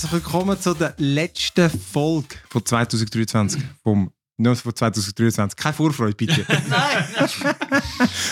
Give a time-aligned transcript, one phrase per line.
[0.00, 5.54] Herzlich willkommen zu der letzten Folge von 2023 vom Nur von 2023.
[5.54, 6.46] Keine Vorfreude, bitte.
[6.70, 7.54] Nein!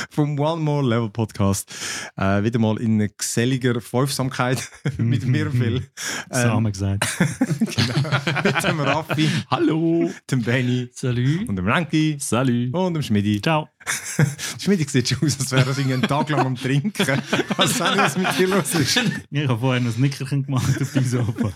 [0.09, 1.71] Vom One More Level Podcast.
[2.17, 5.87] Äh, wieder mal in geselliger Fünfsamkeit mit mir Phil.
[6.31, 7.07] Samen gesagt.
[7.59, 8.43] genau.
[8.45, 10.11] mit dem Raffi, Hallo.
[10.31, 11.51] dem Benny Salut!
[11.51, 12.73] und dem Ranky Salut.
[12.73, 13.43] und dem Schmidi.
[13.43, 13.69] Ciao.
[14.59, 17.07] Schmidi sieht schon aus, als wäre er irgendwie einen Tag lang am Trinken.
[17.57, 18.97] Was auch was mit dir los ist.
[19.31, 21.53] Ich habe vorher noch ein Nickerchen gemacht auf deinem Sofa.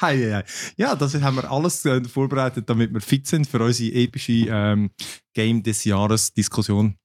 [0.00, 0.44] Hei, hei.
[0.76, 4.90] Ja, das haben wir alles äh, vorbereitet, damit wir fit sind für unsere epische ähm,
[5.34, 6.96] Game des Jahres Diskussion,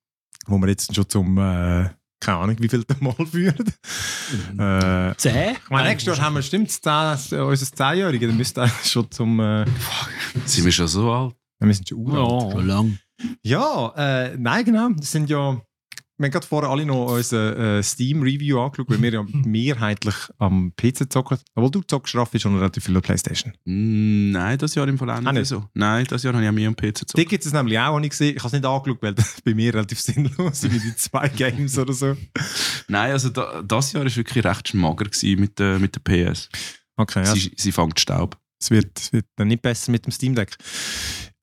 [0.48, 1.90] wo wir jetzt schon zum, äh,
[2.20, 3.74] keine Ahnung, wie viel Mal führen.
[4.60, 5.56] äh, Zehn?
[5.64, 9.40] ich meine, nächstes Jahr haben wir, stimmt, äh, unser 10-Jähriges, dann müsste eigentlich schon zum,
[9.40, 9.66] äh,
[10.46, 11.36] Sind wir schon so alt?
[11.60, 12.56] wir sind schon uralt.
[12.56, 12.62] Ja.
[12.62, 13.00] lang.
[13.44, 14.90] Ja, äh, nein, genau.
[14.96, 15.62] Das sind ja.
[16.20, 20.72] Wir haben gerade vorher alle noch unser äh, Steam-Review angeschaut, weil wir ja mehrheitlich am
[20.76, 21.40] PC zocken.
[21.56, 23.52] Obwohl du zockst, Raffi, schon relativ viel auf Playstation.
[23.66, 25.48] Mm, Nein, das Jahr im Fall auch nicht, Auch nicht?
[25.48, 25.66] so.
[25.74, 27.28] Nein, das Jahr habe ich an mir am PC Die gezogen.
[27.28, 28.36] gibt es nämlich auch, habe ich gesehen.
[28.36, 31.28] Ich habe es nicht angeschaut, weil das bei mir relativ sinnlos sind, wie die zwei
[31.36, 32.16] Games oder so.
[32.88, 36.48] Nein, also da, das Jahr war wirklich recht schmager gewesen mit, der mit der PS.
[36.96, 37.34] Okay, ja.
[37.34, 38.38] Sie, sie fängt Staub.
[38.62, 40.56] Es wird, es wird dann nicht besser mit dem Steam Deck.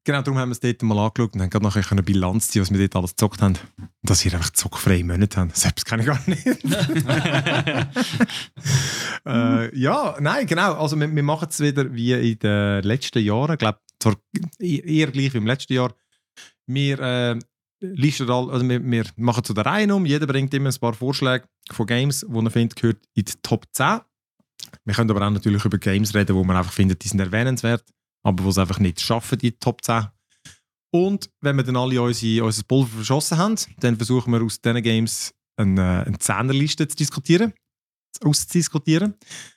[0.05, 2.63] Genau, darum haben wir es dort mal angeschaut und haben gerade nachher eine Bilanz ziehen,
[2.63, 3.59] was wir dort alles gezockt haben.
[4.03, 5.51] Dass wir einfach zockfreie Monate haben.
[5.53, 6.47] Selbst kann ich gar nicht.
[9.27, 10.73] äh, ja, nein, genau.
[10.75, 13.53] Also wir, wir machen es wieder wie in den letzten Jahren.
[13.53, 14.17] Ich glaube, zwar
[14.59, 15.93] eher gleich wie im letzten Jahr.
[16.67, 17.39] Wir, äh,
[17.81, 20.07] listen all, also wir, wir machen zu der Reihe um.
[20.07, 23.67] Jeder bringt immer ein paar Vorschläge von Games, die er findet, gehört in die Top
[23.73, 24.01] 10.
[24.85, 27.85] Wir können aber auch natürlich über Games reden, wo man einfach findet, die sind erwähnenswert,
[28.23, 30.07] aber wo es einfach nicht schaffen, die Top 10.
[30.93, 34.83] Und wenn wir dann alle unsere, unser Pulver verschossen haben, dann versuchen wir aus diesen
[34.83, 37.53] Games eine, eine Zehnerliste zu diskutieren,
[38.23, 39.15] auszudiskutieren.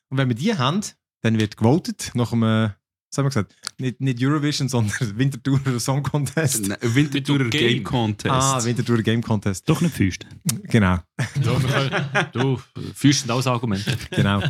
[0.10, 0.82] Und wenn wir die haben,
[1.22, 2.74] dann wird gewotet nach einem,
[3.12, 6.68] was haben wir gesagt, nicht, nicht Eurovision, sondern Winterthur Song Contest.
[6.68, 7.68] Nein, Winterthurer Game.
[7.68, 8.34] Game Contest.
[8.34, 9.68] Ah, Winterthur Game Contest.
[9.68, 10.26] Doch nicht Füßt.
[10.64, 11.00] Genau,
[12.32, 12.62] Du,
[12.94, 13.98] fühlst aus Argumente.
[14.12, 14.44] genau.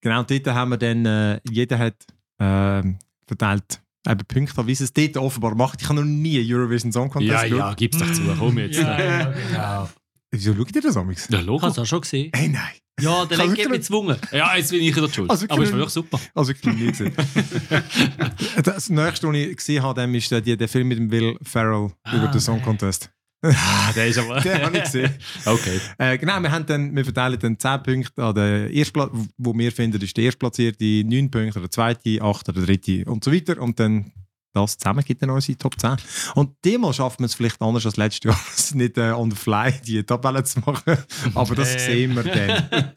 [0.00, 1.96] genau, und dort haben wir dann, äh, jeder hat
[2.38, 5.80] ähm, verteilt eben Punkte, wie es dort offenbar macht.
[5.80, 8.22] Ich habe noch nie Eurovision Song Contest Ja, ja, gib's doch zu.
[8.38, 8.78] Komm jetzt.
[8.80, 9.88] Ja, ja, genau.
[10.32, 11.28] Wieso schaut ihr das amigs?
[11.30, 11.62] Ja, Ich Logo.
[11.62, 12.30] habe es auch schon gesehen.
[12.34, 12.62] Hey, nein.
[13.00, 14.16] Ja, der ich hat mich gezwungen.
[14.32, 15.30] Ja, jetzt bin ich wieder schuld.
[15.30, 16.20] Also, Aber es war doch super.
[16.34, 17.12] Also ich noch nie gesehen.
[18.62, 21.90] das nächste, was ich gesehen habe, ist der, die- der Film mit dem Will Ferrell
[22.12, 23.10] über den Song Contest.
[23.42, 24.40] Ah, der ist aber.
[24.40, 25.14] Den habe ich gesehen.
[25.44, 25.80] Okay.
[25.98, 29.72] Äh, genau, wir, haben dann, wir verteilen dann 10 Punkte an den Erstplatz, wo wir
[29.72, 33.60] finden, ist der Erstplatzierte, 9 Punkte, der Zweite, 8 oder der Dritte und so weiter.
[33.60, 34.12] Und dann
[34.54, 35.96] das zusammen gibt dann unsere Top 10.
[36.34, 38.38] Und diesmal schaffen wir es vielleicht anders als letztes Jahr,
[38.74, 40.98] nicht äh, on the fly die Tabelle zu machen.
[41.34, 42.90] Aber das sehen wir dann.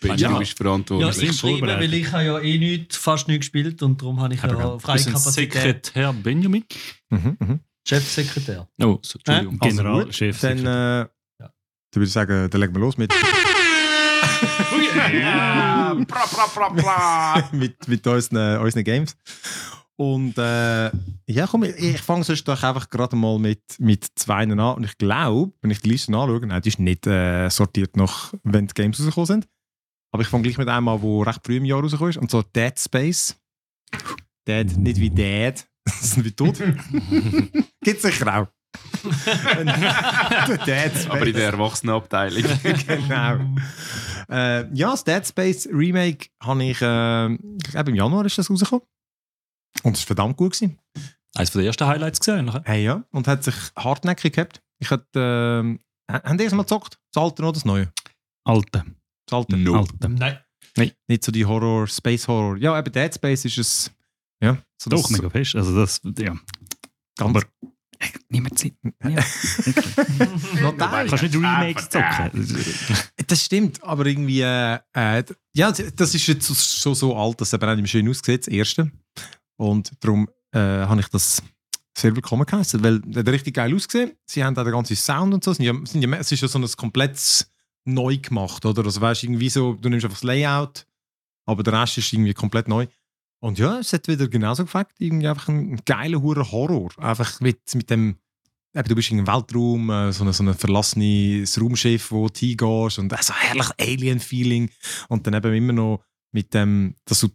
[0.00, 0.32] Benji, Ja.
[0.32, 1.14] du bist Ja, verantwortlich.
[1.14, 4.42] sind ich weil ich habe ja eh nicht, fast nichts gespielt und darum habe ich
[4.42, 5.52] ja ja, freie Kapazität.
[5.52, 6.64] Sekretär Benjamin?
[7.10, 7.60] mhm, mhm.
[7.86, 8.68] Chefsekretär.
[8.82, 9.58] Oh, so, Entschuldigung.
[9.60, 10.40] Also Generalchef.
[10.40, 11.50] Dann, äh, dann
[11.92, 13.12] würde ich sagen, dann legen wir los mit,
[15.12, 17.48] Ja, pra, pra, pra, pra.
[17.52, 19.16] mit, mit unseren, unseren Games.
[19.98, 20.90] Und äh,
[21.26, 24.58] ja, komm, ich, ich fange sonst doch einfach gerade mal mit, mit zwei an.
[24.58, 28.34] Und ich glaube, wenn ich die Liste anschaue, nein, die ist nicht äh, sortiert nach,
[28.42, 29.48] wenn die Games rausgekommen sind.
[30.12, 32.18] Aber ich fange gleich mit einem an, der recht früh im Jahr rausgekommen ist.
[32.18, 33.36] Und zwar Dead Space.
[34.46, 35.66] Dead, nicht wie Dead,
[36.00, 36.58] sondern wie tot.
[37.82, 38.46] Gibt sicher auch.
[39.24, 41.10] Der Dead Space.
[41.10, 42.42] Aber in der Erwachsenenabteilung.
[42.86, 43.38] genau.
[44.28, 48.50] Äh, ja, das Dead Space Remake habe ich, äh, ich glaube im Januar ist das
[48.50, 48.84] rausgekommen.
[49.82, 50.52] Und es war verdammt gut.
[50.52, 50.78] Gewesen.
[51.36, 52.52] Eines der ersten Highlights gesehen.
[52.64, 53.04] Hey, ja.
[53.10, 54.62] Und hat sich hartnäckig gehabt.
[54.78, 55.80] Ich hatte, ähm,
[56.10, 56.98] haben die erst mal gezockt?
[57.12, 57.92] Das alte oder das neue?
[58.44, 58.84] Alte.
[59.26, 59.56] Das alte.
[59.56, 59.78] No.
[59.78, 60.08] Alte.
[60.08, 60.38] Nein.
[61.08, 62.56] Nicht so die Horror, Space Horror.
[62.58, 63.90] Ja, eben Dead Space ist es.
[64.42, 65.56] Ja, so Doch, das mega fest.
[65.56, 66.36] Also das, ja.
[67.16, 67.30] ganz.
[67.30, 67.42] Aber
[68.28, 68.74] niemand Zeit.
[69.00, 69.24] Teil.
[71.08, 72.30] Kannst nicht Remakes zocken.
[73.26, 75.24] Das stimmt, aber irgendwie, äh, äh,
[75.54, 78.48] ja, das ist jetzt schon so alt, dass es eben auch nicht schön aussieht, das
[78.48, 78.90] erste.
[79.56, 81.42] Und darum äh, habe ich das
[81.96, 84.12] sehr willkommen geheißen, weil es hat richtig geil ausgesehen.
[84.26, 85.54] Sie haben auch den ganzen Sound und so.
[85.54, 87.50] Sind ja, sind ja, es ist ja so ein komplettes
[87.84, 88.84] neu gemacht, oder?
[88.84, 90.86] Also weißt irgendwie so, du nimmst einfach das Layout,
[91.46, 92.86] aber der Rest ist irgendwie komplett neu.
[93.40, 96.90] Und ja, es hat wieder genauso gefällt, irgendwie einfach ein, geiler hure Horror.
[96.98, 98.16] Einfach mit, mit dem,
[98.74, 102.38] eben, du bist in einem Weltraum, äh, so ein so eine verlassenes Raumschiff, wo du
[102.38, 104.70] hingehst und äh, so ein herrlich Alien-Feeling.
[105.08, 106.02] Und dann eben immer noch
[106.32, 107.28] mit dem, dass du,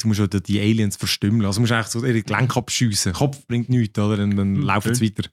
[0.00, 1.44] du musst ja die Aliens verstümmeln.
[1.44, 3.12] Also du musst eigentlich so ihre Gelenke abschiessen.
[3.12, 4.22] Kopf bringt nichts, oder?
[4.22, 5.28] Und dann Mhm, laufen sie weiter.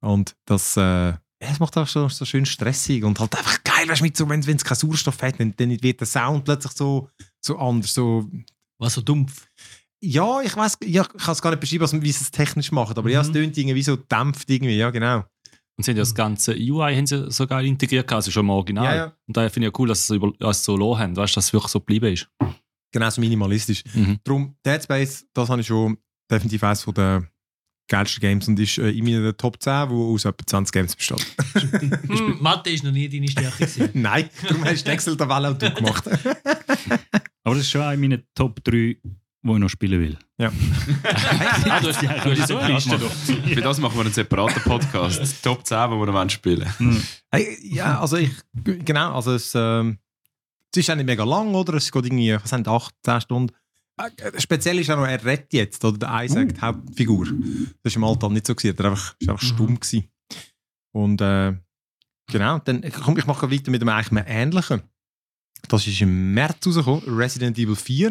[0.00, 4.00] Und das, äh, es macht auch so, so schön stressig und halt einfach geil, weißt
[4.00, 7.10] du, mit so, wenn es keinen Sauerstoff hat, dann, dann wird der Sound plötzlich so,
[7.40, 7.92] so anders.
[7.92, 8.30] So,
[8.78, 9.46] Was so dumpf.
[10.02, 12.70] ja, ich weiß, ja, ich kann es gar nicht beschreiben, was- wie sie es technisch
[12.70, 13.32] machen, aber ja, es Mhm.
[13.32, 15.24] tönt irgendwie so dämpft irgendwie, ja, genau.
[15.78, 18.50] Und sie haben ja das ganze UI haben sie so geil integriert, also schon im
[18.50, 18.84] Original.
[18.84, 19.04] Ja, ja.
[19.26, 21.46] Und da finde ich ja cool, dass sie es so lassen haben, weißt du, dass
[21.46, 22.28] es wirklich so geblieben ist.
[22.92, 23.82] Genau so minimalistisch.
[23.94, 24.18] Mhm.
[24.24, 25.98] Darum, Dead Space, das habe ich schon
[26.30, 27.28] definitiv eines der
[27.88, 31.26] geilsten Games und ist äh, in meiner Top 10, wo aus etwa 20 Games besteht.
[31.56, 33.90] Hm, Mathe ist noch nie deine Stärke.
[33.94, 36.06] Nein, darum hast du die Excel-Tabelle auch du gemacht.
[37.44, 38.96] Aber das ist schon eine meiner Top 3,
[39.42, 40.18] wo ich noch spielen will.
[40.38, 43.08] Ah, du hast, du hast so eine Liste da.
[43.08, 45.42] Für das machen wir einen separaten Podcast.
[45.42, 47.02] Top 10, wo wir noch spielen wollen.
[47.30, 49.98] Hey, ja, also ich, genau, also es, ähm,
[50.72, 51.74] es ist auch nicht mega lang, oder?
[51.74, 53.54] Es geht irgendwie, was sind 8, 10 Stunden.
[53.98, 57.26] Äh, Speziell ist auch noch, er rettet jetzt, oder der Isaac, die Hauptfigur.
[57.82, 59.46] Das ist im Alltag nicht so gewesen, er war einfach, ist einfach Mhm.
[59.46, 60.08] stumm gewesen.
[60.94, 61.54] Und äh,
[62.30, 64.82] genau, dann komm, ich mache weiter mit einem eigentlich ähnlichen.
[65.68, 68.10] Das ist im März rausgekommen, Resident Evil 4.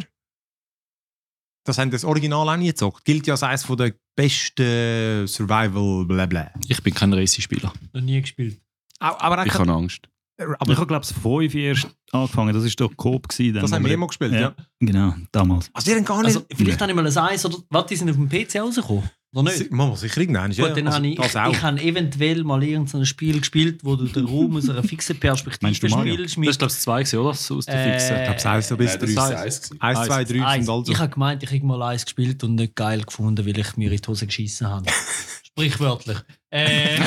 [1.65, 3.05] Das haben das Original auch nie gezockt.
[3.05, 6.51] Gilt ja als eines der besten Survival, bla bla.
[6.67, 7.73] Ich bin kein Race-Spieler.
[7.93, 8.61] Noch nie gespielt.
[8.99, 10.07] Aber, aber, Ich habe Angst.
[10.37, 12.53] Aber ich habe, glaube ich, 5 erst angefangen.
[12.53, 13.27] Das war doch Coop.
[13.29, 14.39] Gewesen, dann, das haben wir immer gespielt, ja.
[14.39, 14.55] ja.
[14.79, 15.69] Genau, damals.
[15.73, 16.35] Also, die haben gar nicht.
[16.35, 19.09] Also, vielleicht habe ich mal ein Eis oder was, die sind auf dem PC rausgekommen?
[19.33, 19.69] Oder nicht?
[19.69, 20.51] Mama, sicher irgendwann.
[20.51, 21.51] Ja, Gut, dann also, habe ich, das auch.
[21.51, 25.65] ich habe eventuell mal irgendein Spiel gespielt, wo du den Raum aus einer fixen Perspektive
[25.67, 26.31] Meinst du spielst.
[26.31, 27.33] Das Mit, ist, glaube ich, zwei gewesen, oder?
[27.33, 28.15] So aus der Äh, Fixen.
[28.15, 29.35] ich glaube, es eins so bis das drei.
[29.35, 29.61] eins
[30.07, 30.65] zwei, drei Eins.
[30.65, 30.89] sind also.
[30.89, 33.91] Ich habe gemeint, ich habe mal eins gespielt und nicht geil gefunden, weil ich mir
[33.91, 34.85] in die Hose geschissen habe.
[35.43, 36.17] Sprichwörtlich.
[36.57, 36.95] Äh,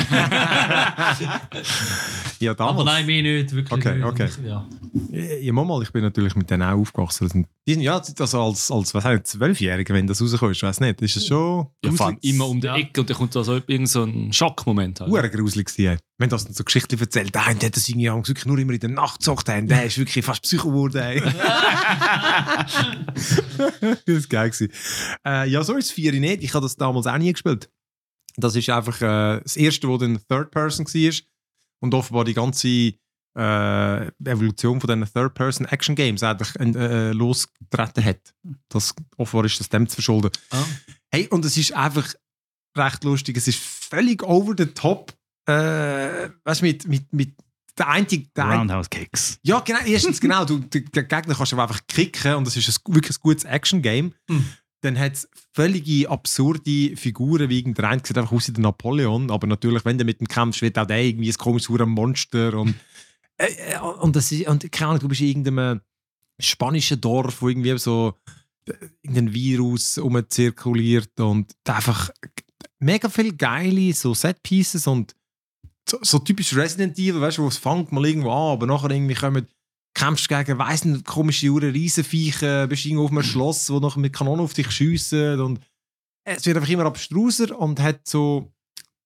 [2.41, 2.85] ja, aber damals.
[2.85, 4.05] nein, mir nicht, wirklich Okay, nicht.
[4.05, 4.29] okay.
[4.45, 4.67] Ja.
[5.41, 7.25] Ja, Mama, ich bin natürlich mit denen auch aufgewachsen.
[7.25, 7.47] Das sind
[7.81, 11.27] ja, also als, als was heißt, Zwölfjährige, wenn das rauskommt, ich weiß nicht, ist es
[11.27, 12.77] schon Ja, gruselig- immer um die Ja.
[12.77, 15.01] Ecke und dann kommt da so irgend so ein Schockmoment.
[15.01, 15.11] Halt.
[15.11, 15.99] Hure gruselig gewesen.
[16.19, 18.73] Wenn das dann so Geschichten erzählt, der eine hat das irgendwie haben wirklich nur immer
[18.75, 21.23] in der Nacht gezockt, haben, der ist wirklich fast Psycho geworden.
[23.81, 24.73] das ist geil gewesen.
[25.27, 26.43] Äh, ja, so ist es vier nicht.
[26.43, 27.69] Ich habe das damals auch nie gespielt.
[28.39, 31.15] Das ist einfach äh, das erste, wo dann Third Person war
[31.81, 32.95] und offenbar die ganze
[33.37, 38.35] äh, Evolution von diesen Third Person Action Games eigentlich äh, losgetreten hat.
[38.69, 40.31] Das offenbar ist das dem zu verschulden.
[40.51, 40.65] Ah.
[41.11, 42.15] Hey, und es ist einfach
[42.77, 43.37] recht lustig.
[43.37, 45.13] Es ist völlig over the top.
[45.47, 47.35] Äh, weißt du, mit, mit, mit
[47.77, 49.39] der einzige, der Roundhouse Kicks.
[49.43, 52.95] ja, genau, erstens genau, du, den Gegner kannst du einfach kicken und das ist ein,
[52.95, 54.15] wirklich ein gutes Action-Game.
[54.29, 54.45] Hm.
[54.81, 59.31] Dann hat es völlige absurde Figuren, wie der eine sieht einfach aus wie der Napoleon,
[59.31, 62.75] aber natürlich, wenn du mit ihm kämpfst, wird auch der irgendwie ein komisches Monster und,
[63.39, 65.81] äh, äh, und, das ist, und keine Ahnung, du bist in irgendeinem
[66.39, 68.15] spanischen Dorf, wo irgendwie so
[68.67, 68.73] äh,
[69.03, 72.11] irgendein Virus rumzirkuliert und einfach
[72.79, 75.15] mega viel geile so Set-Pieces und
[75.89, 78.91] so, so typisch Resident Evil, weißt du, wo es fängt mal irgendwo an, aber nachher
[78.91, 79.47] irgendwie kommen,
[79.95, 84.13] kämpfst gegen, weiss nicht, komische Jure Riesenviecher, bist irgendwo auf einem Schloss, wo nachher mit
[84.13, 85.61] Kanonen auf dich schiessen und
[86.25, 88.53] es wird einfach immer abstruser und hat so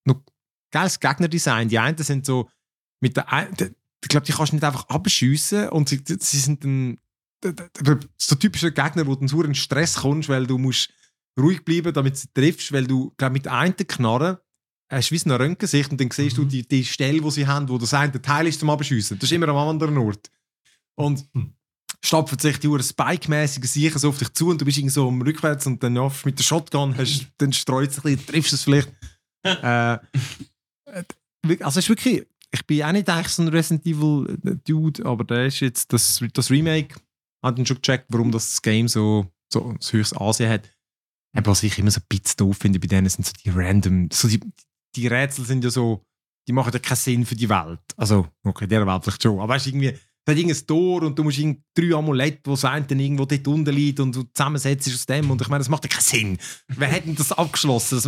[0.04, 0.22] noch
[0.72, 1.68] geiles Gegnerdesign.
[1.68, 2.48] Die einen sind so
[3.00, 6.98] mit der, ich glaube, die kannst du nicht einfach abschiessen und sie, sie sind dann
[8.16, 10.92] so typische Gegner, wo du so in Stress kommst, weil du musst
[11.38, 14.42] ruhig bleiben, damit sie triffst, weil du, glaube mit der einen Knarre
[14.90, 17.68] hast du wie eine Röntgensicht und dann siehst du die, die Stelle, wo sie haben,
[17.68, 19.18] wo das eine Teil ist zum Abschiessen.
[19.18, 20.30] Das ist immer am anderen Ort.
[20.94, 21.26] Und
[22.04, 25.08] stapfen sich die Uhren Spike-mäßige Sicher so auf dich zu und du bist irgendwie so
[25.08, 28.62] rückwärts und dann ja, mit der Shotgun hast, dann streut es ein bisschen, triffst es
[28.62, 28.92] vielleicht.
[29.44, 29.98] äh, äh,
[31.60, 35.04] also es ist wirklich, ich bin auch nicht eigentlich so ein Resident Evil äh, Dude,
[35.06, 36.94] aber der ist jetzt, das, das Remake
[37.42, 40.68] hat dann schon gecheckt, warum das Game so, so das höchste Ansehen hat.
[41.34, 44.10] Aber was ich immer so ein bisschen doof finde bei denen, sind so die random,
[44.12, 44.40] so die,
[44.94, 46.04] die Rätsel sind ja so,
[46.46, 47.80] die machen ja keinen Sinn für die Welt.
[47.96, 49.40] Also, okay, dieser Welt vielleicht schon.
[49.40, 51.40] Aber weißt du, irgendwie, da hat irgendein Tor und du musst
[51.74, 55.30] drei Amulette, wo das eine dann irgendwo dort unten liegt und du zusammensetzt aus dem.
[55.30, 56.38] Und ich meine, das macht ja keinen Sinn.
[56.68, 57.96] Wer hat denn das abgeschlossen?
[57.96, 58.06] Das,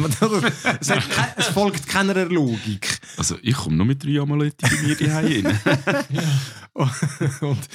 [0.80, 3.00] es, hat kein, es folgt keiner Logik.
[3.16, 5.61] Also ich komme nur mit drei Amuletten bei mir daheim rein.
[7.40, 7.68] und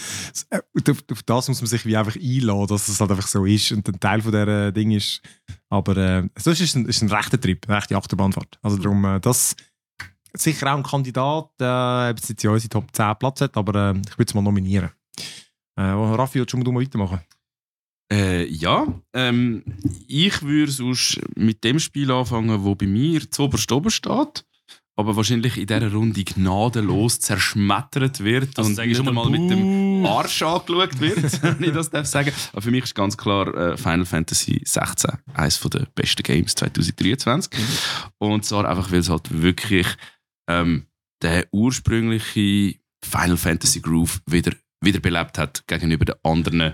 [0.50, 3.28] äh, und auf, auf das muss man sich wie einfach einladen, dass es halt einfach
[3.28, 5.22] so ist und ein Teil von dieser Ding ist.
[5.70, 8.60] Aber äh, sonst ist es ein, ist ein rechter Trip, eine rechte Achterbahnfahrt.
[8.62, 9.56] Also darum, äh, das
[10.34, 13.92] sicher auch ein Kandidat, äh, ob es jetzt in unsere Top 10 Platz hat, aber
[13.92, 14.90] äh, ich würde es mal nominieren.
[15.76, 17.22] Äh, Raffi, willst du schon mal weitermachen?
[18.12, 19.64] Äh, ja, ähm,
[20.08, 24.46] ich würde sonst mit dem Spiel anfangen, wo bei mir zu oberst oben steht,
[24.96, 29.26] aber wahrscheinlich in dieser Runde gnadenlos zerschmettert wird Also und sag ich nicht schon mal
[29.26, 30.06] einmal mit dem.
[30.06, 32.32] Arsch angeschaut wird, wenn ich das darf sagen.
[32.52, 37.52] Aber für mich ist ganz klar äh, Final Fantasy 16 eines der besten Games 2023.
[38.18, 39.88] Und zwar einfach, weil es halt wirklich
[40.50, 40.86] ähm,
[41.22, 44.52] der ursprüngliche Final Fantasy Groove wieder,
[44.82, 46.74] wiederbelebt hat gegenüber den anderen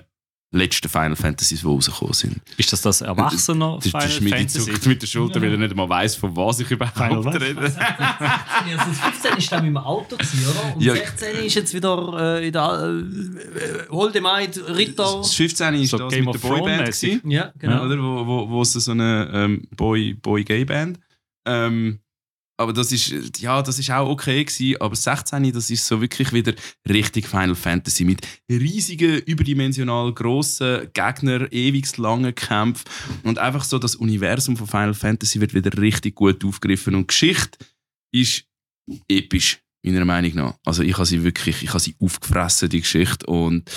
[0.51, 2.41] letzten Final Fantasies, die rausgekommen sind.
[2.55, 4.71] Ist das das Erwachsener Das, das Final Schmiede Fantasy?
[4.71, 7.41] zuckt mit der Schulter, weil er nicht mal weiss, von was ich Final überhaupt was?
[7.41, 7.59] rede.
[7.61, 10.75] Also das 15 ist dann mit dem Auto, gewesen, oder?
[10.75, 10.95] Und Ja.
[10.95, 13.03] 16 ist jetzt wieder äh, in der
[13.83, 15.17] äh, Holdemite, Ritter.
[15.17, 16.85] Das 15 ist So das Game mit of der Boyband.
[16.85, 17.29] Gewesen.
[17.29, 17.83] Ja, genau.
[17.85, 17.97] oder?
[17.97, 20.99] Wo, wo, wo es so eine ähm, Boy, Boy-Gay-Band.
[21.47, 21.99] Ähm,
[22.57, 26.31] aber das ist, ja, das ist auch okay gewesen, aber 16, das ist so wirklich
[26.31, 26.53] wieder
[26.87, 32.85] richtig Final Fantasy mit riesigen, überdimensional grossen Gegner, ewig langen Kämpfen
[33.23, 37.57] und einfach so das Universum von Final Fantasy wird wieder richtig gut aufgegriffen und Geschichte
[38.13, 38.45] ist
[39.09, 40.55] episch meiner Meinung nach.
[40.65, 43.69] Also ich habe sie wirklich, ich habe sie aufgefressen die Geschichte und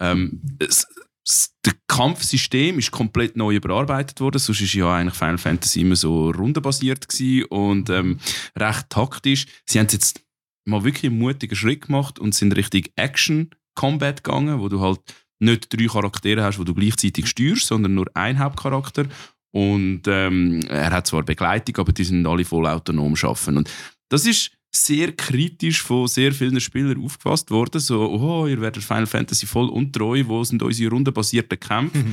[0.00, 0.86] ähm, es,
[1.24, 1.50] das
[1.86, 4.38] Kampfsystem ist komplett neu überarbeitet worden.
[4.38, 7.06] Sonst ist ja eigentlich Final Fantasy immer so rundenbasiert
[7.50, 8.18] und ähm,
[8.58, 9.46] recht taktisch.
[9.66, 10.20] Sie haben jetzt
[10.64, 15.00] mal wirklich einen mutigen Schritt gemacht und sind Richtung Action-Combat gegangen, wo du halt
[15.38, 19.06] nicht drei Charaktere hast, wo du gleichzeitig steuerst, sondern nur ein Hauptcharakter.
[19.54, 23.58] Und ähm, er hat zwar Begleitung, aber die sind alle voll autonom arbeiten.
[23.58, 23.70] Und
[24.08, 27.80] das ist sehr kritisch von sehr vielen Spielern aufgefasst worden.
[27.80, 32.04] So, oh, ihr werdet Final Fantasy voll untreu, wo sind unsere rundenbasierten Kämpfe?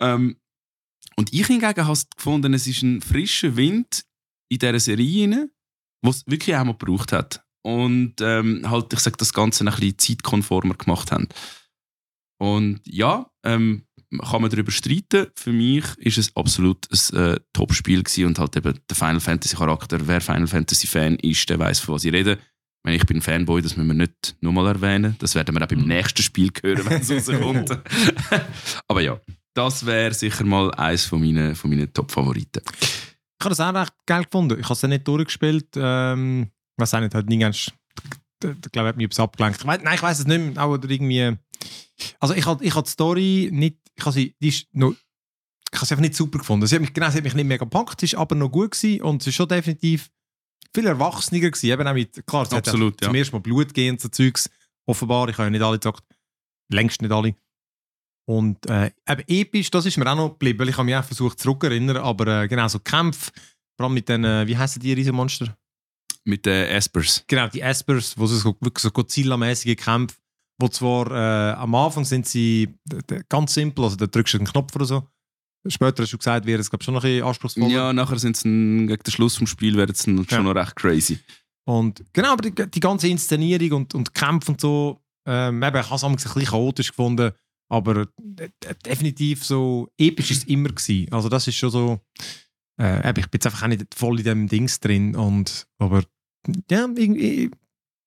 [0.00, 0.36] ähm,
[1.16, 4.04] und ich hingegen habe gefunden, es ist ein frischer Wind
[4.48, 5.50] in dieser Serie
[6.02, 7.44] was es wirklich auch mal gebraucht hat.
[7.62, 11.28] Und ähm, halt, ich sage, das Ganze ein bisschen zeitkonformer gemacht haben.
[12.40, 13.84] Und ja, ähm,
[14.30, 15.26] kann man darüber streiten.
[15.34, 19.98] Für mich ist es absolut ein äh, Top-Spiel und halt eben der Final Fantasy Charakter.
[20.06, 22.32] Wer Final Fantasy Fan ist, der weiß, von was ich rede.
[22.32, 25.16] Ich, meine, ich bin Fanboy, das müssen wir nicht nochmal erwähnen.
[25.18, 27.78] Das werden wir auch beim nächsten Spiel hören, wenn es rauskommt.
[28.88, 29.20] Aber ja,
[29.54, 32.62] das wäre sicher mal eines von meinen, von meinen Top-Favoriten.
[33.40, 34.58] Ich habe das auch recht geil gefunden.
[34.58, 35.68] Ich habe es nicht durchgespielt.
[35.76, 37.70] Ähm, ich weiß auch nicht, hat nie ganz.
[38.42, 39.60] Ich glaube, hat mich etwas abgelenkt.
[39.60, 40.64] Ich weiss, nein, ich weiß es nicht mehr.
[40.64, 41.36] Auch, oder irgendwie.
[42.20, 43.78] Also, ich habe ich hab die Story nicht.
[43.98, 44.34] Ich habe sie.
[44.40, 46.66] Die ist noch, ich habe sie einfach nicht super gefunden.
[46.66, 48.70] Sie hat mich, genau, sie hat mich nicht mega gepackt, sie ist aber noch gut
[48.70, 50.10] gewesen und sie ist schon definitiv
[50.74, 51.66] viel erwachsener gewesen.
[51.66, 54.08] Eben auch mit, klar, es hat Absolut, ja zum ersten Mal Blut gegeben und so
[54.08, 54.48] Zeugs.
[54.86, 56.04] Offenbar, ich habe ja nicht alle gesagt.
[56.70, 57.34] Längst nicht alle.
[58.26, 61.04] Und äh, eben episch, das ist mir auch noch geblieben, weil ich habe mich auch
[61.04, 63.32] versucht zurückerinnern, aber äh, genau so Kämpfe,
[63.76, 65.56] vor allem mit den, äh, wie heißen die Riesenmonster?
[66.24, 67.24] Mit den Espers.
[67.26, 70.16] Genau, die Espers, wo sie so, wirklich so Godzilla-mäßige Kämpfe,
[70.60, 72.74] wo zwar äh, am Anfang sind sie
[73.28, 75.06] ganz simpel, also da drückst du einen Knopf oder so.
[75.66, 77.68] Später hast du gesagt, wäre es glaube schon noch ein bisschen anspruchsvoller.
[77.68, 80.24] Ja, nachher sind sie gegen den Schluss vom Spiel werden sie Ja.
[80.28, 81.18] schon noch recht crazy.
[81.66, 85.86] Und genau, aber die, die ganze Inszenierung und, und Kämpfe und so, ähm, eben, ich
[85.86, 87.32] habe es ein bisschen chaotisch gefunden,
[87.70, 88.06] aber
[88.86, 91.12] definitiv so episch ist es immer gewesen.
[91.12, 92.00] Also das ist schon so,
[92.80, 96.04] äh, ich bin jetzt einfach auch nicht voll in dem Dings drin und, aber
[96.70, 97.50] ja, irgendwie,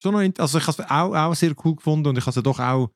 [0.02, 2.36] schon noch, also ich habe es auch, auch sehr cool gefunden und ich habe es
[2.36, 2.90] ja doch auch,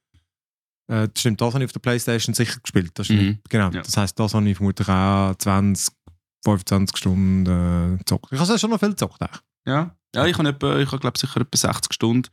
[0.88, 3.40] äh, das stimmt, das habe ich auf der Playstation sicher gespielt, das stimmt, Mhm.
[3.50, 3.70] genau.
[3.72, 3.82] Ja.
[3.82, 5.94] Das heisst, das habe ich vermutlich auch 20,
[6.44, 7.46] 25 Stunden
[7.94, 8.32] äh, gezockt.
[8.32, 9.42] Ich habe es schon noch viel gezockt, eigentlich.
[9.68, 12.30] Ja, ja ich habe, ich habe glaube sicher etwa 60 Stunden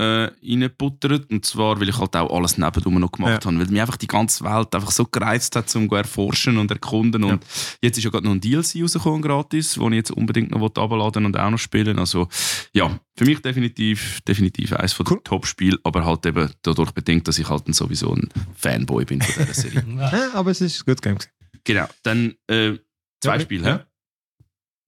[0.00, 1.30] äh, reingebuttert.
[1.30, 3.50] Und zwar, weil ich halt auch alles nebenrum noch gemacht Ja.
[3.50, 3.58] habe.
[3.58, 7.24] Weil mich einfach die ganze Welt einfach so gereizt hat, um zu erforschen und erkunden.
[7.24, 7.44] Und
[7.82, 11.26] jetzt ist ja gerade noch ein DLC rausgekommen, gratis, den ich jetzt unbedingt noch abladen
[11.26, 12.28] und auch noch spielen Also
[12.72, 15.20] ja, für mich definitiv, definitiv eines von der Cool.
[15.24, 19.34] Top-Spiele, aber halt eben dadurch bedingt, dass ich halt dann sowieso ein Fanboy bin von
[19.46, 19.84] dieser Serie.
[19.96, 20.10] Ja.
[20.12, 21.18] Ja, aber es ist ein gutes Game.
[21.64, 22.72] genau, dann äh,
[23.20, 23.64] zwei Ja, Spiele.
[23.68, 23.86] ja.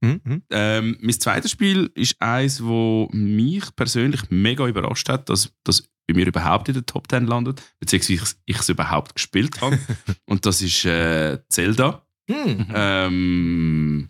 [0.03, 0.43] Mhm, mhm.
[0.51, 6.15] Ähm, mein zweites Spiel ist eins, wo mich persönlich mega überrascht hat, dass das bei
[6.15, 9.79] mir überhaupt in der Top 10 landet, beziehungsweise ich es überhaupt gespielt habe.
[10.27, 12.05] Und das ist äh, Zelda.
[12.29, 12.67] Hm.
[12.75, 14.09] Ähm,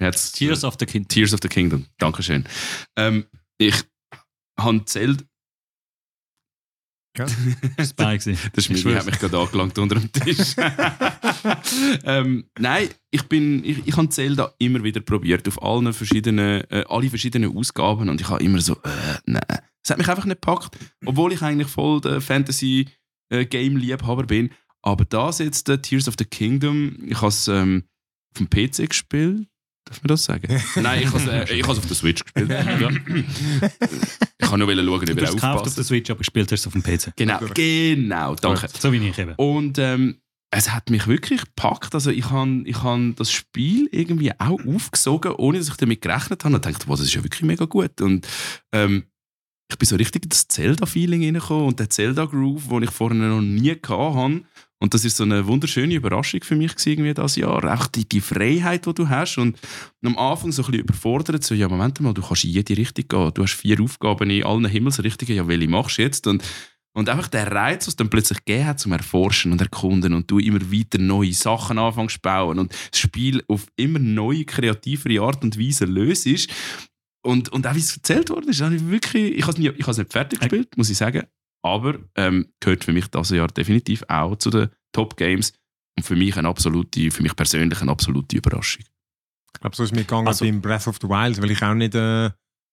[0.00, 1.08] jetzt, Tears of the Kingdom.
[1.08, 1.86] Tears of the Kingdom.
[1.98, 2.44] Dankeschön.
[2.96, 3.26] Ähm,
[3.58, 3.74] ich
[4.58, 5.24] habe Zelda.
[7.18, 8.38] Spy gewesen.
[8.56, 9.00] Der Schmidt schwör's.
[9.00, 10.54] hat mich gerade angelangt unter dem Tisch.
[12.04, 16.84] ähm, nein, ich, bin, ich, ich habe Zelda immer wieder probiert, auf allen verschiedenen, äh,
[16.88, 19.42] alle verschiedenen Ausgaben und ich habe immer so, äh, nein.
[19.84, 20.76] Es hat mich einfach nicht gepackt,
[21.06, 24.50] obwohl ich eigentlich voll der Fantasy-Game-Liebhaber bin.
[24.82, 27.84] Aber das jetzt, äh, Tears of the Kingdom, ich habe es ähm,
[28.34, 29.46] auf dem PC gespielt.
[29.86, 30.62] Darf man das sagen?
[30.76, 32.50] Nein, ich habe es äh, es auf der Switch gespielt.
[32.50, 32.90] ja.
[34.38, 35.78] Ich kann nur schauen, ob Du er hast es gekauft auf aufpasst.
[35.78, 37.12] der Switch, aber gespielt hast du auf dem PC.
[37.16, 38.68] Genau, genau, danke.
[38.78, 39.34] So wie ich eben.
[39.36, 41.94] Und ähm, es hat mich wirklich gepackt.
[41.94, 46.44] Also ich habe ich han das Spiel irgendwie auch aufgesogen, ohne dass ich damit gerechnet
[46.44, 46.54] habe.
[46.54, 48.00] Und dachte, wow, das ist ja wirklich mega gut.
[48.00, 48.26] Und
[48.72, 49.04] ähm,
[49.70, 53.42] ich bin so richtig in das Zelda-Feeling reingekommen und der Zelda-Groove, den ich vorher noch
[53.42, 54.42] nie hatte.
[54.80, 57.64] Und das ist so eine wunderschöne Überraschung für mich irgendwie das Jahr.
[57.64, 59.36] Einfach die, die Freiheit, die du hast.
[59.36, 59.58] Und
[60.04, 63.08] am Anfang so ein bisschen überfordert, so, ja, Moment mal, du kannst in jede Richtung
[63.08, 63.34] gehen.
[63.34, 65.34] Du hast vier Aufgaben in allen Himmelsrichtungen.
[65.34, 66.26] Ja, welche machst du jetzt?
[66.26, 66.42] Und
[66.98, 70.28] Und einfach der Reiz, was es dann plötzlich gegeben hat, zum Erforschen und Erkunden und
[70.28, 75.22] du immer weiter neue Sachen anfängst zu bauen und das Spiel auf immer neue, kreativere
[75.24, 76.26] Art und Weise löst
[77.24, 79.82] und, und auch wie es erzählt worden ist, ich wirklich, ich habe es, nie, ich
[79.82, 81.22] habe es nicht fertig gespielt, muss ich sagen,
[81.62, 85.52] aber ähm, gehört für mich dieses Jahr definitiv auch zu den Top Games
[85.96, 88.82] und für mich eine absolute, für mich persönlich eine absolute Überraschung.
[89.54, 91.74] Ich glaube, so ist mir gegangen Also- beim Breath of the Wild, weil ich auch
[91.74, 92.30] nicht, äh,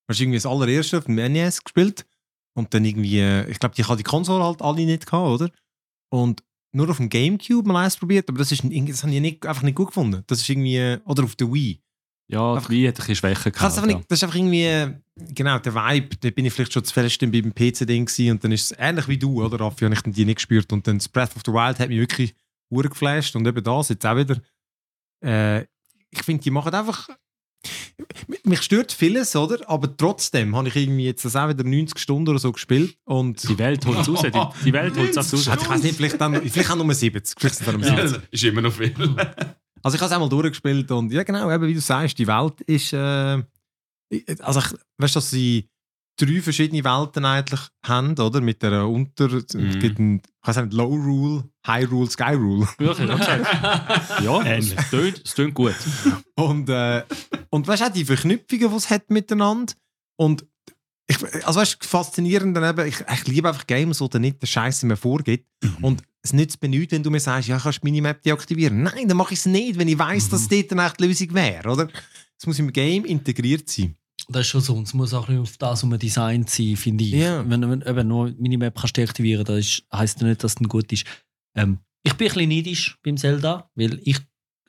[0.10, 2.08] hast irgendwie das allererste auf dem NES gespielt
[2.55, 5.51] und dann irgendwie, äh, ich glaube, ich hatte die Konsole halt alle nicht gehabt, oder?
[6.12, 6.43] Und
[6.74, 9.62] nur auf dem Gamecube mal eins probiert, aber das, ist, das habe ich nicht, einfach
[9.63, 10.24] nicht gut gefunden.
[10.27, 11.79] Das ist irgendwie, äh, oder auf der Wii.
[12.27, 13.77] Ja, Einfach- wie hat ein bisschen Schwäche Ich kann's gehabt.
[13.77, 13.97] einfach ja.
[13.97, 16.93] nicht, das ist einfach irgendwie, äh, genau, der Vibe, da bin ich vielleicht schon zu
[16.93, 20.01] fest beim PC-Ding gewesen und dann ist es ähnlich wie du, oder Raffi, habe ich
[20.01, 22.33] die nicht gespürt und dann das Breath of the Wild hat mich wirklich
[22.71, 24.41] ur geflasht und eben das jetzt auch wieder.
[25.24, 25.62] Äh,
[26.09, 27.09] ich finde, die machen einfach,
[28.43, 29.69] mich stört vieles, oder?
[29.69, 33.48] Aber trotzdem habe ich irgendwie jetzt das auch wieder 90 Stunden oder so gespielt und
[33.48, 34.22] Die Welt holt es raus.
[34.24, 35.48] Die, die Welt holt es auch raus.
[35.48, 37.39] also ich weiß nicht, vielleicht, dann, vielleicht auch nur 70.
[37.39, 38.29] Vielleicht sind es dann nur 70.
[38.31, 38.93] ist immer noch viel.
[39.84, 42.60] Also ich habe es einmal durchgespielt und ja genau, eben wie du sagst, die Welt
[42.62, 43.43] ist, äh,
[44.39, 44.65] also ich,
[44.98, 45.69] weißt du, dass sie
[46.17, 48.41] drei verschiedene Welten eigentlich haben, oder?
[48.41, 49.48] Mit der Unter, es
[49.79, 52.67] gibt ein, ich weiß nicht, Low Rule, High Rule, Sky Rule.
[52.77, 53.10] Wirklich,
[54.24, 54.75] ja, Ähnlich.
[54.77, 55.75] es tönt, es tönt gut.
[56.36, 57.03] Und, äh,
[57.50, 59.74] und weißt du auch die Verknüpfungen, die es hat miteinander
[60.17, 60.45] und
[61.07, 64.41] ich, also weißt du, faszinierend dann eben, ich, ich liebe einfach Games, wo dir nicht
[64.41, 65.45] der Scheiße mehr vorgibt.
[65.81, 68.81] Und es nützt mir nichts, wenn du mir sagst, ja, kannst du Minimap deaktivieren.
[68.81, 71.34] Nein, dann mache ich es nicht, wenn ich weiß, dass dort dann echt die Lösung
[71.36, 71.88] wäre, oder?
[72.39, 73.95] Es muss im Game integriert sein.
[74.27, 74.74] Das ist schon so.
[74.75, 77.12] Und es muss auch ein bisschen auf das um Design sein, finde ich.
[77.12, 77.48] Ja.
[77.48, 80.91] Wenn du eben nur Minimap kannst deaktivieren das ist, heisst ja nicht, dass es gut
[80.91, 81.05] ist.
[81.55, 84.17] Ähm, ich bin ein bisschen neidisch beim Zelda, weil ich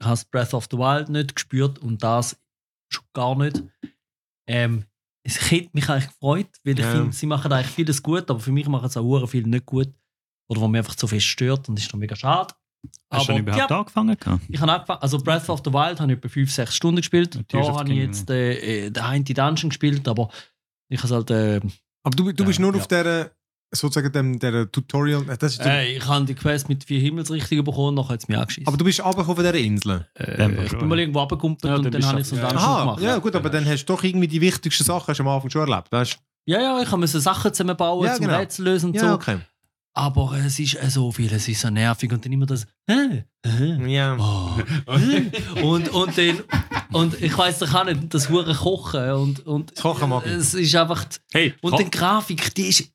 [0.01, 2.39] habe das Breath of the Wild nicht gespürt und das
[2.93, 3.63] schon gar nicht.
[4.47, 4.85] Ähm,
[5.23, 6.93] es hätte mich eigentlich gefreut, weil ich Ja.
[6.93, 9.67] finde, sie machen eigentlich vieles gut, aber für mich machen sie auch hure viel nicht
[9.67, 9.93] gut.
[10.49, 12.55] Oder was mich einfach zu fest stört und das ist dann mega schade.
[13.11, 14.17] Hast du schon überhaupt ja, angefangen?
[14.19, 14.43] gehabt?
[14.49, 17.39] ich habe angefangen, also Breath of the Wild habe ich etwa 5-6 Stunden gespielt.
[17.49, 20.29] Da habe ich jetzt äh, äh, den einen Dungeon gespielt, aber
[20.89, 21.31] ich habe halt.
[21.31, 21.61] Äh,
[22.03, 22.81] Aber du, du bist nur ja.
[22.81, 23.33] auf der,
[23.73, 27.65] sozusagen dem, der Tutorial, äh, das ist äh, ich habe die Quest mit vier Himmelsrichtungen
[27.65, 28.67] bekommen, nachher hat es mich angeschissen.
[28.69, 30.07] aber du bist runtergekommen von dieser Insel.
[30.15, 32.43] Äh, ich schon, bin mal irgendwo runtergekumpelt Ja, und dann habe ich so einen.
[32.45, 33.03] Dungeon Aha, gemacht.
[33.03, 35.51] ja gut, aber dann hast du doch irgendwie die wichtigsten Sachen hast du am Anfang
[35.51, 38.39] schon erlebt, weißt ja, ja, ich musste Sachen zusammenbauen, Ja, zum genau.
[38.39, 39.15] Rätsel lösen und Ja, so.
[39.15, 39.39] okay.
[39.99, 42.67] Aber es ist äh, so viel, es ist so nervig und dann immer das.
[42.87, 44.15] Äh, äh, Ja.
[44.19, 44.61] oh,
[44.93, 45.63] äh.
[45.63, 46.43] und, und dann.
[46.93, 50.33] Und ich weiß doch auch nicht, das hure Kochen und, und Das Kochen mag ich.
[50.33, 51.07] es ist einfach.
[51.33, 52.93] Hey, Und die Grafik, die ist.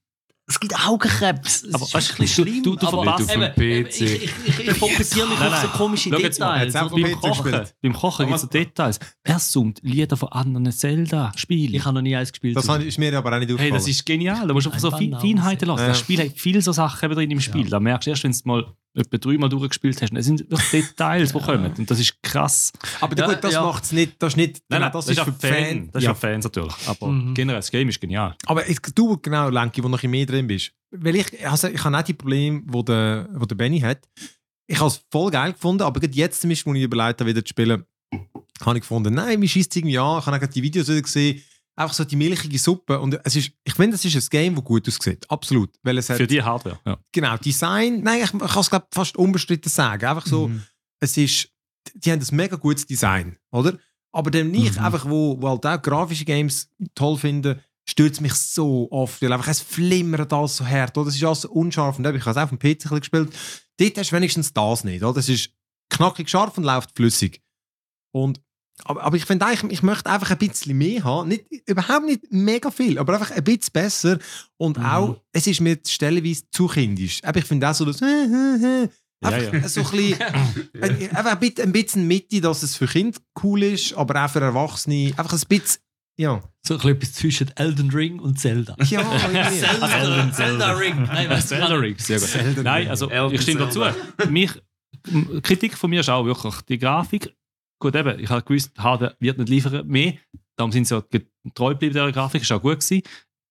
[0.51, 1.63] Es gibt Augenkrebs.
[1.63, 2.63] Es Aber ist weißt ein du, bisschen du- schlimm.
[2.63, 4.01] du- du aber verpasst auf dem PC.
[4.01, 6.63] Ich, ich, ich, fokussiere mich auf so komische Schau mal, Details.
[6.65, 7.01] jetzt auch oder?
[7.03, 8.99] beim Kochen, beim Kochen gibt es so Details.
[9.23, 11.73] Wer summt Lieder von anderen Zelda-Spielen?
[11.73, 12.55] Ich habe noch nie eins gespielt.
[12.57, 13.73] Das ist mir aber auch nicht Hey, aufgefallen.
[13.73, 14.47] das ist genial.
[14.47, 14.91] Da musst du einfach so.
[14.91, 15.81] Feinheiten lassen.
[15.81, 15.87] Ja.
[15.87, 17.69] Das Spiel hat viele so Sachen drin im Spiel.
[17.69, 20.11] Da merkst du erst, wenn du es mal etwa dreimal durchgespielt hast.
[20.13, 21.73] Es sind wirklich Details, die kommen.
[21.77, 22.71] Und das ist krass.
[22.99, 23.63] aber Ja, gut, das ja.
[23.63, 25.89] macht es nicht, das ist nicht, genau, das, ist für die Fans.
[25.91, 26.13] Das ist Ja.
[26.13, 26.73] für Fans natürlich.
[26.87, 27.33] Aber Mhm.
[27.33, 28.35] generell, das Game ist genial.
[28.45, 28.63] Aber
[28.95, 30.71] du, genau, Lenki, wo noch ein mehr drin bist.
[30.91, 33.99] Weil ich, also ich habe auch die Probleme, die der, wo der Benny hat.
[34.67, 37.29] Ich habe es voll geil gefunden, aber gerade jetzt, zum Beispiel, als ich überlegt habe,
[37.29, 37.85] wieder zu spielen,
[38.65, 40.19] habe ich gefunden, nein, mir schießt irgendwie an.
[40.19, 41.41] Ich habe auch gerade die Videos wieder gesehen.
[41.75, 42.99] Einfach so die milchige Suppe.
[42.99, 45.29] Und es ist, ich finde, es ist ein Game, das gut aussieht.
[45.29, 45.69] Absolut.
[45.83, 46.79] Weil es hat, Für die Hardware.
[46.85, 46.97] Ja.
[47.11, 50.05] genau, Design, nein, ich, ich kann es glaub, fast unbestritten sagen.
[50.05, 50.63] Einfach so, Mhm.
[50.99, 51.49] es ist,
[51.95, 53.77] die haben ein mega gutes Design, oder?
[54.11, 54.85] Aber dann nicht Mhm.
[54.85, 59.31] einfach, wo, wo halt auch grafische Games toll finden, stört es mich so oft, weil
[59.33, 61.07] einfach es flimmert alles so hart, oder?
[61.09, 62.99] Es ist alles so unscharf und ich habe es auch auf dem PC ein bisschen
[62.99, 63.33] gespielt.
[63.77, 65.17] Dort hast du wenigstens das nicht, oder?
[65.19, 65.49] Es ist
[65.89, 67.41] knackig scharf und läuft flüssig.
[68.13, 68.41] Und,
[68.83, 71.29] aber, aber ich finde eigentlich, ich möchte einfach ein bisschen mehr haben.
[71.29, 74.17] Nicht, überhaupt nicht mega viel, aber einfach ein bisschen besser.
[74.57, 74.85] Und Mhm.
[74.85, 77.19] auch, es ist mir stellenweise zu kindisch.
[77.23, 78.01] Aber ich finde auch so das
[79.23, 79.67] einfach ja.
[79.67, 80.19] so ein bisschen,
[80.81, 85.13] äh, einfach ein bisschen, Mitte, dass es für Kinder cool ist, aber auch für Erwachsene.
[85.15, 85.81] Einfach ein bisschen,
[86.17, 86.41] ja.
[86.65, 88.75] So ein bisschen etwas zwischen Elden Ring und Zelda.
[88.85, 89.01] Ja,
[89.33, 89.59] irgendwie.
[89.59, 91.03] Zelda, Zelda Ring.
[91.03, 92.29] Nein, Zelda Ring, sehr gut.
[92.29, 92.89] Zelda Nein, Ring.
[92.89, 93.83] also Elder ich stimme dazu.
[94.29, 94.51] Mich,
[95.43, 97.33] Kritik von mir ist auch wirklich die Grafik.
[97.81, 100.13] Gut, eben, ich habe gewusst, HD wird nicht liefern mehr.
[100.55, 102.43] Darum sind sie auch getreu geblieben der Grafik.
[102.43, 103.01] Ist auch gut gewesen.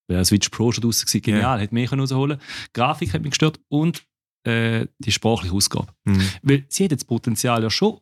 [0.08, 2.38] Der Switch Pro schon draussen gewesen, genial, hätte mehr können rausholen.
[2.38, 4.04] Die Grafik hat mich gestört und
[4.44, 5.88] äh, die sprachliche Ausgabe.
[6.04, 6.22] Mhm.
[6.42, 8.00] Weil sie hat das Potenzial ja schon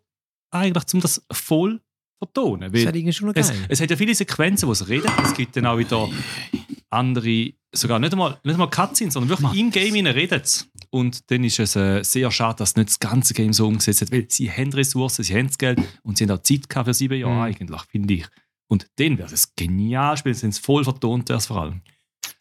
[0.50, 1.82] eigentlich, um das voll zu
[2.18, 2.72] vertonen.
[2.72, 3.66] Das ist schon noch es, geil.
[3.68, 5.10] es hat ja viele Sequenzen, wo es redet.
[5.22, 6.08] Es gibt dann auch wieder
[6.90, 10.66] andere, sogar nicht einmal, nicht einmal Cutscenes, sondern wirklich im Game hinein redet.
[10.90, 14.12] Und dann ist es äh, sehr schade, dass nicht das ganze Game so umgesetzt hat,
[14.12, 16.94] weil sie haben Ressourcen, sie haben das Geld und sie haben auch Zeit gehabt für
[16.94, 17.40] sieben Jahre Mhm.
[17.42, 18.26] eigentlich, finde ich.
[18.70, 21.82] Und dann wäre es ein genial Spiel, wenn es voll vertont wäre vor allem.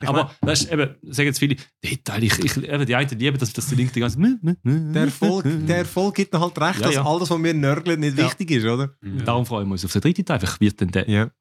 [0.01, 3.37] Ich Aber das ist eben, sagen jetzt viele, Detail, ich, ich, eben die einen lieben,
[3.39, 6.85] dass, dass der Link die ganze Der Erfolg, der Erfolg gibt mir halt recht, Ja,
[6.87, 7.05] dass ja.
[7.05, 8.25] alles, was wir nörgeln, nicht Ja.
[8.25, 8.93] wichtig ist, oder?
[9.25, 10.39] Darum freuen wir uns auf den dritten Teil.
[10.39, 11.31] Vielleicht wird dann der.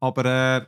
[0.00, 0.66] Aber äh,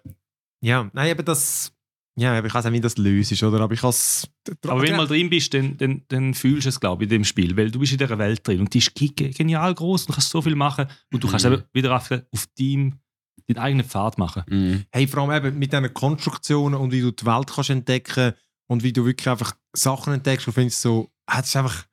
[0.63, 1.73] ja, nein, eben das.
[2.19, 3.61] Ja, eben, ich weiß auch, wie das löst ist, oder?
[3.61, 4.29] Aber ich has,
[4.67, 7.17] Aber wenn du mal drin bist, dann, dann, dann fühlst du es, glaube ich, in
[7.17, 7.57] dem Spiel.
[7.57, 10.13] Weil du bist in dieser Welt drin und die ist ge- genial groß und du
[10.13, 11.55] kannst so viel machen und du kannst Mhm.
[11.55, 12.99] eben wieder auf, auf deinem,
[13.47, 14.43] deinen eigenen Pfad machen.
[14.47, 14.85] Mhm.
[14.93, 18.35] Hey, vor allem eben mit diesen Konstruktionen und wie du die Welt kannst entdecken
[18.71, 21.87] und wie du wirklich einfach Sachen entdeckst und findest so, ah, das ist einfach,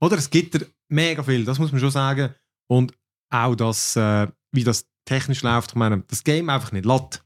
[0.00, 2.34] oder es gibt dir mega viel, das muss man schon sagen.
[2.66, 2.94] Und
[3.30, 7.22] auch das, äh, wie das technisch läuft, ich meine, das Game einfach nicht lädt.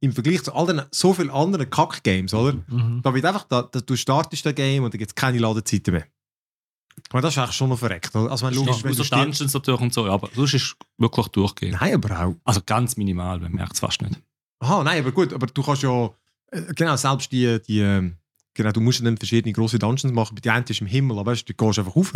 [0.00, 2.54] Im Vergleich zu all den so vielen anderen Kack-Games, oder?
[2.66, 3.00] Mhm.
[3.02, 5.94] Da wird einfach, da, da, du startest das Game und da gibt es keine Ladezeiten
[5.94, 6.04] mehr.
[7.10, 8.14] Aber das ist eigentlich schon noch verreckt.
[8.14, 8.30] oder?
[8.30, 11.28] Also, wenn logisch, Außer du Dungeons natürlich und so, ja, aber sonst ist es wirklich
[11.28, 11.80] durchgehend.
[11.80, 12.34] Nein, aber auch.
[12.44, 14.20] Also ganz minimal, man merkt es fast nicht.
[14.60, 16.10] Aha, nein, aber gut, aber du kannst ja,
[16.50, 18.16] äh, genau, selbst die, die ähm,
[18.54, 21.32] genau, du musst ja dann verschiedene große Dungeons machen, die eine ist im Himmel, aber
[21.32, 22.12] weißt, du du gehst einfach rauf.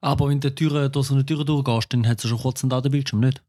[0.00, 2.62] Aber wenn du Tür, durch so eine Tür durchgehst, dann hat es ja schon kurz
[2.62, 3.42] einen Ladebildschirm, nicht?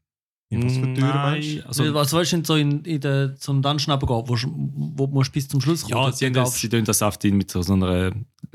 [0.52, 3.52] In was für Türen meinst also, Also, also weißt du, so in, in den, so
[3.52, 6.54] einen Dungeon runtergehst, wo, wo du musst bis zum Schluss ja, dort sie, haben das,
[6.54, 8.12] sie tun das auf die, mit so einer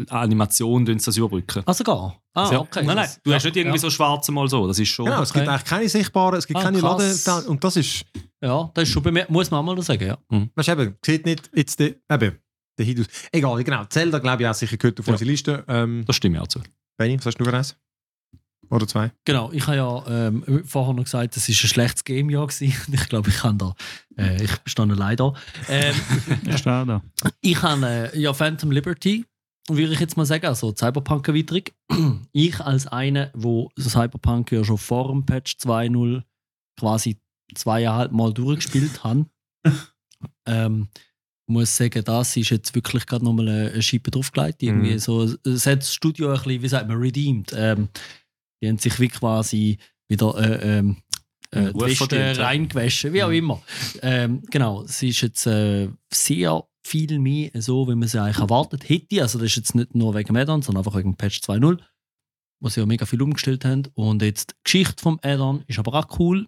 [0.09, 1.63] Animation tun das überbrücken.
[1.65, 2.21] Also gar?
[2.33, 2.59] Ah, Ja.
[2.59, 2.83] okay.
[2.85, 3.81] Nein, nein, du Ja, hast nicht irgendwie ja.
[3.81, 4.67] so schwarze mal so.
[4.67, 5.05] Das ist schon.
[5.05, 7.25] Genau, es gibt eigentlich keine sichtbaren, es gibt Ah, keine krass.
[7.25, 8.05] Lade, und das ist,
[8.41, 10.17] Ja, das ist schon bemerkt, muss man auch mal sagen, ja.
[10.55, 12.37] weißt du eben, sieht nicht, jetzt die, eben,
[12.77, 13.07] der Hidus.
[13.31, 15.13] Egal, genau, Zelda, glaube ich, auch sicher gehört auf Ja.
[15.13, 15.63] unsere Liste.
[15.69, 16.59] Ähm, Das stimmt ja auch zu.
[16.97, 17.77] Benni, was hast du für eins?
[18.69, 19.11] Oder zwei?
[19.25, 22.47] Genau, ich habe ja ähm, vorher noch gesagt, es war ein schlechtes Game-Jahr.
[22.47, 22.73] gewesen.
[22.93, 23.75] Ich glaube, ich kann da,
[24.17, 25.33] äh, ich stand allein da.
[25.69, 25.95] Ähm,
[26.63, 27.01] da.
[27.41, 29.25] ich habe äh, ja Phantom Liberty,
[29.69, 31.63] würde ich jetzt mal sagen, also Cyberpunk-Erweiterung.
[32.31, 36.23] Ich als einer, wo Cyberpunk ja schon vor dem Patch 2.0
[36.79, 37.17] quasi
[37.53, 39.25] zweieinhalb Mal durchgespielt habe,
[40.45, 40.87] ähm,
[41.47, 44.63] muss sagen, das ist jetzt wirklich gerade nochmal eine, Schippe draufgelegt.
[44.63, 44.99] Irgendwie Mhm.
[44.99, 47.53] so, es hat das Studio ein bisschen, wie sagt man, redeemed.
[47.55, 47.89] Ähm,
[48.61, 50.97] die haben sich wie quasi wieder äh, ähm,
[51.51, 52.31] äh, die Weste ja.
[52.33, 53.33] reingewaschen, wie auch Mhm.
[53.35, 53.61] immer.
[54.01, 58.87] Ähm, genau, es ist jetzt äh, sehr viel mehr so, wie man es eigentlich erwartet
[58.89, 59.21] hätte.
[59.21, 61.79] Also das ist jetzt nicht nur wegen Add-on, sondern einfach wegen Patch 2.0,
[62.61, 63.83] wo sie ja mega viel umgestellt haben.
[63.95, 66.47] Und jetzt die Geschichte vom Add-on ist aber auch cool,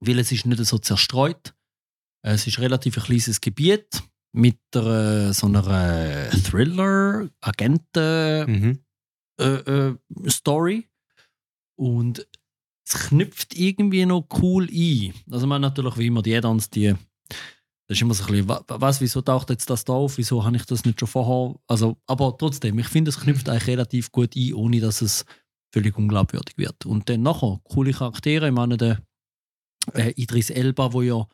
[0.00, 1.54] weil es ist nicht so zerstreut.
[2.24, 4.02] Es ist relativ ein kleines Gebiet
[4.34, 8.78] mit der, so einer äh, Thriller-Agenten- Mhm.
[9.40, 9.96] äh, äh,
[11.76, 12.26] und
[12.86, 15.14] es knüpft irgendwie noch cool ein.
[15.30, 16.94] Also man natürlich wie immer die Add-ons, die
[17.88, 20.44] das ist immer so ein bisschen, wa- was, wieso taucht jetzt das da auf, wieso
[20.44, 24.10] habe ich das nicht schon vorher, also, aber trotzdem, ich finde, es knüpft eigentlich relativ
[24.12, 25.24] gut ein, ohne dass es
[25.72, 26.86] völlig unglaubwürdig wird.
[26.86, 29.02] Und dann nachher, coole Charaktere, ich meine, der
[29.94, 31.26] äh, Idris Elba, wo ja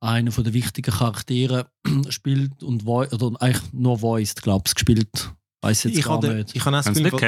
[0.00, 1.70] einer von den wichtigen Charaktere
[2.10, 5.32] spielt und oder eigentlich nur voiced, glaube ich, gespielt.
[5.62, 6.54] Weiß jetzt Ich gar nicht.
[6.54, 7.18] ich habe das nicht Gefühl,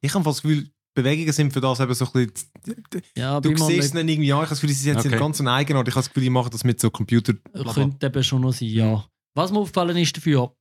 [0.00, 0.70] ich habe das Gefühl,
[1.02, 4.32] Bewegungen sind für das eben so ein bisschen, Ja, du siehst es nicht- dann irgendwie
[4.32, 5.18] an, ich habe das Gefühl, sie sind jetzt Okay.
[5.18, 7.34] ganz ein eigener, ich habe das Gefühl, die machen das mit so Computer.
[7.74, 9.04] Könnte eben schon noch sein, ja.
[9.34, 10.54] Was mir aufgefallen ist dafür,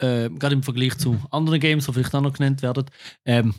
[0.00, 2.86] äh, gerade im Vergleich zu anderen Games, die vielleicht auch noch genannt werden,
[3.24, 3.54] ähm,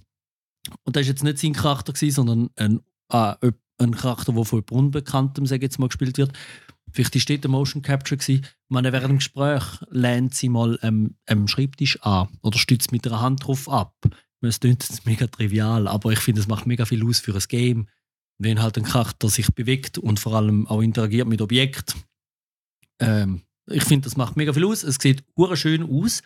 [0.84, 2.80] und das war jetzt nicht sein Charakter, gewesen, sondern ein,
[3.12, 3.52] äh,
[3.82, 6.34] ein Charakter, der von jemand Unbekanntem, sage ich jetzt mal, gespielt wird.
[6.92, 8.42] Vielleicht ist dort der Motion Capture gewesen.
[8.44, 13.06] Ich meine, während dem Gespräch lernt sie mal ähm, am Schreibtisch an oder stützt mit
[13.06, 13.96] der Hand drauf ab.
[14.42, 17.44] Es klingt jetzt mega trivial, aber ich finde, es macht mega viel aus für ein
[17.48, 17.88] Game,
[18.38, 22.02] wenn halt ein Charakter sich bewegt und vor allem auch interagiert mit Objekten.
[23.00, 24.84] Ähm, ich finde, das macht mega viel aus.
[24.84, 25.24] Es sieht
[25.54, 26.22] schön aus.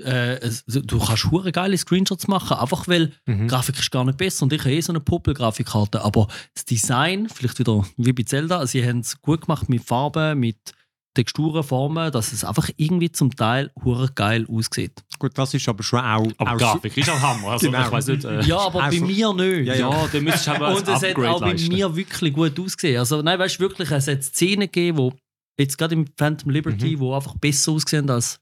[0.00, 3.48] Äh, es, du kannst hure geile Screenshots machen, einfach weil die Mhm.
[3.48, 6.02] Grafik ist gar nicht besser und ich habe eh so eine Puppel-Grafikkarte.
[6.02, 10.38] Aber das Design, vielleicht wieder wie bei Zelda, sie haben es gut gemacht mit Farben,
[10.40, 10.72] mit
[11.14, 15.02] Texturen, Formen, dass es einfach irgendwie zum Teil hure geil aussieht.
[15.18, 16.26] Gut, das ist aber schon auch.
[16.38, 17.48] Aber auch Grafik ist auch Hammer.
[17.48, 17.82] Also, Genau.
[17.84, 18.24] ich weiß nicht.
[18.24, 19.66] Äh, Ja, aber Also- bei mir nicht.
[19.66, 22.98] Ja, ja, dann müsstest du aber Und es hat auch bei mir wirklich gut ausgesehen.
[22.98, 25.12] Also, nein, weißt du, wirklich, es hat Szenen gegeben, wo
[25.58, 28.40] jetzt gerade im Phantom Liberty, wo einfach besser aussehen als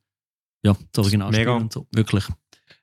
[0.65, 1.57] ja, das Originalspiel Mega.
[1.57, 1.87] und so.
[1.93, 2.25] Wirklich.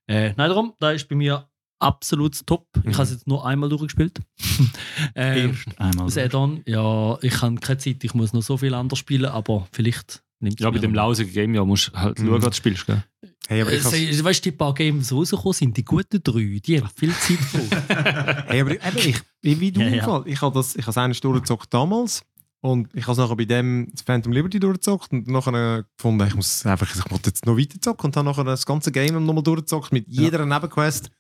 [0.08, 1.48] Äh, nein, darum, da ist bei mir
[1.80, 2.68] absolut top.
[2.78, 2.94] Ich Mhm.
[2.94, 4.20] habe es jetzt nur einmal durchgespielt.
[5.16, 6.06] ähm, Erst einmal.
[6.06, 9.68] das Add-on, ja, ich habe keine Zeit, ich muss noch so viel anders spielen, aber
[9.72, 12.28] vielleicht nimmt Ja, bei dem lausigen Game ja musst du halt Mhm.
[12.28, 12.86] schauen, was du spielst.
[12.86, 13.04] Gell?
[13.48, 16.60] Hey, aber ich Äh, weißt du, die paar Games, die rausgekommen sind, die guten drei,
[16.66, 18.48] die haben viel Zeit gebraucht.
[18.48, 20.04] Hey, aber eben, ich, wie, wie du Ja, im ja.
[20.04, 20.24] Fall.
[20.26, 22.24] Ich habe das, ich habe es eine Stunde durchgezockt damals
[22.62, 26.66] und ich habe es nachher bei dem Phantom Liberty durchgezockt und nachher gefunden, ich muss
[26.66, 29.92] einfach, ich muss jetzt noch weiter zocken und habe nachher das ganze Game nochmal durchgezockt
[29.94, 31.12] mit jeder Nebenquest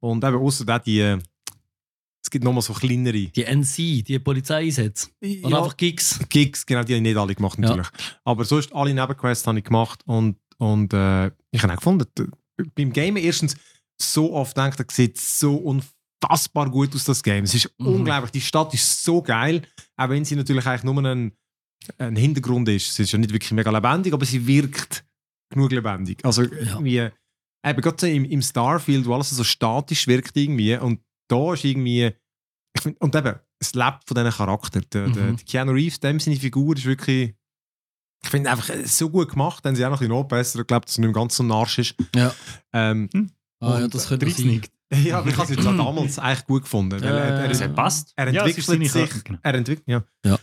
[0.00, 1.18] und eben außer auch die, äh,
[2.22, 3.26] es gibt nochmal so kleinere.
[3.28, 5.08] Die NC, die Polizeieinsätze.
[5.22, 6.20] Oder Ja, einfach Gigs.
[6.28, 7.68] Gigs, genau, die habe ich nicht alle gemacht Ja.
[7.68, 7.88] natürlich.
[8.24, 12.06] Aber sonst alle Nebenquests habe ich gemacht und, und äh, ich habe auch gefunden,
[12.74, 13.56] beim Game erstens
[14.00, 17.44] so oft denkt, es sieht so unfassbar gut aus, das Game.
[17.44, 17.86] Es ist Mhm.
[17.86, 19.62] unglaublich, die Stadt ist so geil,
[19.96, 21.32] auch wenn sie natürlich eigentlich nur ein,
[21.98, 22.92] ein Hintergrund ist.
[22.94, 25.04] Sie ist ja nicht wirklich mega lebendig, aber sie wirkt
[25.50, 26.22] genug lebendig.
[26.24, 27.08] Also irgendwie,
[27.64, 32.12] eben gerade im, im Starfield, wo alles so statisch wirkt irgendwie und da ist irgendwie,
[32.74, 34.86] ich find, und eben, es lebt von diesen Charakteren.
[34.90, 35.36] Der, Mhm.
[35.36, 37.34] der Keanu Reeves, dem seine Figur ist wirklich,
[38.24, 40.60] ich finde einfach äh, so gut gemacht, dann sie auch noch ein bisschen nachbessern.
[40.62, 41.94] Ich glaube, dass er nicht ganz so narsch ist.
[42.14, 42.34] Ja.
[42.72, 43.08] Ähm,
[43.60, 44.46] Ah, ja, das könnte sein.
[44.46, 44.72] nicht.
[45.04, 46.92] ja, aber ich habe es jetzt auch damals eigentlich gut gefunden.
[47.00, 47.60] weil Ja, er, ja, er, ja.
[47.60, 48.12] hat passt.
[48.16, 49.38] er Ja, es entwickelt seine sich, genau.
[49.42, 50.04] er entwickelt, ja.
[50.24, 50.38] Ja.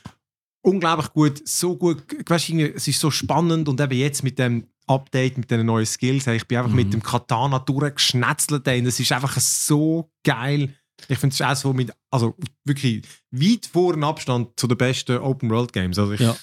[0.62, 5.38] Unglaublich gut, so gut, weißt, es ist so spannend und eben jetzt mit dem Update,
[5.38, 6.76] mit den neuen Skills, ich bin einfach Mhm.
[6.76, 10.74] mit dem Katana durchgeschnetzelt, ey, es ist einfach so geil.
[11.08, 14.78] Ich finde es ist auch so mit, also wirklich weit vor dem Abstand zu den
[14.78, 16.00] besten Open World Games.
[16.00, 16.36] Also Ja.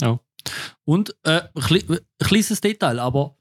[0.00, 0.18] Ja.
[0.84, 3.36] Und äh, ein kle- ein kleines Detail, aber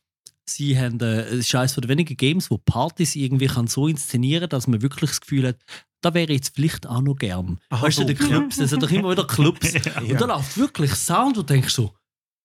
[0.46, 4.50] sie haben, äh, es ist eines der wenigen Games, wo Partys irgendwie kann so inszenieren
[4.50, 5.58] dass man wirklich das Gefühl hat,
[6.02, 7.60] da wäre ich jetzt vielleicht auch noch gern.
[7.70, 8.08] Aha, weißt du, so.
[8.10, 9.74] die Clubs, es sind doch immer wieder Clubs.
[9.86, 10.02] Ja.
[10.02, 11.94] Und da läuft wirklich Sound und du denkst so,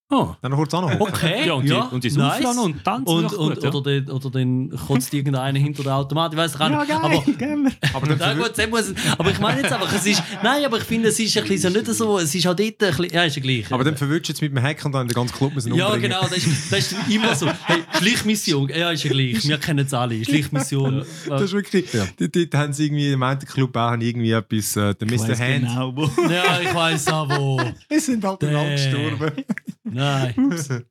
[0.09, 0.97] oh, Dann kurz anholen.
[0.99, 2.45] okay, Ja, und die, ja, und die nice.
[2.57, 3.69] Und tanzen Und, und, gut, ja.
[3.71, 6.91] oder, den, oder dann kotzt irgendeiner hinter der Automat, ich weiß auch nicht.
[6.91, 7.13] aber,
[7.93, 10.77] Aber dann ja, gut, dann muss, aber ich meine jetzt einfach, es ist, nein, aber
[10.77, 13.05] ich finde, es ist ein bisschen so nicht so, es ist auch dort ein bisschen,
[13.13, 13.71] ja, ist ja gleich.
[13.71, 15.85] aber dann verwirrst du jetzt mit dem Hack und dann den ganzen Club müssen ja,
[15.87, 16.09] umbringen.
[16.11, 17.47] genau, das ist, das ist immer so.
[17.65, 20.23] Hey, Schleichmission, ja, ist ja gleich, wir kennen es alle.
[20.23, 21.03] Schleichmission.
[21.27, 22.05] Das ist wirklich, Ja.
[22.19, 25.21] dort, dort haben sie irgendwie im einen Club auch haben irgendwie etwas, äh, der Ich
[25.21, 25.29] Mr.
[25.29, 25.59] weiss Hand.
[25.61, 26.03] genau, wo.
[26.29, 27.61] Ja, ich weiß auch wo.
[27.89, 28.49] Wir sind halt Damn.
[28.49, 29.31] einander gestorben.
[29.99, 30.85] Nein.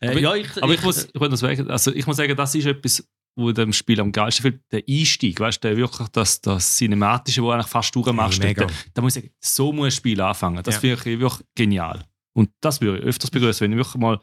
[0.00, 2.54] Äh, ja, ich, Aber ich muss, ich muss, das sagen, also ich muss sagen, das
[2.54, 3.06] ist etwas,
[3.38, 4.60] wo dem Spiel am geilsten fällt.
[4.72, 8.42] Der Einstieg, weißt du, der wirklich das, das Cinematische, wo du eigentlich fast durchmachst.
[8.42, 8.54] Hey,
[8.94, 10.62] da muss ich sagen, so muss ein Spiel anfangen.
[10.62, 10.80] Das Ja.
[10.80, 12.04] finde ich wirklich genial.
[12.34, 14.20] Und das würde ich öfters begrüßen, wenn du wirklich mal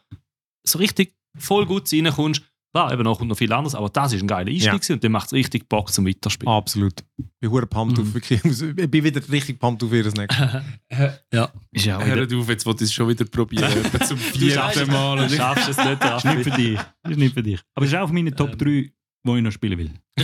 [0.66, 2.42] so richtig voll gut reinkommst.
[2.76, 4.96] Klar, eben noch, kommt noch viel anderes, aber das ist ein geiler Einstieg Ja.
[4.96, 6.52] und dann macht es richtig Bock zum Weiterspielen.
[6.52, 6.94] Absolut.
[7.18, 8.04] Ich bin hure pumped Mhm.
[8.08, 8.44] auf, wirklich.
[8.44, 10.64] Ich bin wieder richtig pumped auf ihr das nächste.
[11.32, 11.52] ja.
[11.72, 13.72] Ist ja auch wieder, Hört auf, jetzt wollte ich es schon wieder probieren.
[14.08, 15.28] Zum Du vierten schaffst, Mal.
[15.28, 16.04] du schaffst es nicht.
[16.04, 16.80] ist nicht für dich.
[17.10, 17.60] Ist nicht für dich.
[17.76, 18.92] Aber es ist auch auf meinen Top 3, die
[19.24, 19.92] ich noch spielen will.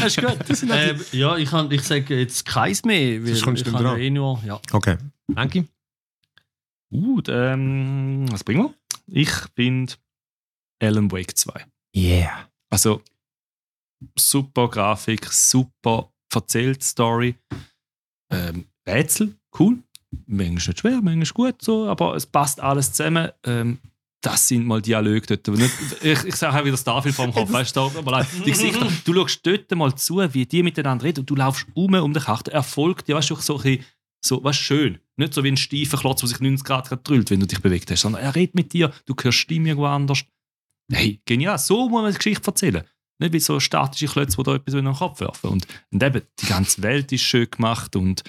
[0.00, 0.70] Das ist gut.
[0.70, 3.98] ähm, ja, ich, kann- ich sage jetzt keins mehr, weil Sonst kommst ich du kann
[4.00, 4.58] eh nur, ja.
[4.72, 4.96] Okay.
[5.28, 5.66] Danke.
[6.90, 8.70] Gut, ähm, was bringen
[9.08, 9.20] wir?
[9.22, 9.92] Ich finde
[10.82, 11.64] Alan Wake 2.
[11.94, 12.48] Yeah.
[12.70, 13.02] Also
[14.18, 17.36] super Grafik, super erzählt Story.
[18.30, 19.78] Ähm, Rätsel, cool.
[20.26, 23.30] Manchmal nicht schwer, manchmal gut, so, aber es passt alles zusammen.
[23.44, 23.78] Ähm,
[24.22, 25.48] das sind mal Dialoge dort.
[26.02, 27.90] ich ich sage auch wieder Starfield vor dem Kopf, weißt du,
[28.44, 31.94] die Gesichter, du schaust dort mal zu, wie die miteinander reden und du laufst um
[31.94, 32.50] um den Chachten.
[32.50, 33.84] Er folgt dir, weißt du, so ein bisschen,
[34.24, 35.00] so, was schön.
[35.16, 37.90] Nicht so wie ein steifer Klotz, der sich 90 Grad drüllt, wenn du dich bewegt
[37.90, 40.24] hast, sondern er redet mit dir, du hörst Stimme irgendwo anders.
[40.90, 42.84] Hey, genial, so muss man eine Geschichte erzählen.
[43.18, 45.50] Nicht wie so statische Klötze, die da etwas in den Kopf werfen.
[45.50, 48.22] Und, und eben, die ganze Welt ist schön gemacht und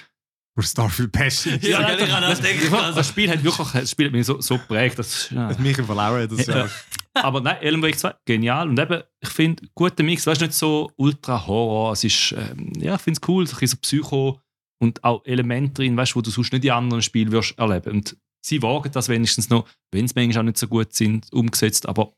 [0.56, 1.58] Für Starfield Passion.
[1.62, 2.96] Ja, gell, ich habe das gedacht.
[2.96, 4.98] das Spiel hat wirklich das Spiel hat mich so, so geprägt.
[4.98, 5.48] Das, ja.
[5.48, 6.28] Das mich verloren.
[6.28, 6.66] Das Ja.
[6.66, 6.70] ja.
[7.14, 8.68] Aber nein, Alan Wake 2, genial.
[8.68, 10.26] Und eben, ich finde, guter Mix.
[10.26, 11.92] Weißt du, nicht so Ultra-Horror.
[11.92, 14.40] Es ist, ähm, ja, ich finde es cool, so ein bisschen so Psycho
[14.80, 17.90] und auch Elemente drin, weißt du, wo du sonst nicht in anderen Spielen wirst erleben.
[17.90, 21.88] Und sie wagen das wenigstens noch, wenn es manchmal auch nicht so gut sind, umgesetzt.
[21.88, 22.12] Aber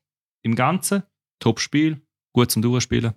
[0.47, 1.03] im Ganzen,
[1.41, 2.01] Top-Spiel,
[2.33, 3.13] gut zum Durchspielen.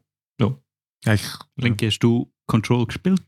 [1.05, 1.23] Ja, ich,
[1.55, 3.21] Linke, hast du Control gespielt?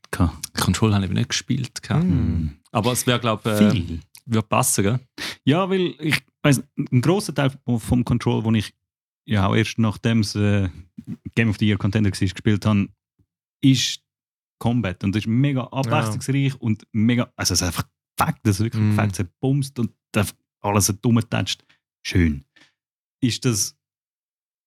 [0.60, 1.80] Control habe ich nicht gespielt.
[1.88, 2.58] Hm.
[2.74, 4.00] Aber es wäre, glaube ich, äh, Viel.
[4.26, 5.00] würde passen, gell?
[5.46, 8.74] Ja, weil ich weiss, ein grosser Teil vom Control, den ich
[9.26, 10.68] ja auch erst nachdem es äh,
[11.34, 12.90] Game of the Year Contender war, gespielt habe,
[13.64, 14.02] ist
[14.60, 15.02] Combat.
[15.06, 17.88] Und das ist mega abwechslungsreich und mega, also es ist einfach
[18.18, 18.96] perfekt, das ist wirklich Mhm.
[18.98, 19.92] perfekt, es bumst und
[20.60, 21.64] alles so dummetatscht.
[22.06, 22.44] Schön.
[23.24, 23.78] Ist das,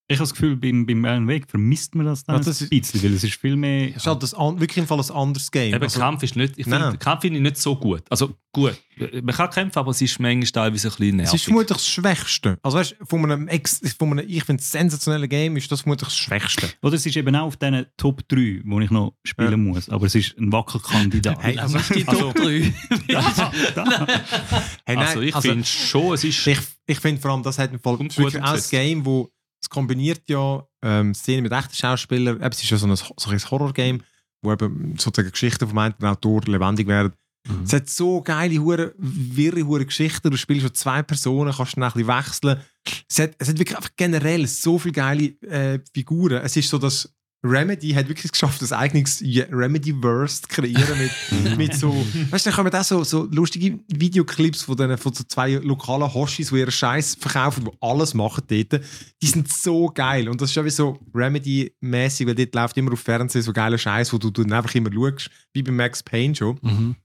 [0.07, 2.65] ich habe das Gefühl, beim, beim Alan Wake vermisst man das dann Ja, das ein
[2.65, 3.89] ist- bisschen, weil es ist viel mehr...
[3.91, 5.73] Es ist halt das an, wirklich im Fall ein anderes Game.
[5.75, 8.03] Eben, Also, Kampf ist nicht, ich finde, Kampf finde ich nicht so gut.
[8.11, 8.79] Also gut,
[9.23, 11.35] man kann kämpfen, aber es ist manchmal teilweise ein bisschen nervig.
[11.35, 12.59] es ist vermutlich das Schwächste.
[12.63, 16.19] Also weißt, von einem, Ex, von einem ich finde, sensationellen Game ist das vermutlich das
[16.19, 16.69] Schwächste.
[16.83, 19.57] Oder es ist eben auch auf diesen Top 3, wo ich noch spielen Ja.
[19.57, 21.39] muss, aber es ist ein Wackelkandidat.
[21.43, 22.73] Hey, also, Die Also- Top 3.
[24.87, 26.47] hey, also ich finde schon, es ist...
[26.47, 28.61] Ich, ich finde vor allem, das hat im Fall wirklich ein.
[28.71, 29.31] Game, wo
[29.65, 32.37] es kombiniert ja ähm, Szenen mit echten Schauspielern.
[32.37, 34.03] Eben, Es ist ja so ein, so ein Horror-Game,
[34.43, 37.15] wo eben sozusagen Geschichten vom einen Autor lebendig werden.
[37.49, 37.65] Mhm.
[37.65, 40.31] Es hat so geile, hure, wirre, hure Geschichten.
[40.31, 42.61] Du spielst schon zwei Personen, kannst dann ein bisschen wechseln.
[43.09, 46.43] Es hat, es hat wirklich einfach generell so viele geile äh, Figuren.
[46.43, 47.14] Es ist so das
[47.45, 51.93] Remedy hat wirklich geschafft, das eigenes Remedy-Verse zu kreieren mit, mit so,
[52.31, 56.13] weißt du, dann kommen auch so, so lustige Videoclips von, den, von so zwei lokalen
[56.13, 58.81] Hoshis, die ihren Scheiß verkaufen, die alles machen dort.
[59.23, 62.93] Die sind so geil und das ist ja wie so Remedy-mäßig, weil dort läuft immer
[62.93, 66.03] auf Fernsehen so geiler Scheiß, wo du, du dann einfach immer schaust, wie bei Max
[66.03, 66.59] Payne schon.
[66.63, 66.97] Mhm.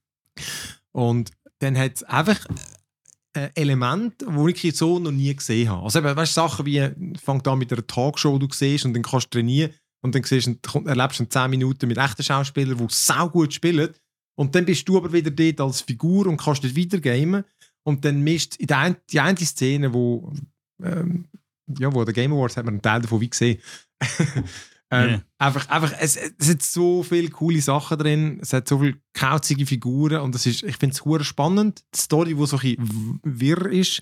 [0.94, 2.40] Und dann hat es einfach
[3.34, 5.84] ein Element, das ich so noch nie gesehen habe.
[5.84, 6.90] Also eben, weißt du, Sachen wie,
[7.24, 10.24] fängt an mit einer Talkshow, die du siehst und dann kannst du trainieren und dann
[10.24, 13.90] siehst, du, erlebst du 10 Minuten mit echten Schauspielern, die sau gut spielen
[14.36, 17.44] und dann bist du aber wieder dort als Figur und kannst dort wieder gamen
[17.84, 20.32] und dann mischt in der die eine Szene, wo
[20.84, 21.26] ähm,
[21.78, 23.60] ja, wo der Game Awards hat man einen Teil davon wie gesehen.
[24.92, 25.22] ähm, Ja.
[25.38, 29.66] Einfach, einfach es, es hat so viele coole Sachen drin, es hat so viele kauzige
[29.66, 31.84] Figuren und es ist, ich finde es spannend.
[31.94, 34.02] Die Story, die so ein bisschen wirr ist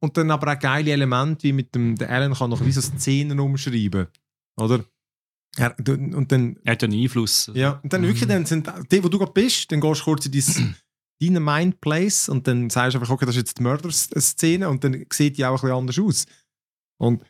[0.00, 2.80] und dann aber auch geile Elemente, wie mit dem der Alan kann noch wie so
[2.80, 4.06] Szenen umschreiben,
[4.56, 4.84] oder?
[5.58, 7.50] Ja, du- und dann Er hat ja einen Einfluss.
[7.54, 10.26] ja, und dann wirklich, dann sind die, wo du gerade bist, dann gehst du kurz
[10.26, 10.74] in dein,
[11.20, 14.82] deine Mind Place und dann sagst du einfach, okay, das ist jetzt die Mörder-Szene und
[14.82, 16.26] dann sieht die auch ein bisschen anders aus.
[17.00, 17.22] Und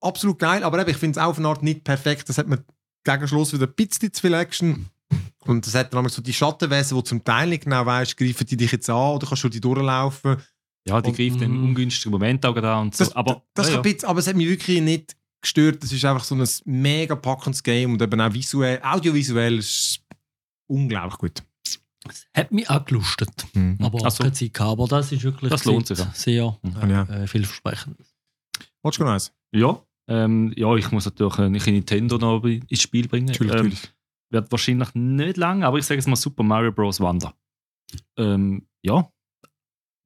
[0.00, 2.28] absolut geil, aber eben, ich finde es auch auf eine Art nicht perfekt.
[2.28, 2.64] Das hat mir
[3.04, 4.86] gegen Schluss wieder ein bisschen zu viel Action.
[5.44, 8.46] Und das hat dann auch so die Schattenwesen, die zum Teil nicht genau weißt, greifen
[8.46, 10.36] die dich jetzt an oder kannst du die durchlaufen.
[10.88, 11.64] Ja, die Und- greift in Mhm.
[11.68, 13.04] ungünstigen Moment auch da und so.
[13.04, 15.82] Das, aber das ja, kann ein bisschen, aber es hat mich wirklich nicht gestört.
[15.82, 20.00] Das ist einfach so ein mega packendes Game und eben auch visuell, audiovisuell ist es
[20.68, 21.42] unglaublich gut.
[22.34, 23.46] Hat mich auch gelustet.
[23.54, 23.78] Mhm.
[23.82, 24.22] Aber Ach so.
[24.22, 24.70] keine Zeit gehabt.
[24.72, 26.10] Aber das ist wirklich Das lohnt sich, ja.
[26.14, 26.90] sehr Mhm.
[26.90, 27.02] Ja.
[27.04, 27.96] äh, vielversprechend.
[28.82, 29.32] Watch genau eins.
[29.52, 33.26] ja, ähm, ja, ich muss natürlich äh, nicht Nintendo noch ins Spiel bringen.
[33.26, 33.92] Natürlich, Ähm, natürlich.
[34.30, 37.00] wird wahrscheinlich nicht lang, aber ich sage jetzt mal Super Mario Bros.
[37.00, 37.34] Wonder.
[38.16, 39.10] Ähm, ja,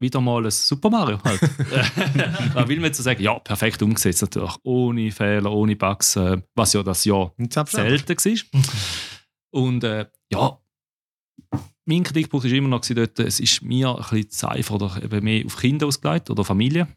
[0.00, 1.40] wieder mal ein Super Mario halt.
[2.54, 6.40] Man will mir jetzt so sagen, ja, perfekt umgesetzt natürlich, ohne Fehler, ohne Bugs, äh,
[6.54, 7.32] was ja das Jahr
[7.66, 8.60] selten war.
[9.52, 10.58] Und äh, ja,
[11.84, 15.24] mein Kritikpunkt war immer noch dort, es ist mir ein bisschen zu einfach oder eben
[15.24, 16.88] mehr auf Kinder ausgelegt oder Familie.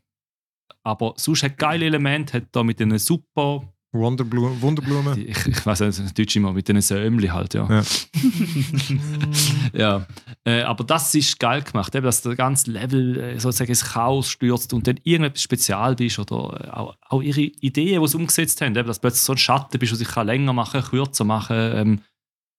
[0.84, 5.16] Aber sonst hat geile Elemente, hat da mit den super, Wonderblume, Wunderblume.
[5.16, 7.70] die- ich, ich weiß nicht, in Deutsch immer, mit den Säumli halt, ja.
[7.70, 7.84] Ja.
[9.74, 10.08] ja.
[10.44, 14.30] Äh, aber das ist geil gemacht, eben, dass der ganze Level äh, sozusagen ins Chaos
[14.30, 18.62] stürzt und dann irgendetwas spezial bist oder äh, auch, auch ihre Ideen, die sie umgesetzt
[18.62, 21.56] haben, eben, dass plötzlich so ein Schatten bist, der sich kann länger machen kürzer machen
[21.56, 22.02] ähm,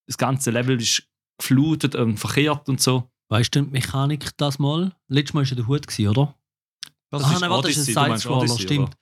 [0.07, 1.03] Das ganze Level ist
[1.39, 3.11] geflutet und verkehrt und so.
[3.29, 4.93] Weißt du die Mechanik das mal?
[5.09, 6.35] Letztes Mal war ja der Hut, gewesen, oder?
[7.11, 8.89] Das ah, nein, warte, das ist ein Sidescroller, Odyssey, stimmt.
[8.89, 8.97] oder?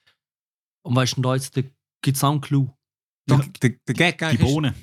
[0.84, 1.54] Und weißt du, da jetzt
[2.02, 2.68] gibt es auch einen Clou.
[3.28, 4.74] Der, der, der Gag Die Bohnen.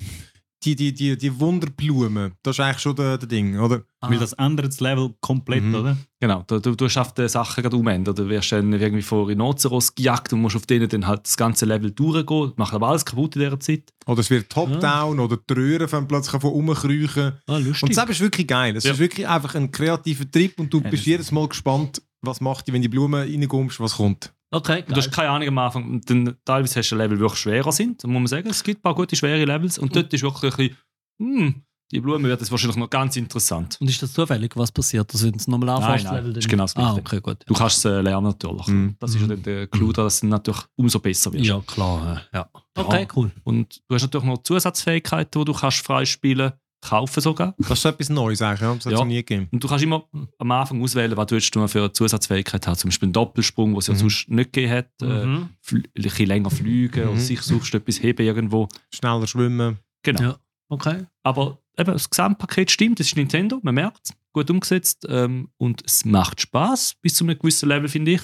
[0.64, 3.82] die, die, die, die Wunderblume, das ist eigentlich schon der, der Ding, oder?
[4.00, 5.74] Ah, Weil das ändert das Level komplett, Mhm.
[5.74, 5.96] oder?
[6.20, 8.14] Genau, du, du, du schaffst die Sachen gerade umändern.
[8.14, 11.64] Du wirst dann irgendwie vor Rhinoceros gejagt und musst auf denen dann halt das ganze
[11.66, 12.52] Level durchgehen.
[12.56, 13.92] Macht aber alles kaputt in dieser Zeit.
[14.06, 17.32] Oder es wird Top-Down oder die Röhren fangen plötzlich von rumkriechen.
[17.46, 17.82] ah, lustig.
[17.90, 18.76] Und das ist wirklich geil.
[18.76, 18.92] Es Ja.
[18.92, 22.68] ist wirklich einfach ein kreativer Trip und du Ja, bist jedes Mal gespannt, was macht
[22.68, 24.32] die, wenn die Blume reinkommst, was kommt.
[24.50, 25.14] Okay, Und du hast geil.
[25.26, 25.84] keine Ahnung am Anfang.
[25.90, 28.02] Und dann, teilweise hast du Level, die wirklich schwerer sind.
[28.04, 29.78] Muss man sagen, es gibt ein paar gute, schwere Levels.
[29.78, 30.76] Und dort ist wirklich ein bisschen,
[31.20, 33.76] hm, die Blume wird jetzt wahrscheinlich noch ganz interessant.
[33.80, 35.12] Und ist das zufällig, was passiert?
[35.12, 37.00] Also, wenn es nochmal Nein, anfasst, nein, Level, ist genau das Ah, Gleiche.
[37.00, 37.38] okay, gut.
[37.46, 38.66] Du kannst es äh, lernen natürlich.
[38.68, 38.94] Mhm.
[39.00, 41.44] Das ist ja dann der Clou, da, dass du natürlich umso besser wirst.
[41.46, 42.22] Ja, klar.
[42.32, 42.48] äh, Ja.
[42.76, 43.32] Okay, cool.
[43.42, 47.54] Und du hast natürlich noch Zusatzfähigkeiten, die du kannst freispielen kaufen sogar.
[47.58, 48.74] Das ist so etwas Neues eigentlich, ja?
[48.74, 49.04] das hat es Ja.
[49.04, 49.48] nie gegeben.
[49.50, 52.76] Und du kannst immer am Anfang auswählen, was du willst du für eine Zusatzfähigkeit haben.
[52.76, 53.98] Zum Beispiel einen Doppelsprung, was es ja Mhm.
[53.98, 54.90] sonst nicht gegeben hat.
[55.02, 55.48] Äh, Mhm.
[55.72, 57.10] ein bisschen länger fliegen Mhm.
[57.10, 58.68] oder sich suchst du etwas heben irgendwo.
[58.94, 59.78] Schneller schwimmen.
[60.02, 60.22] Genau.
[60.22, 60.36] Ja.
[60.68, 61.04] Okay.
[61.22, 65.82] Aber eben, das Gesamtpaket stimmt, das ist Nintendo, man merkt es, gut umgesetzt ähm, und
[65.84, 68.22] es macht Spaß bis zu einem gewissen Level, finde ich.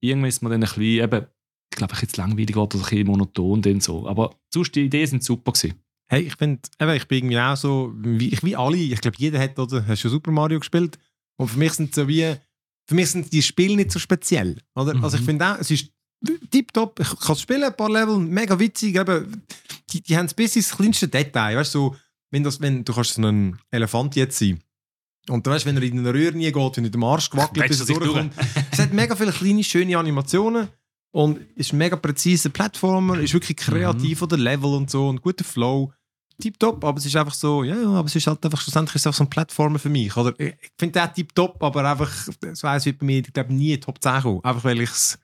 [0.00, 1.26] Irgendwann ist man dann ein bisschen, eben,
[1.70, 4.08] ich glaube, jetzt langweilig oder ein bisschen monoton dann so.
[4.08, 5.74] Aber sonst, die Ideen sind super gewesen.
[6.12, 6.60] Hey, ich finde,
[6.94, 10.00] ich bin irgendwie auch so, wie, ich, wie alle, ich glaube, jeder hat, oder, hast
[10.00, 10.98] schon Super Mario gespielt.
[11.38, 12.34] Und für mich sind so wie,
[12.86, 14.58] für mich sind die Spiele nicht so speziell.
[14.74, 14.94] Oder?
[15.02, 15.26] Also ich Mhm.
[15.26, 15.88] finde auch, es ist
[16.50, 19.42] tipptopp, ich kann es spielen, ein paar Level, mega witzig, eben,
[19.90, 21.96] die, die haben es bis ins kleinste Detail, weißt du, so,
[22.30, 24.60] wenn, das, wenn du kannst so ein Elefant jetzt sein
[25.30, 27.68] und du weißt, wenn er in eine Röhre nie geht, wenn er dem Arsch gewackelt
[27.68, 28.34] bis er durchkommt.
[28.70, 30.68] es hat mega viele kleine, schöne Animationen
[31.10, 34.24] und ist mega präziser Plattformer, ist wirklich kreativ Mhm.
[34.24, 35.92] oder Level und so und guter Flow.
[36.40, 39.02] Tipptopp, aber es ist einfach so, ja, ja, aber es ist halt einfach schlussendlich ist
[39.02, 40.16] es auch so ein Plattformer für mich.
[40.16, 42.10] Oder ich finde den tipptopp, aber einfach,
[42.52, 44.44] so eins wird bei mir, ich glaube, nie Top 10 kommen.
[44.44, 45.18] Einfach weil ich es.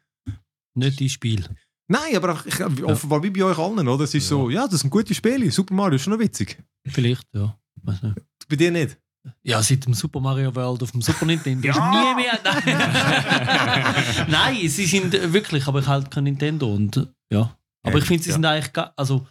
[0.74, 1.44] Nicht dein Spiel.
[1.88, 4.04] Nein, aber auch, ich, offenbar wie bei euch allen, oder?
[4.04, 5.50] Es ist so, ja, das sind gute Spiele.
[5.50, 6.58] Super Mario ist schon noch witzig.
[6.86, 7.58] Vielleicht, ja.
[7.82, 8.16] Weiß nicht.
[8.48, 8.98] Bei dir nicht.
[9.42, 11.68] Ja, seit dem Super Mario World auf dem Super Nintendo.
[11.68, 12.38] ist Nie mehr.
[12.44, 14.26] Nein.
[14.28, 16.72] Nein, sie sind wirklich, aber ich halt kein Nintendo.
[16.72, 17.56] Und, ja.
[17.82, 18.34] Aber Ja, ich finde, sie ja.
[18.34, 18.84] sind eigentlich.
[18.96, 19.26] Also,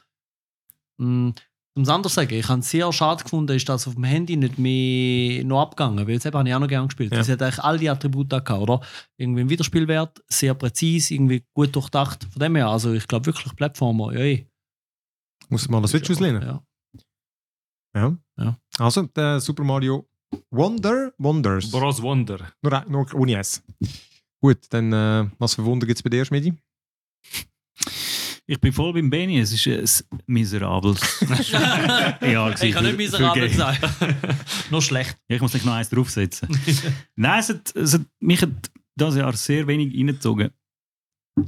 [0.98, 1.34] mh,
[1.78, 4.04] um es anders zu sagen, ich habe es sehr schade gefunden, ist das auf dem
[4.04, 7.12] Handy nicht mehr noch abgegangen, weil jetzt habe ich auch noch gerne gespielt.
[7.14, 7.20] Ja.
[7.20, 8.82] Das hat eigentlich all die Attribute gehabt, oder?
[9.18, 12.26] Irgendwie ein Wiederspielwert, sehr präzise, irgendwie gut durchdacht.
[12.32, 14.46] Von dem her, also ich glaube wirklich Plattformer, ja eh.
[15.50, 16.42] Muss mal eine Switch auslehnen.
[16.42, 16.64] Ja.
[17.96, 18.18] Ja.
[18.38, 18.60] Ja.
[18.80, 20.08] Also, der Super Mario
[20.52, 21.72] Wonder, Wonders.
[21.72, 22.52] Bros Wonder.
[22.62, 23.64] Nur, ein- nur ohne S.
[24.42, 26.54] Gut, dann, äh, was für Wunder gibt es bei dir, Schmidi?
[28.50, 29.40] Ich bin voll beim Benny.
[29.40, 29.68] Es ist
[30.10, 31.00] ein miserables
[31.52, 32.62] Jahr.
[32.64, 33.78] Ich kann nicht miserabel sein.
[34.72, 35.18] noch schlecht.
[35.28, 36.48] Ja, ich muss nicht noch eins draufsetzen.
[37.16, 40.52] Nein, es hat, es hat, mich hat das Jahr sehr wenig reingezogen.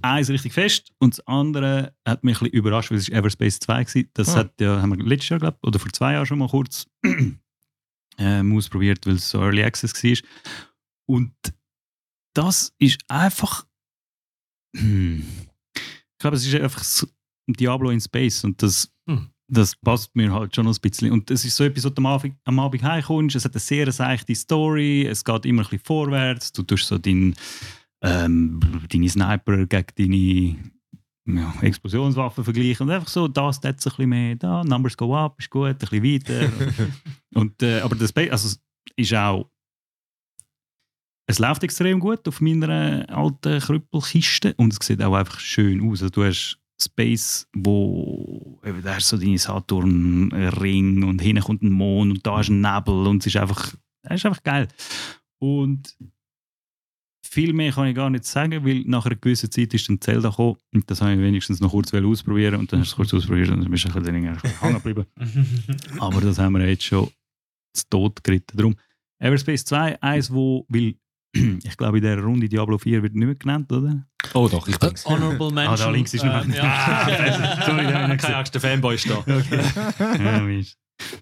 [0.01, 3.59] Eins richtig fest und das andere hat mich ein bisschen überrascht, weil es ist Everspace
[3.59, 4.03] 2 war.
[4.13, 4.35] Das Ah.
[4.39, 6.85] hat ja, haben wir letztes Jahr, glaube oder vor zwei Jahren schon mal kurz
[8.19, 10.17] ähm, ausprobiert, weil es so Early Access war.
[11.07, 11.33] Und
[12.35, 13.65] das ist einfach.
[16.19, 16.83] Ich glaube, es ist einfach
[17.47, 19.29] Diablo in Space und das, Hm.
[19.47, 21.13] das passt mir halt schon noch ein bisschen.
[21.13, 23.37] Und es ist so etwas, wo du am Abend, am Abend heimkommst.
[23.37, 25.07] Es hat eine sehr seichte Story.
[25.07, 26.51] Es geht immer ein bisschen vorwärts.
[26.51, 27.35] Du tust so dein,
[28.03, 28.59] ähm,
[28.89, 29.85] deine Sniper gegen
[31.25, 32.85] deine ja, Explosionswaffen vergleichen.
[32.89, 34.35] Und einfach so, da steht es ein bisschen mehr.
[34.35, 36.51] Da, Numbers go up, ist gut, ein bisschen weiter.
[37.33, 38.57] und, äh, aber das Space, also,
[38.97, 39.49] ist auch.
[41.29, 46.01] Es läuft extrem gut auf meiner alten Krüppelkiste und es sieht auch einfach schön aus.
[46.01, 51.69] Also du hast Space, wo eben, da hast so deine Saturn-Ring und hinten kommt ein
[51.69, 54.69] Mond und da ist ein Nebel und es ist einfach, es ist einfach geil.
[55.37, 55.95] Und
[57.23, 60.29] viel mehr kann ich gar nicht sagen, weil nach einer gewissen Zeit ist dann Zelda
[60.29, 63.13] gekommen und das habe ich wenigstens noch kurz ausprobieren und dann hast du es kurz
[63.13, 65.05] ausprobiert und dann bist du ein bisschen hängen geblieben.
[65.99, 67.07] Aber das haben wir jetzt schon
[67.71, 68.57] zu Tod geritten.
[68.57, 68.75] Darum,
[69.19, 70.95] Everspace 2, eins, wo, weil
[71.63, 74.05] ich glaube, in dieser Runde Diablo 4 wird nicht mehr genannt, oder?
[74.33, 75.05] Oh doch, ich bin's.
[75.05, 75.73] Honorable Mention.
[75.73, 77.61] Ah, da links ist noch- äh, ja.
[77.65, 79.23] Sorry, da habe ich nicht Kein Angst, der Fanboy ist da.
[80.23, 80.77] ja, Mist.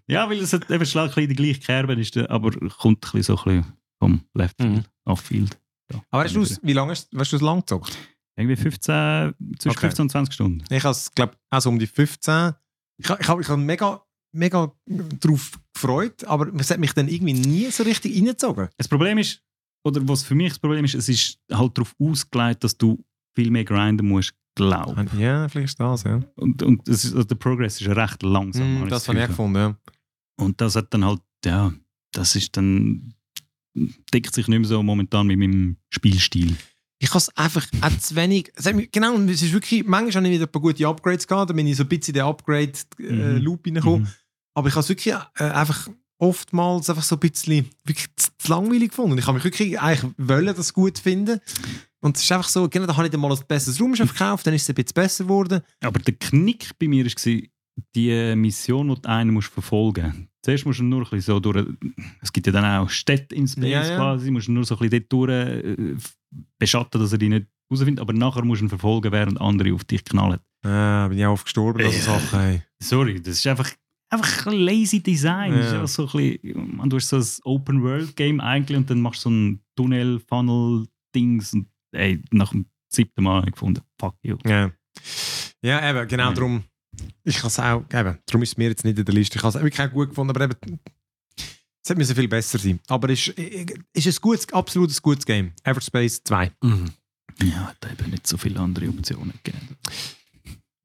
[0.08, 3.12] ja, weil es hat eben schlag ein bisschen die gleiche Kerbe, ist, aber kommt ein
[3.12, 4.84] bisschen so ein bisschen vom Left Field, Mhm.
[5.06, 5.58] Off Field.
[5.94, 6.02] Ja.
[6.12, 7.98] Aber weißt du, wie lange hast, hast du es lang gezockt?
[8.36, 9.80] Irgendwie 15, zwischen Okay.
[9.88, 10.64] 15 und 20 Stunden.
[10.70, 12.54] Ich habe es, glaube also um die 15.
[13.00, 17.08] Ich habe ich hab, ich hab mega, mega darauf gefreut, aber es hat mich dann
[17.08, 18.68] irgendwie nie so richtig reingezogen.
[18.78, 19.42] Das Problem ist,
[19.88, 23.04] oder was für mich das Problem ist, es ist halt darauf ausgelegt, dass du
[23.36, 26.22] viel mehr grinden musst, glaube Ja, vielleicht ist das, ja.
[26.36, 28.84] Und, und ist, also der Progress ist recht langsam.
[28.84, 29.78] Mm, das habe ich gefunden, ja.
[30.40, 31.74] Und das hat dann halt, ja,
[32.12, 33.14] das ist dann,
[34.14, 36.56] deckt sich nicht mehr so momentan mit meinem Spielstil.
[37.00, 38.52] Ich habe es einfach auch zu wenig.
[38.92, 41.58] Genau, und es ist wirklich, manchmal habe ich wieder ein paar gute Upgrades gehabt, dann
[41.58, 44.02] bin ich so ein bisschen in den Upgrade-Loop reingekommen.
[44.02, 44.08] Mhm.
[44.56, 45.88] Aber ich habe es wirklich äh, einfach
[46.20, 49.18] oftmals einfach so ein bisschen wirklich zu, langweilig gefunden.
[49.18, 51.40] Ich habe mich wirklich eigentlich wollen, das gut finden.
[52.02, 54.46] Und es ist einfach so, genau, da habe ich dann mal ein besseres Raumschiff gekauft,
[54.48, 55.62] dann ist es ein bisschen besser geworden.
[55.82, 57.42] Aber der Knick bei mir war,
[57.96, 60.28] die Mission, die du einen musst verfolgen musst.
[60.44, 61.68] Zuerst musst du nur ein bisschen so durch.
[62.22, 63.98] Es gibt ja dann auch Städte in Space Ja, ja.
[63.98, 64.32] quasi.
[64.32, 65.96] musst du nur so ein bisschen dort durch äh,
[66.58, 68.02] beschatten, dass er die nicht herausfindet.
[68.02, 70.40] Aber nachher musst du ihn verfolgen, während andere auf dich knallen.
[70.64, 72.14] Äh, bin ich auch oft gestorben, dass Ja.
[72.20, 72.64] Sachen haben.
[72.82, 73.70] Sorry, das ist einfach,
[74.10, 75.54] einfach ein lazy Design.
[75.54, 75.86] Ja.
[75.88, 79.36] so ein bisschen, man, du hast so ein Open-World-Game eigentlich und dann machst du so
[79.36, 84.38] ein Tunnel-Funnel-Dings und ey, nach dem siebten Mal habe ich gefunden, fuck you.
[84.46, 84.72] Ja,
[85.62, 86.34] ja eben, genau Ja.
[86.34, 86.64] darum.
[87.24, 89.38] Ich habe es auch, eben, darum ist es mir jetzt nicht in der Liste.
[89.38, 90.80] Ich habe es wirklich auch gut gefunden, aber eben,
[91.84, 92.80] es hätte viel besser sein.
[92.88, 93.38] Aber es ist,
[93.94, 95.54] ist ein gutes, absolut ein gutes Game.
[95.64, 96.52] Everspace 2.
[96.64, 96.86] Mhm.
[97.44, 99.78] Ja, da eben nicht so viele andere Optionen gegeben.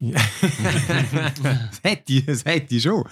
[0.13, 3.05] Das hätte ich, das hätte ich schon.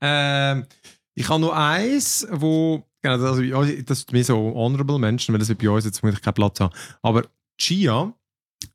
[0.00, 0.66] Ähm,
[1.14, 5.32] ich habe noch eins, wo, genau, also, bei uns- das ist mir so Honorable Menschen,
[5.32, 6.74] weil das bei uns jetzt vermutlich keinen Platz haben.
[7.02, 7.22] Aber
[7.58, 8.12] Chia,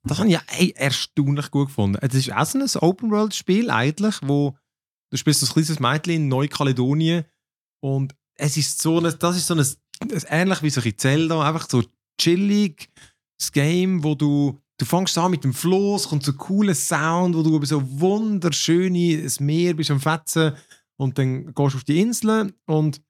[0.04, 1.98] das habe ich ja ey, erstaunlich gut gefunden.
[2.02, 4.58] Es ist auch so ein Open-World-Spiel eigentlich, wo
[5.12, 7.26] du spielst ein kleines Mädchen in Neukaledonien
[7.84, 9.66] und es ist so ein, das ist so ein
[10.30, 11.84] ähnlich wie so ein Zelda, einfach so
[12.20, 12.90] chillig,
[13.38, 17.36] das Game, wo du Du fängst an mit dem Floß, kommt so ein cooler Sound,
[17.36, 20.54] wo du über so wunderschönes Meer bist am Fetzen
[20.96, 23.02] und dann gehst du auf die Insel und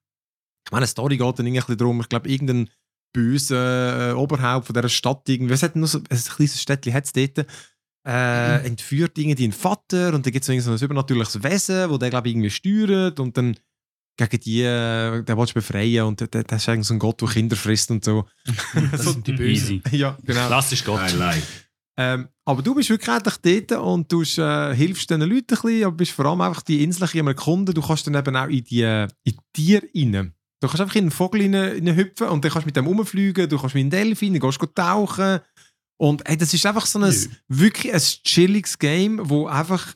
[0.66, 2.68] ich meine, die Story geht dann irgendwie darum, ich glaube, irgendein
[3.12, 7.04] böser äh, Oberhaupt von dieser Stadt, irgendwie, was hat noch so, ein kleines Städtchen hat
[7.04, 7.46] es dort,
[8.06, 12.10] äh, entführt irgendwie einen Vater und dann gibt es so ein übernatürliches Wesen, wo der,
[12.10, 13.56] glaube ich, irgendwie steuert und dann
[14.26, 17.20] gegen die, äh, der willst du befreien und der, der, ist eigentlich so ein Gott,
[17.20, 18.26] der Kinder frisst und so.
[18.92, 19.82] Das sind die Bösen.
[19.90, 20.46] Ja, genau.
[20.46, 21.00] Klassisch Gott.
[21.96, 25.84] Ähm, aber du bist wirklich eigentlich dort und du äh, hilfst den Leuten ein bisschen,
[25.84, 27.74] aber bist vor allem einfach die Insel ein bisschen am Erkunden.
[27.74, 30.32] Du kannst dann eben auch in die, äh, in die Tiere rein.
[30.60, 32.86] Du kannst einfach in einen Vogel rein, rein hüpfen und dann kannst du mit dem
[32.86, 35.40] rumfliegen, du kannst mit einem Delfin, dann gehst du tauchen.
[35.98, 37.28] Und hey, das ist einfach so ein, Ja.
[37.48, 39.94] wirklich ein chilliges Game, wo einfach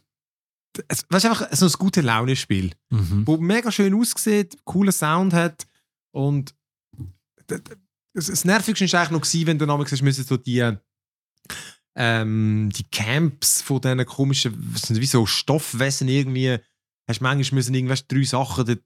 [0.88, 3.26] es, weißt du, einfach so ein gute Laune-Spiel, Mhm.
[3.26, 5.66] wo mega schön aussieht, coolen Sound hat
[6.12, 6.54] und
[7.46, 7.60] das,
[8.14, 10.72] das Nervigste war eigentlich noch, gewesen, wenn du damals gesagt müssen so die,
[11.96, 16.58] ähm, die Camps von diesen komischen, sind wie so Stoffwesen irgendwie,
[17.08, 18.76] hast manchmal müssen irgendwelche drei Sachen, drei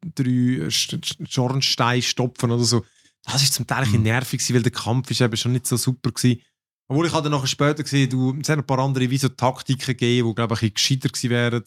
[0.69, 2.85] Sch- Sch- Schornsteine stopfen oder so.
[3.25, 5.67] Das ist zum Teil ein bisschen nervig, gewesen, weil der Kampf ist eben schon nicht
[5.67, 6.41] so super gewesen.
[6.89, 9.87] Obwohl ich dann nachher später gesehen, du, es hat ein paar andere wie so Taktiken
[9.87, 11.63] gegeben, die glaube ich ein bisschen gescheiter gewesen wären.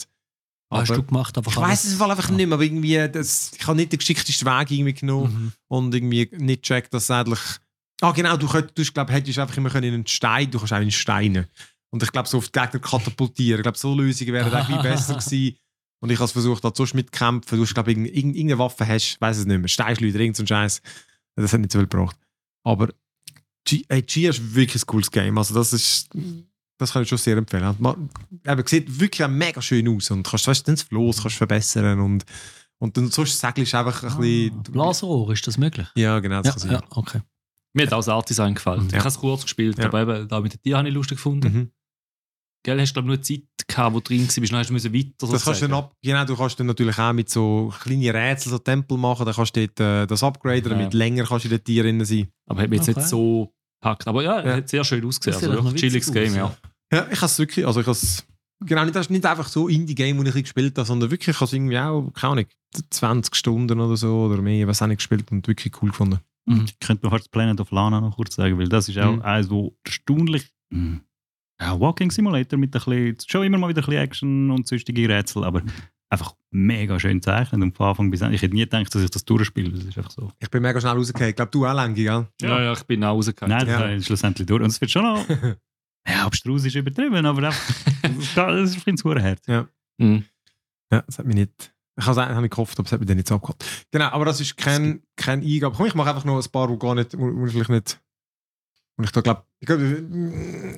[0.74, 1.38] Hast Aber- du gemacht?
[1.38, 3.92] Einfach Ich weiß es im Fall einfach nicht mehr, aber irgendwie, das, ich habe nicht
[3.92, 5.52] den geschicktesten Weg irgendwie genommen Mhm.
[5.68, 7.40] und irgendwie nicht gecheckt, dass es eigentlich.
[8.02, 10.74] Ah, genau, du, könnt, du glaub, hättest einfach immer können in einen Stein, du kannst
[10.74, 11.48] auch in Steine.
[11.92, 13.60] Und ich glaube, so auf die Gegner katapultieren.
[13.60, 15.58] Ich glaube, so Lösungen wären eigentlich besser gewesen.
[16.02, 17.58] Und ich habe es versucht, da sonst mitkämpfen.
[17.60, 19.68] Du hast, glaube ich, irgendeine, Waffe hast, weiß es nicht mehr.
[19.68, 20.82] Steinschleuder, irgend so ein Scheiß.
[21.36, 22.18] Das hat nicht so viel gebracht.
[22.64, 22.90] Aber
[23.66, 25.38] G, ist wirklich ein cooles Game.
[25.38, 26.10] Also, das ist.
[26.78, 27.76] Das kann ich schon sehr empfehlen.
[27.78, 28.10] Man,
[28.48, 30.10] eben, sieht wirklich mega schön aus.
[30.10, 32.00] Und kannst, weißt, du, dann das Floß kannst verbessern.
[32.00, 32.26] Und,
[32.80, 34.58] und dann sonst segelst du einfach ein bisschen.
[34.58, 35.88] Ah, Blasenrohr, ist das möglich?
[35.96, 36.42] Ja, genau.
[36.42, 37.22] Das Ja, ja, okay.
[37.74, 38.88] Mir hat auch das Art-Design gefallen.
[38.88, 39.00] Ich Ja.
[39.00, 39.86] habe es kurz gespielt, Ja.
[39.86, 41.54] aber eben, da mit den Tieren habe ich lustig gefunden.
[41.54, 41.72] Mhm.
[42.64, 44.94] Gell, hast du glaube nur Zeit gehabt, wo du drin warst, dann hast du müssen
[44.94, 48.52] weiter Das kannst du ab, genau, du kannst dann natürlich auch mit so kleinen Rätseln
[48.52, 50.70] so Tempel machen, dann kannst du dort äh, das upgraden, Ja.
[50.78, 52.28] damit länger kannst du in den Tieren drin sein.
[52.48, 53.00] Aber hat mich jetzt Okay.
[53.00, 53.52] nicht so
[53.82, 54.08] gepackt.
[54.08, 54.56] Aber ja, Ja.
[54.58, 55.34] hat sehr schön ausgesehen.
[55.34, 56.56] Das Also wirklich chilliges Game, ja.
[56.94, 58.26] Ja, ich habe es wirklich, also ich habe es,
[58.64, 61.30] genau, nicht, das ist nicht einfach so Indie-Game, das ich ein gespielt habe, sondern wirklich,
[61.30, 62.46] ich habe es irgendwie auch, keine Ahnung,
[62.92, 66.20] 20 Stunden oder so oder mehr, was auch nicht gespielt und wirklich cool gefunden.
[66.66, 69.22] Ich könnte noch fast Planet of Lana noch kurz sagen, weil das ist auch Mhm.
[69.22, 70.52] eins, wo erstaunlich.
[70.70, 71.02] Mhm.
[71.62, 75.08] Ja, Walking Simulator mit ein bisschen, schon immer mal wieder ein bisschen Action und sonstige
[75.08, 75.62] Rätsel, aber
[76.10, 78.36] einfach mega schön zeichnen und von Anfang bis Ende.
[78.36, 79.70] Ich hätte nie gedacht, dass ich das durchspiele.
[79.70, 80.32] Das ist einfach so.
[80.40, 82.28] Ich bin mega schnell rausgekommen, ich glaube, du auch, Lengi, gell?
[82.42, 83.56] Ja, ja, ich bin auch rausgekommen.
[83.56, 83.88] Nein, das Ja.
[83.90, 84.62] ist schlussendlich durch.
[84.62, 85.24] Und es wird schon noch.
[86.08, 87.76] ja, abstrus ist übertrieben, aber einfach.
[88.02, 89.42] das das ist ins hure Herz.
[90.00, 90.26] Mhm.
[90.92, 91.74] Ja, das hat mich nicht.
[91.98, 93.64] Ich habe es eigentlich nicht gehofft, aber es hat mich dann nicht so abgeholt.
[93.92, 95.76] Genau, aber das ist kein, kein Eingabe.
[95.76, 98.02] Komm, ich mache einfach noch ein paar, wo gar nicht, wo, wo ich vielleicht nicht.
[99.02, 99.84] Und ich glaube, ich glaube,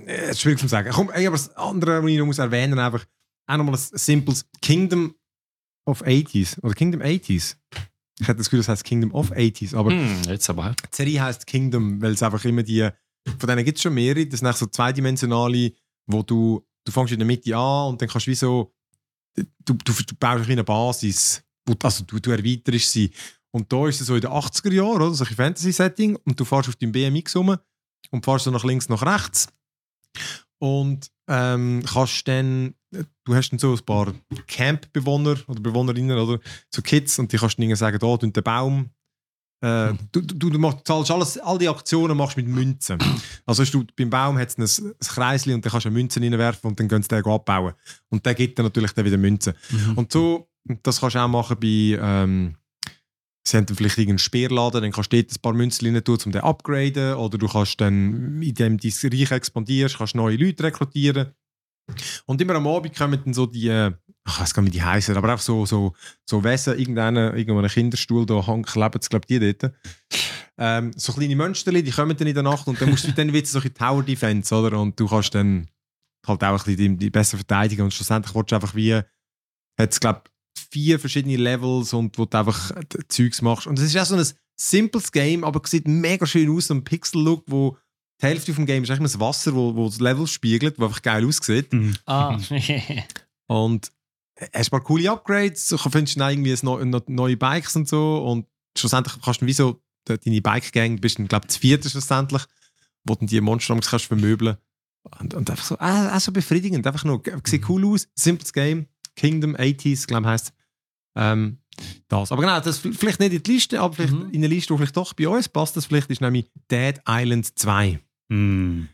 [0.07, 0.89] äh, es ist schwierig zu sagen.
[0.93, 3.05] Komm, aber das andere, was ich noch muss erwähnen, einfach
[3.47, 5.13] auch nochmal ein simples Kingdom
[5.86, 6.57] of 80s.
[6.61, 7.55] Oder Kingdom 80s.
[8.19, 9.76] Ich hätte das Gefühl, das heißt Kingdom of 80s.
[9.76, 10.76] Aber Hm, jetzt aber.
[10.82, 12.88] die Serie heißt Kingdom, weil es einfach immer die.
[13.39, 14.26] Von denen gibt es schon mehrere.
[14.26, 15.74] Das sind so zweidimensionale,
[16.07, 16.65] wo du.
[16.86, 18.74] Du fängst in der Mitte an und dann kannst du wie so.
[19.36, 21.43] Du, du, du baust eine Basis.
[21.82, 23.11] Also du, du erweiterst sie.
[23.51, 25.13] Und da ist es so in den 80er Jahren, oder?
[25.13, 26.17] So ein Fantasy-Setting.
[26.26, 27.55] Und du fährst auf deinem BMX rum
[28.12, 29.47] und fährst so nach links, nach rechts.
[30.60, 32.76] Und ähm, kannst dann.
[33.24, 34.14] Du hast dann so ein paar
[34.45, 36.39] Camp-Bewohner oder Bewohnerinnen oder
[36.70, 38.91] so Kids und die kannst du ihnen sagen, da, und den Baum
[39.64, 42.97] äh, du, du, du machst, zahlst alles, all die Aktionen machst mit Münzen.
[43.45, 46.22] Also hast du, beim Baum hat es ein, ein Kreisli und dann kannst du Münzen
[46.22, 47.74] reinwerfen und dann können sie den abbauen.
[48.10, 49.54] Und der gibt dann natürlich dann wieder Münzen.
[49.95, 50.49] Und so,
[50.84, 52.56] das kannst du auch machen bei, ähm,
[53.46, 56.32] sie haben dann vielleicht irgendeinen Speerladen, dann kannst du dort ein paar Münzen tun, um
[56.32, 57.16] den upgraden.
[57.16, 61.34] Oder du kannst dann, indem du dein Reich expandierst, kannst neue Leute rekrutieren.
[62.26, 65.18] Und immer am Abend kommen dann so die, ich weiß gar nicht, wie die heißen,
[65.18, 65.94] aber auch so, so,
[66.26, 69.74] so Wesen, irgendeinen, irgendeinen Kinderstuhl, da hang- kleben sie, glaube ich, die dort.
[70.58, 73.34] Ähm, so kleine Mönsterli, die kommen dann in der Nacht und dann musst du dann
[73.34, 74.80] wieder so ein Tower Defense, oder?
[74.80, 75.68] Und du kannst dann
[76.26, 79.08] halt auch ein bisschen die, die besser verteidigen und schlussendlich willst du einfach wie, hat
[79.78, 80.22] es, glaube
[80.72, 83.68] vier verschiedene Levels und wo du einfach äh, Zeugs machst.
[83.68, 84.26] Und es ist auch so ein
[84.56, 87.78] simples Game, aber es sieht mega schön aus, so ein Pixel-Look, wo
[88.22, 91.01] die Hälfte vom Game ist eigentlich das Wasser, wo, wo das Level spiegelt, wo einfach
[91.01, 91.74] geil aussieht.
[91.74, 91.95] Mhm.
[92.06, 92.38] Ah,
[93.47, 93.91] Und
[94.54, 97.88] hast ein paar coole Upgrades, du findest dann irgendwie ein neu, noch neue Bikes und
[97.88, 98.18] so?
[98.24, 98.45] Und
[98.78, 102.43] schlussendlich kannst du wie so de- deine Bike-Gang, bist dann glaube ich das vierte schlussendlich,
[103.04, 104.58] wo du die Monster kannst vermöbeln.
[105.20, 108.88] Und, und einfach so, äh, auch so befriedigend, einfach nur, sieht cool aus, simples Game,
[109.16, 110.53] Kingdom 80s, glaube ich heisst
[111.16, 111.57] ähm,
[112.07, 112.32] das.
[112.32, 114.30] Aber genau, das vielleicht nicht in die Liste, aber vielleicht Mhm.
[114.32, 117.57] in der Liste, die vielleicht doch bei uns passt, das vielleicht ist nämlich Dead Island
[117.57, 117.99] 2.
[118.30, 118.89] Mhm.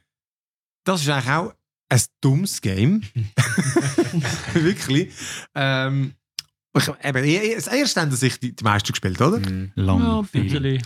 [0.85, 1.53] Das ist eigentlich auch
[1.89, 3.01] ein dummes Game.
[4.53, 5.13] Wirklich.
[5.55, 6.13] Ähm,
[6.77, 9.39] ich, eben, ich- das erste haben sich die, die meisten gespielt, oder?
[9.75, 9.99] Lang.
[10.01, 10.43] ja, ein viel.
[10.43, 10.83] bisschen.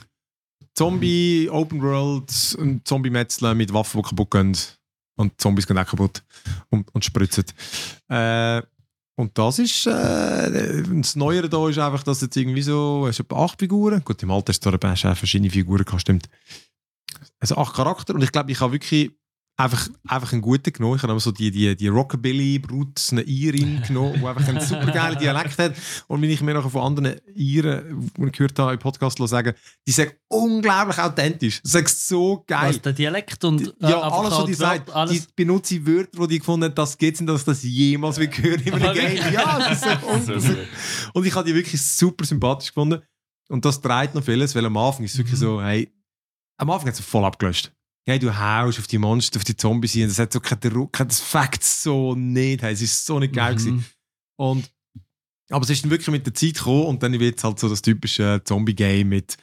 [0.75, 4.57] Zombie, Open World, ein Zombie-Metzeln mit Waffen, die kaputt gehen.
[5.15, 6.23] Und Zombies gehen auch kaputt
[6.69, 7.43] und, und spritzen.
[8.09, 8.63] Äh,
[9.16, 13.45] und das ist, äh, das Neuere da ist einfach, dass jetzt irgendwie so, es etwa
[13.45, 16.30] acht Figuren, gut, im Alter hast du hast du auch verschiedene Figuren stimmt.
[17.39, 19.11] Also acht Charakter und ich glaube, ich habe wirklich,
[19.57, 20.95] einfach, einfach einen guten genommen.
[20.97, 25.17] Ich habe so die, die, die Rockabilly-Brut, eine Irin genommen, die einfach einen super geilen
[25.19, 25.75] Dialekt hat.
[26.07, 29.53] Und wenn ich mir noch von anderen Iren, die ich gehört habe im Podcast sagen,
[29.87, 31.61] die sagen unglaublich authentisch.
[31.63, 32.69] Das ist so geil.
[32.69, 36.21] Was, der Dialekt und äh, Ja, alles, was auch die die sagt, die benutzen Wörter,
[36.21, 38.81] die die gefunden haben, das geht nicht, dass ich das jemals will hören Game.
[38.81, 39.31] wirklich?
[39.31, 40.53] Ja, das ist so.
[41.13, 43.01] Und ich habe die wirklich super sympathisch gefunden.
[43.49, 45.93] Und das treibt noch vieles, weil am Anfang ist es wirklich so, hey,
[46.57, 47.71] am Anfang hat es voll abgelöscht.
[48.05, 50.97] Hey, du haust auf die Monster, auf die Zombies hin, das hat so keinen Druck,
[50.97, 53.75] das Fakt so nicht, hey, es ist so nicht geil gewesen.
[53.75, 53.85] Mhm.
[54.35, 54.71] Und,
[55.49, 57.69] aber es ist dann wirklich mit der Zeit gekommen und dann wird es halt so
[57.69, 59.37] das typische Zombie-Game mit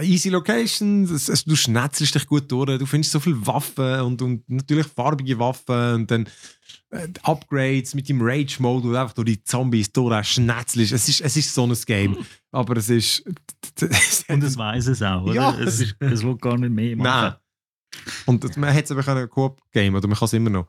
[0.00, 4.48] easy Locations, es, du schnetzelst dich gut durch, du findest so viele Waffen und, und
[4.48, 6.28] natürlich farbige Waffen und dann
[6.90, 10.92] äh, Upgrades mit dem Rage-Mode, wo du einfach durch die Zombies durchschnetzelst.
[10.92, 12.16] Es ist, es ist so ein Game,
[12.52, 13.24] aber es ist...
[14.28, 15.34] Und es weiß es auch, oder?
[15.34, 17.04] Ja, es, es- ist, es will gar nicht mehr machen.
[17.32, 17.34] Nein.
[18.26, 20.68] Und das- man hätte es aber können Coop-Game oder man kann es immer noch.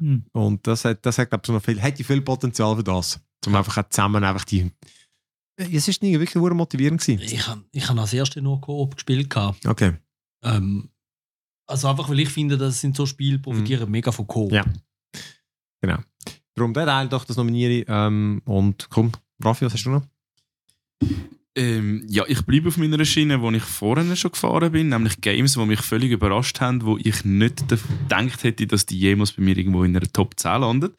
[0.00, 0.24] Hm.
[0.32, 3.20] Und das hat, das hat glaube ich, so noch viel, hätte viel Potenzial für das.
[3.46, 4.70] Um einfach auch zusammen einfach die...
[5.56, 7.20] Es ist nie wirklich sehr motivierend gewesen.
[7.22, 9.28] Ich habe ich hab als erste nur Koop gespielt.
[9.28, 9.66] gehabt.
[9.66, 9.92] Okay.
[10.42, 10.88] Ähm,
[11.66, 14.26] also einfach, weil ich finde, das sind so Spiele, profitieren mega von.
[14.26, 14.50] Mhm.
[14.50, 14.64] Ja.
[16.54, 17.84] Darum der Teil doch, das nominiere ich.
[17.88, 19.12] Ähm, und komm,
[19.42, 20.06] Raffi, was hast du noch?
[21.60, 25.52] Ähm, ja, ich bleibe auf meiner Schiene, wo ich vorhin schon gefahren bin, nämlich Games,
[25.52, 29.58] die mich völlig überrascht haben, wo ich nicht gedacht hätte, dass die jemals bei mir
[29.58, 30.94] irgendwo in einer Top 10 landet.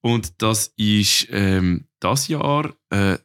[0.00, 3.16] Und das ist ähm, das Jahr äh,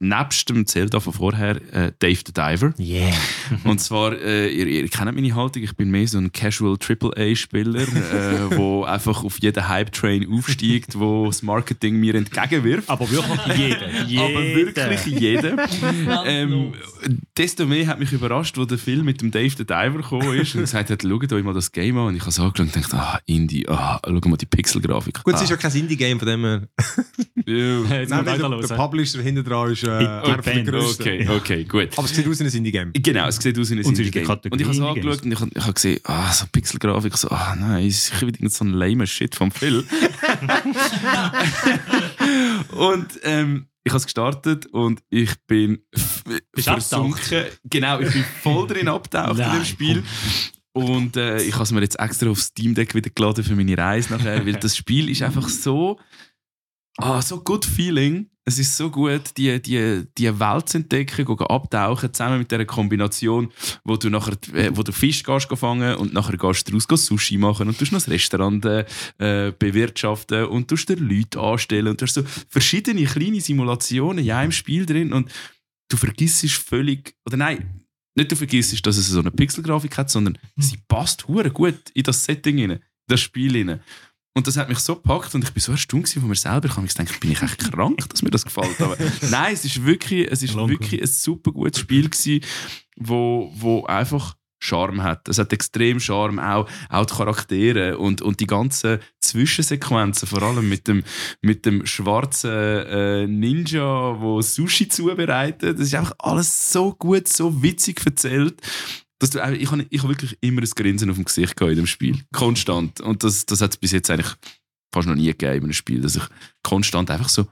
[0.00, 2.72] nebst dem Zelda von vorher äh, Dave the Diver.
[2.78, 3.12] Yeah.
[3.64, 7.82] Und zwar, äh, ihr, ihr kennt meine Haltung, ich bin mehr so ein Casual AAA-Spieler,
[7.82, 7.86] äh,
[8.56, 12.88] wo einfach auf jeden Hype-Train aufsteigt, wo das Marketing mir entgegenwirft.
[12.88, 14.04] Aber wirklich jeder.
[14.06, 14.24] jeder.
[14.24, 15.56] Aber wirklich jeder.
[16.24, 16.72] ähm,
[17.36, 20.54] desto mehr hat mich überrascht, wo der Film mit dem Dave the Diver gekommen ist
[20.54, 22.06] und gesagt hat, schaut euch mal das Game an.
[22.06, 25.22] Und ich habe es angeschaut und dachte, ah, Indie, ah, schau mal die Pixelgrafik.
[25.24, 26.68] Gut, es ah, ist ja kein Indie-Game von dem her.
[27.46, 27.98] ja.
[28.00, 30.64] Jetzt Nein, der, der Publisher hinter dran ist äh, Ben.
[30.64, 31.02] grössten.
[31.02, 31.88] Okay, okay, gut.
[31.96, 32.92] Aber es sieht aus wie ein Indie-Game.
[32.94, 34.28] Genau, es sieht aus wie ein Indie-Game.
[34.28, 37.56] Und ich habe es angeschaut und ich habe, habe gesehen, ah, so Pixelgrafik, so, ah
[37.58, 39.84] nein, es ist sicher wieder so ein lame Shit vom Phil.
[42.70, 45.78] und ähm, ich habe es gestartet und ich bin
[46.54, 47.44] versunken.
[47.64, 50.02] Genau, ich bin voll drin abgetaucht in dem Spiel.
[50.72, 53.76] Und äh, ich habe es mir jetzt extra auf Steam Deck wieder geladen für meine
[53.76, 55.98] Reise nachher, weil das Spiel ist einfach so,
[56.98, 58.26] ah, so good feeling.
[58.46, 62.64] Es ist so gut, die, die, die Welt zu entdecken, gehen abtauchen, zusammen mit dieser
[62.64, 63.52] Kombination,
[63.84, 67.06] wo du nachher äh, wo du Fisch gehst, geh fangen und nachher gehst du raus
[67.06, 72.00] Sushi machen und du noch das Restaurant äh, bewirtschaften und du dir Leute anstellen und
[72.00, 75.30] du hast so verschiedene kleine Simulationen in einem Spiel drin und
[75.88, 77.84] du vergisst völlig, oder nein,
[78.16, 82.02] nicht du vergisst, dass es so eine Pixelgrafik hat, sondern sie passt hure gut in
[82.02, 83.80] das Setting rein, in das Spiel rein.
[84.34, 86.66] Und das hat mich so gepackt und ich bin so erstaunt von mir selber.
[86.66, 88.80] Ich habe mir gedacht, bin ich echt krank, dass mir das gefällt.
[88.80, 88.96] Aber
[89.30, 92.44] nein, es ist wirklich, es ist wirklich ein super gutes Spiel gewesen,
[92.96, 95.28] wo, wo einfach Charme hat.
[95.28, 100.68] Es hat extrem Charme, auch, auch die Charaktere und, und die ganzen Zwischensequenzen, vor allem
[100.68, 101.02] mit dem,
[101.40, 105.78] mit dem schwarzen äh, Ninja, wo Sushi zubereitet.
[105.78, 108.60] Das ist einfach alles so gut, so witzig erzählt.
[109.20, 111.76] Du, auch- ich habe ich hab wirklich immer ein Grinsen auf dem Gesicht gehabt in
[111.76, 112.18] dem Spiel.
[112.32, 113.00] Konstant.
[113.00, 114.32] Und das, das hat es bis jetzt eigentlich
[114.92, 116.22] fast noch nie gegeben in einem Spiel, dass ich
[116.62, 117.46] konstant einfach so,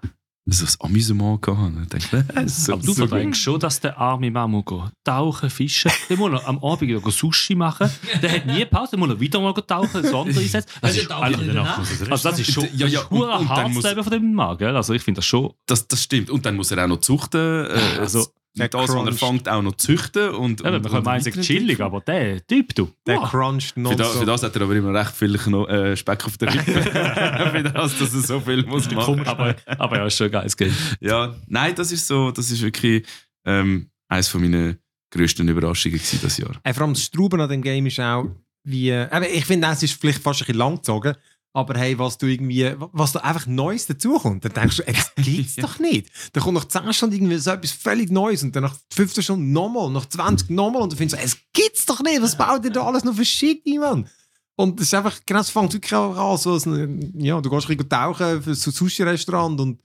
[0.47, 4.31] so ein Amüsement gehabt denke, äh, so, Aber du so verdenkst schon, dass der arme
[4.31, 4.65] Mann muss
[5.05, 5.91] tauchen, fischen.
[6.09, 7.91] Der muss noch am Abend noch Sushi machen.
[8.23, 10.71] Der hat nie Pause, der muss noch wieder mal tauchen, Sonder einsetzen.
[10.81, 14.33] Das Also ist, also das ist schon Ja, ja, das dann hartes Leben von dem
[14.35, 14.57] Mann.
[14.57, 14.75] Gell?
[14.75, 15.53] Also ich finde das schon...
[15.67, 16.31] Das, das stimmt.
[16.31, 17.67] Und dann muss er auch noch zuchten.
[17.67, 20.31] Äh, Also, das, das, was er fängt, auch noch züchten.
[20.31, 22.91] Und, Eben, und, man kann meinen, chillig, aber der Typ, du.
[23.07, 23.31] Der wow.
[23.31, 24.19] cruncht Für das, nonstop.
[24.19, 26.83] für das hat er aber immer recht viel Kno äh, Speck auf der Rippe.
[26.83, 30.57] für das, dass er so viel muss machen aber, aber ja, ist schon ein geiles
[30.57, 30.75] Game.
[31.01, 33.07] Ja, nein, das ist so, das ist wirklich
[33.45, 34.79] ähm, eines von meinen
[35.11, 36.53] grössten Überraschungen das Jahr.
[36.65, 38.27] Äh, vor allem das Strauben an dem Game ist auch
[38.65, 38.91] wie.
[38.91, 41.15] Äh, ich finde, es ist vielleicht fast ein bisschen lang gezogen.
[41.55, 45.13] Aber hey, was du irgendwie, was da einfach Neues dazukommt, dann denkst du, ey, das
[45.17, 46.09] gibt's doch nicht.
[46.33, 49.53] Da kommt nach 10 Stunden irgendwie so etwas völlig Neues und dann nach 15 Stunden
[49.53, 52.71] nochmal, nach 20 nochmal und du findest so, es gibt's doch nicht, was baut ihr
[52.71, 54.09] da alles noch für Shit, Mann?
[54.57, 57.71] Und es ist einfach, genau, es fängt wirklich auch an, so ein, ja, du gehst
[57.71, 59.81] ein tauchen für so ein Sushi-Restaurant und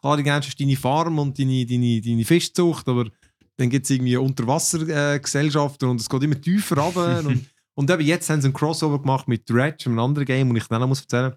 [0.00, 3.06] klar, du kennst deine Farm und deine, deine, deine Fischzucht, aber
[3.56, 7.18] dann gibt es irgendwie Unterwassergesellschaften und es geht immer tiefer runter.
[7.26, 7.46] und,
[7.76, 10.68] und eben jetzt haben sie ein Crossover gemacht mit Dredge, einem anderen Game, das ich
[10.68, 11.36] dann noch muss erzählen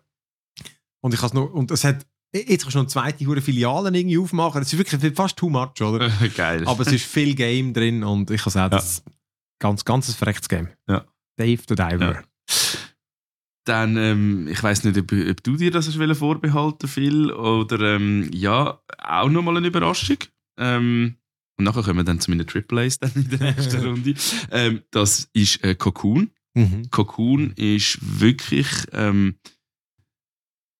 [1.01, 4.61] Und ich noch, und es hat, jetzt kannst du noch zweite hure Filialen irgendwie aufmachen.
[4.61, 6.09] Es ist wirklich fast too much, oder?
[6.37, 6.65] Geil.
[6.65, 9.03] Aber es ist viel Game drin und ich kann sagen, das ist
[9.59, 10.69] ganz, ganz ein verrechtes Game.
[10.87, 11.05] Ja.
[11.37, 12.23] Dave the Diver.
[13.65, 18.29] dann, ähm, ich weiß nicht, ob, ob du dir das hast vorbehalten Phil, oder ähm,
[18.33, 20.17] ja, auch nochmal eine Überraschung.
[20.57, 21.18] Ähm,
[21.59, 24.15] und nachher kommen wir dann zu meinen Triple A's dann in der nächsten Runde.
[24.49, 26.31] Ähm, das ist äh, Cocoon.
[26.53, 26.89] Mhm.
[26.89, 29.35] Cocoon ist wirklich, ähm,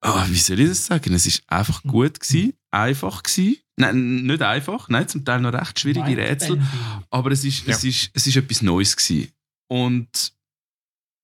[0.01, 1.13] ah, wie soll ich das sagen?
[1.13, 3.57] Es ist einfach gut gewesen, einfach gewesen.
[3.75, 6.61] Nein, nicht einfach, nein, zum Teil noch recht schwierige Rätsel.
[7.09, 9.31] Aber es ist, es, ist, es ist etwas Neues gewesen.
[9.67, 10.33] Und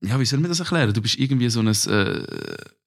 [0.03, 0.93] ja, wie soll man das erklären?
[0.93, 1.73] Du bist irgendwie so ein, äh,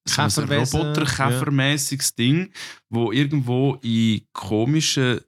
[0.05, 2.51] so ein Roboter-Käfermäßiges Ding,
[2.89, 5.21] wo irgendwo in komischen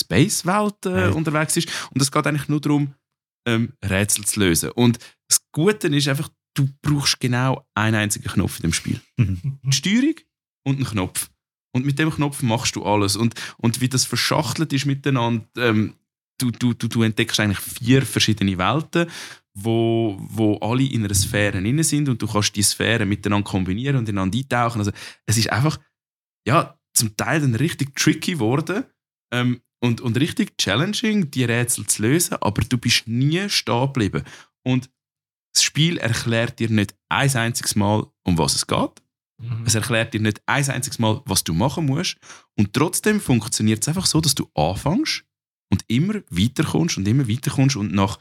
[0.00, 1.68] Space-Welten äh, unterwegs ist.
[1.92, 2.94] Und es geht eigentlich nur darum,
[3.46, 4.70] ähm, Rätsel zu lösen.
[4.70, 9.00] Und das Gute ist einfach, du brauchst genau einen einzigen Knopf in dem Spiel.
[9.18, 10.14] Die Steuerung
[10.64, 11.30] und einen Knopf.
[11.74, 13.16] Und mit dem Knopf machst du alles.
[13.16, 15.94] Und, und wie das verschachtelt ist miteinander, ähm,
[16.38, 19.06] du, du, du, du entdeckst eigentlich vier verschiedene Welten,
[19.54, 23.96] wo, wo alle in einer Sphäre drin sind und du kannst die Sphären miteinander kombinieren
[23.96, 24.78] und ineinander eintauchen.
[24.80, 24.92] Also
[25.26, 25.78] es ist einfach,
[26.46, 28.84] ja, zum Teil dann richtig tricky geworden
[29.32, 34.24] ähm, und, und richtig challenging, die Rätsel zu lösen, aber du bist nie stehen geblieben.
[34.64, 34.90] Und
[35.54, 39.02] das Spiel erklärt dir nicht ein einziges Mal, um was es geht.
[39.64, 42.16] Es erklärt dir nicht ein einziges Mal, was du machen musst.
[42.56, 45.24] Und trotzdem funktioniert es einfach so, dass du anfängst
[45.70, 48.18] und immer weiterkommst und immer weiterkommst und nach,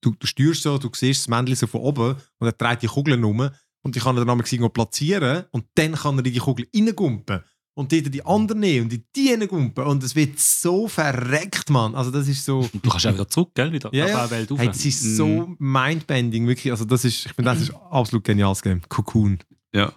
[0.00, 2.86] du, du steuerst so, du siehst das Männchen so von oben und er dreht die
[2.86, 3.50] Kugeln um
[3.82, 7.42] und ich kann ihn dann einmal platzieren und dann kann er in die Kugel reingumpen
[7.78, 11.94] und dort die anderen nehmen und in die reingumpen und es wird so verreckt, Mann.
[11.94, 12.58] Also das ist so...
[12.58, 13.70] Und du kannst auch wieder zurück, gell?
[13.72, 14.30] Wieder Ja, auf ja.
[14.32, 14.50] Welt.
[14.56, 16.72] Hey, das ist so mindbending, wirklich.
[16.72, 18.80] Also das ist, ich finde, das ist ein absolut geniales Game.
[18.88, 19.38] Cocoon.
[19.72, 19.92] ja.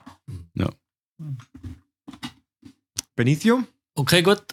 [3.16, 3.64] Benicio?
[3.96, 4.44] Okay, gut.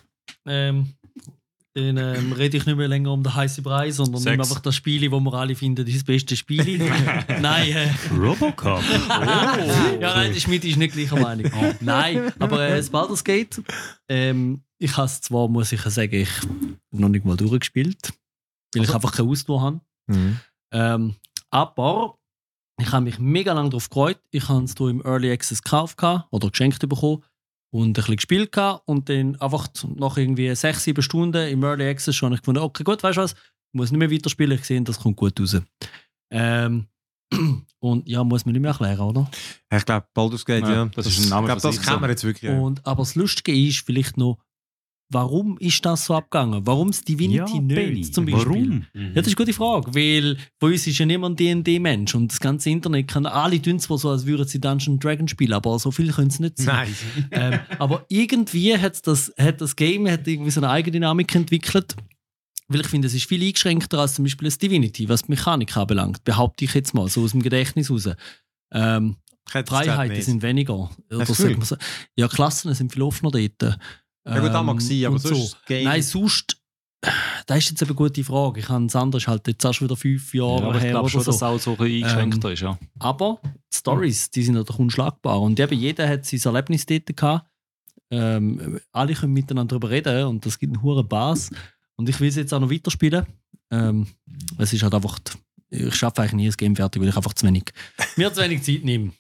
[0.47, 0.95] Ähm,
[1.79, 4.75] dann ähm, rede ich nicht mehr länger um den heißen Brei, sondern nehme einfach das
[4.75, 6.79] Spiel, wo wir alle finden, das ist das beste Spiel.
[7.41, 8.83] nein, äh, Robocop.
[9.09, 11.51] ja, nein, der Schmidt ist nicht gleicher Meinung.
[11.81, 13.61] Nein, aber äh, das Baldur's Gate,
[14.09, 16.31] ähm, ich habe es zwar, muss ich sagen, ich
[16.91, 18.13] noch nicht mal durchgespielt,
[18.75, 19.81] weil ich einfach keine Ausdauer habe.
[20.73, 21.17] Ähm,
[21.51, 22.19] aber
[22.81, 24.21] ich habe mich mega lange darauf gefreut.
[24.31, 27.23] Ich habe es im Early Access gekauft oder geschenkt bekommen
[27.71, 28.83] und ein bisschen gespielt gehabt.
[28.87, 32.63] und dann einfach nach irgendwie sechs, sieben Stunden im Early Access schon habe ich gefunden,
[32.63, 35.39] okay, gut, weißt du was, ich muss nicht mehr weiterspielen, ich sehe, das kommt gut
[35.41, 35.61] raus.
[36.31, 36.87] Ähm,
[37.81, 39.31] und ja, muss man nicht mehr erklären, oder?
[39.71, 40.71] Ich glaube, Baldur's Gate, ja.
[40.71, 42.01] Ja, das ist ein Name Ich glaube, das so.
[42.01, 42.51] man jetzt wirklich.
[42.51, 44.39] Und, aber das Lustige ist vielleicht noch,
[45.11, 46.67] warum ist das so abgegangen?
[46.67, 48.47] Warum das Divinity nicht zum Beispiel?
[48.47, 48.87] Warum?
[48.95, 52.31] Ja, das ist eine gute Frage, weil bei uns ist ja niemand ein D&D-Mensch und
[52.31, 55.79] das ganze Internet kann, alle tun zwar so, als würden sie Dungeon Dragon spielen, aber
[55.79, 56.95] so viel können sie nicht sein.
[57.31, 57.53] Nein.
[57.55, 61.97] ähm, aber irgendwie hat das, hat das Game hat irgendwie so eine Eigendynamik entwickelt,
[62.69, 65.77] weil ich finde, es ist viel eingeschränkter als zum Beispiel das Divinity, was die Mechanik
[65.77, 68.11] anbelangt, behaupte ich jetzt mal, so aus dem Gedächtnis raus.
[68.73, 69.17] Ähm,
[69.55, 70.91] es Freiheiten sind weniger.
[71.11, 71.77] Oder so.
[72.17, 73.79] Ja, Klassen sind viel offener dort.
[74.29, 75.85] Ja gut, mag Ähm, sein, aber sonst das Game...
[75.85, 76.57] Nein, sonst.
[77.47, 78.61] Das ist jetzt eine gute Frage.
[78.61, 78.85] Ich habe
[79.17, 81.25] ist halt jetzt auch schon wieder fünf Jahre Ja, aber ich her glaube oder schon,
[81.25, 81.47] dass es so.
[81.47, 82.79] auch so ein bisschen eingeschränkter ist, ja.
[82.99, 85.41] Aber die Stories, die sind natürlich unschlagbar.
[85.41, 87.49] Und eben jeder hat sein Erlebnis dort gehabt.
[88.11, 91.51] Ähm, alle können miteinander darüber reden und das gibt einen hohen Bass.
[91.97, 93.27] Und ich will es jetzt auch noch weiterspielen.
[93.71, 94.07] Ähm,
[94.57, 95.19] es ist halt einfach,
[95.71, 97.65] ich schaffe eigentlich nie das Game fertig, weil ich einfach zu wenig,
[98.17, 99.13] mir zu wenig Zeit nehme.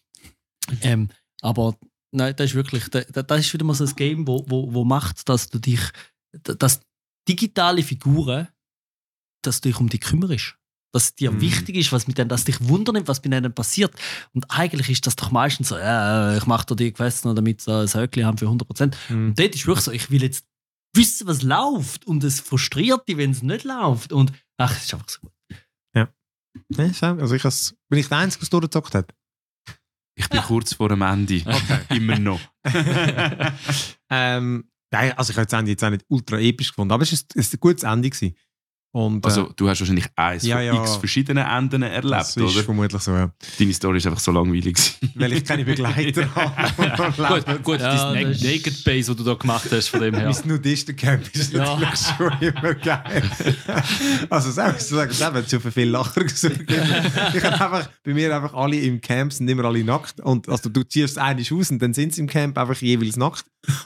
[0.83, 1.11] Ähm,
[1.43, 1.77] aber
[2.13, 4.85] nein, das ist wirklich, das, das ist wieder mal so ein Game, wo, wo, wo
[4.85, 5.81] macht, dass du dich,
[6.43, 6.81] dass
[7.29, 8.49] digitale Figuren,
[9.43, 10.57] dass du dich um die kümmerst.
[10.95, 11.41] Dass dir Mhm.
[11.43, 13.95] wichtig ist, was mit denen, dass dich wundern, was mit denen passiert.
[14.33, 17.61] Und eigentlich ist das doch meistens so, ja, ich mache da die Quests noch, damit
[17.61, 18.95] sie ein Höckchen haben für 100%.
[19.09, 19.29] Hm.
[19.29, 20.47] Und dort ist wirklich so, ich will jetzt
[20.95, 22.07] wissen, was läuft.
[22.07, 24.13] Und es frustriert dich, wenn es nicht läuft.
[24.13, 25.33] Und ach, es ist einfach so gut.
[26.95, 29.15] Schau, also ich has, bin ich der Einzige, der es durchgezockt hat?
[30.19, 31.43] Ich bin kurz vor dem Ende.
[31.91, 32.41] Immer noch.
[34.11, 37.13] ähm, nein, also ich habe das Ende jetzt auch nicht ultra episch gefunden, aber es
[37.13, 38.35] ist ein gutes Ende gewesen.
[38.91, 40.81] Und, äh, Also, du hast wahrscheinlich eins Ja, von ja.
[40.83, 42.65] x verschiedenen Enden das erlebt, ist oder?
[42.65, 43.31] vermutlich so, ja.
[43.59, 44.77] Deine Story ist einfach so langweilig.
[45.15, 47.43] Weil ich keine Begleiter habe.
[47.45, 50.15] Gut, gut Ja, dein das ist- Naked Base, das du da gemacht hast, von dem
[50.15, 50.25] her.
[50.43, 51.77] Mein Nudistencamp ist Ja.
[51.77, 53.23] natürlich schon immer geil.
[54.31, 56.65] Also, selbst zu sagen, das hat schon für viel Lacher gesorgt.
[56.71, 60.21] Ich habe einfach, bei mir einfach alle im Camp sind immer alle nackt.
[60.21, 63.45] Und also, du ziehst eine aus und dann sind sie im Camp einfach jeweils nackt.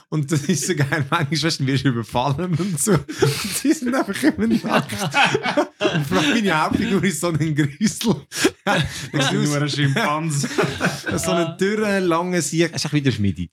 [0.09, 1.05] Und das ist so geil.
[1.09, 1.27] Manchmal
[1.67, 2.93] wirst du überfallen und so.
[2.93, 3.03] Und
[3.61, 4.92] sie sind einfach immer nackt.
[5.93, 8.15] Und vor allem meine Hauptfigur ist so ein Grüssel.
[9.11, 10.49] Ich sehe aus ein Schimpanse.
[11.17, 12.69] so einen dürren, langen Sieg.
[12.73, 13.49] Es ist echt wieder Schmidi.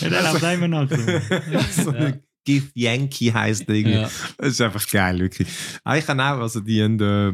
[0.00, 0.88] Ja, der läuft immer noch.
[1.70, 1.90] so.
[1.90, 3.98] ein Gith Yankee heisst der irgendwie.
[3.98, 4.10] Ja.
[4.38, 5.48] Das ist einfach geil, wirklich.
[5.84, 7.32] Ah, Ich kann auch, also die, äh,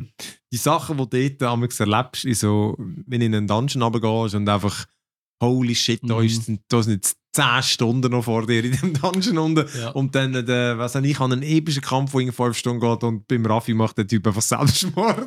[0.53, 4.85] die Sachen, die du dort erlebst, so, wenn du in einen Dungeon runtergehst und einfach,
[5.43, 6.25] holy shit, da, Mhm.
[6.27, 9.67] ist, da sind jetzt 10 Stunden noch vor dir in dem Dungeon unten.
[9.79, 9.91] Ja.
[9.91, 13.03] Und dann, äh, der, was ich, habe einen epischen Kampf, der in 5 Stunden geht
[13.05, 15.27] und beim Raffi macht der Typ einfach Selbstmord.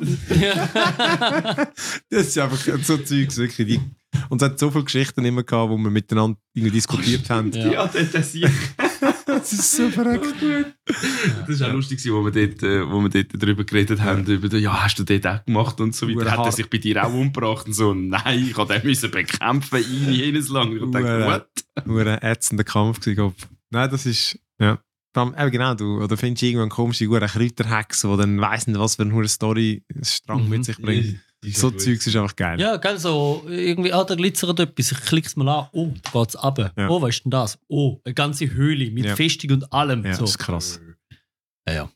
[2.10, 3.66] das ist einfach so Zeugs, wirklich.
[3.68, 3.80] Die,
[4.28, 7.52] und es hat so viele Geschichten immer gehabt, wo wir miteinander irgendwie diskutiert haben.
[7.52, 7.70] Ja.
[7.72, 8.48] Ja, das, ja.
[9.26, 10.34] Das ist so verrückt.
[11.48, 14.56] das war auch lustig, wo wir dort, äh, wo wir dort darüber geredet haben, über,
[14.56, 16.30] ja, hast du dort auch gemacht und so weiter.
[16.32, 17.66] Hat er sich bei dir auch umgebracht?
[17.66, 20.72] Und so, nein, ich habe den müssen bekämpfen, ihn jenes lang.
[20.76, 21.86] Ich dachte, what?
[21.86, 23.34] Nur ein ätzender Kampf gewesen.
[23.70, 24.78] Nein, das ist, ja.
[25.14, 28.94] Allem, eben genau, du, oder findest du irgendwann komische Kräuterhexe, die dann weiss nicht, was
[28.94, 30.48] für eine Story Strang Mhm.
[30.50, 31.20] mit sich bringt.
[31.42, 32.60] So Zeugs ist einfach geil.
[32.60, 36.42] Ja, gell, so irgendwie, ah, da glitzert etwas, ich klick's mal an, oh, da geht's
[36.42, 36.72] runter.
[36.76, 36.88] Ja.
[36.90, 37.58] Oh, was ist denn das?
[37.68, 39.16] Oh, eine ganze Höhle mit Ja.
[39.16, 40.04] Festung und allem.
[40.04, 40.22] Ja, so.
[40.22, 40.80] das ist krass.
[41.66, 41.90] Ja, ja.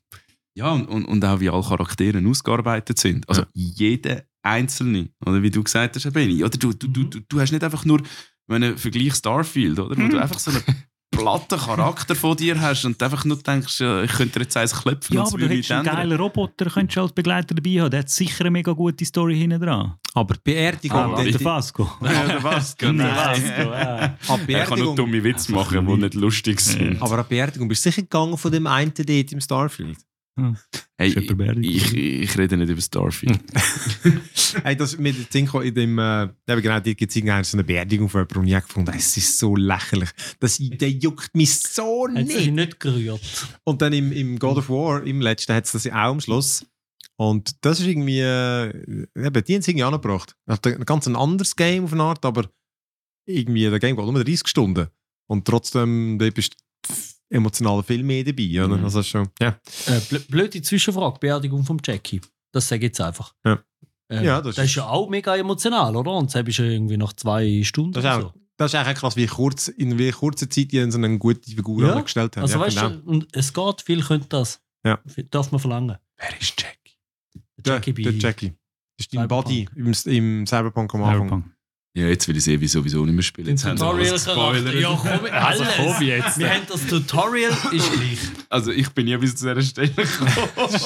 [0.57, 3.29] Ja, und, und, und auch wie alle Charaktere ausgearbeitet sind.
[3.29, 3.49] Also Ja.
[3.53, 7.51] jeder einzelne, oder wie du gesagt hast, Benni, oder du, du, du, du, du hast
[7.53, 8.03] nicht einfach nur,
[8.47, 10.63] wenn Vergleich Starfield, oder, wo du einfach so einen
[11.17, 15.15] platten Charakter von dir hast und einfach nur denkst, ich könnte dir jetzt eins klopfen
[15.15, 15.97] Ja, und es aber du hättest einen ändern.
[15.97, 17.91] geilen Roboter, könntest du als Begleiter dabei haben.
[17.91, 19.95] Der hat sicher eine mega gute Story hinten dran.
[20.15, 21.91] Aber die Beerdigung, Ah, der die, Fasco.
[22.03, 22.77] Ja, oder was?
[22.81, 24.15] Nein.
[24.29, 27.01] an die Er kann nur dumme Witze machen, die nicht lustig sind.
[27.03, 29.99] aber an die Beerdigung bist du sicher gegangen von dem einen dort im Starfield.
[30.97, 31.93] Hey, jemand beerdigt?
[31.93, 33.41] ich, ich rede nicht über Starfield.
[34.63, 38.09] Hey, das mit dem Zinko in dem, äh, genau, die gibt es so eine Beerdigung
[38.09, 40.11] von jemandem und ich habe gefunden, es ist so lächerlich.
[40.39, 42.55] Das, der juckt mich so Hat sich nicht.
[42.55, 43.21] nicht gerührt.
[43.65, 46.67] Und dann im, im God of War, im letzten, hat es das auch am Schluss.
[47.17, 50.37] Und das ist irgendwie, äh, eben, die haben es irgendwie angebracht.
[50.47, 52.49] Ein ganz ein anderes Game auf eine Art, aber
[53.27, 54.89] irgendwie, der Game geht nur 30 Stunden.
[55.29, 56.95] Und trotzdem, da bist du
[57.35, 58.77] emotional viel mehr dabei, oder?
[58.77, 58.85] Mhm.
[58.85, 59.49] Also schon, ja.
[59.87, 62.21] Äh, blö- blöde Zwischenfrage, Beerdigung vom Jackie.
[62.53, 63.35] Das sage ich jetzt einfach.
[63.45, 63.59] Ja.
[64.09, 66.13] Äh, Ja, das das, ist ja auch mega emotional, oder?
[66.13, 67.93] Und das ist ja irgendwie nach zwei Stunden.
[67.93, 70.91] Das ist oder auch, das ist eigentlich krass, wie kurz, in wie kurzer Zeit die
[70.91, 72.01] so eine gute Figur Ja.
[72.01, 72.43] gestellt haben.
[72.45, 72.89] Also ja, weißt genau.
[72.91, 74.61] du, und es geht, viel könnte das.
[74.87, 75.01] Ja.
[75.31, 75.97] Darf man verlangen.
[76.19, 76.79] Wer ist Jack?
[77.57, 78.49] Der, Jackie der bei- Jackie.
[78.97, 79.27] Das ist dein.
[79.27, 81.29] Body im, im Cyberpunk am Anfang.
[81.29, 81.54] Cyberpunk.
[81.97, 83.47] Ja, jetzt will ich sehen, wie sowieso nicht mehr spielen.
[83.51, 84.63] Jetzt alles Tutorial-Charakter.
[84.73, 84.75] gespoilert.
[84.75, 85.61] Ja, komm, alles.
[85.61, 86.39] Also komm jetzt.
[86.41, 88.19] Wir haben das Tutorial, ist gleich.
[88.49, 90.31] Also ich bin ja bis zu dieser Stelle gekommen.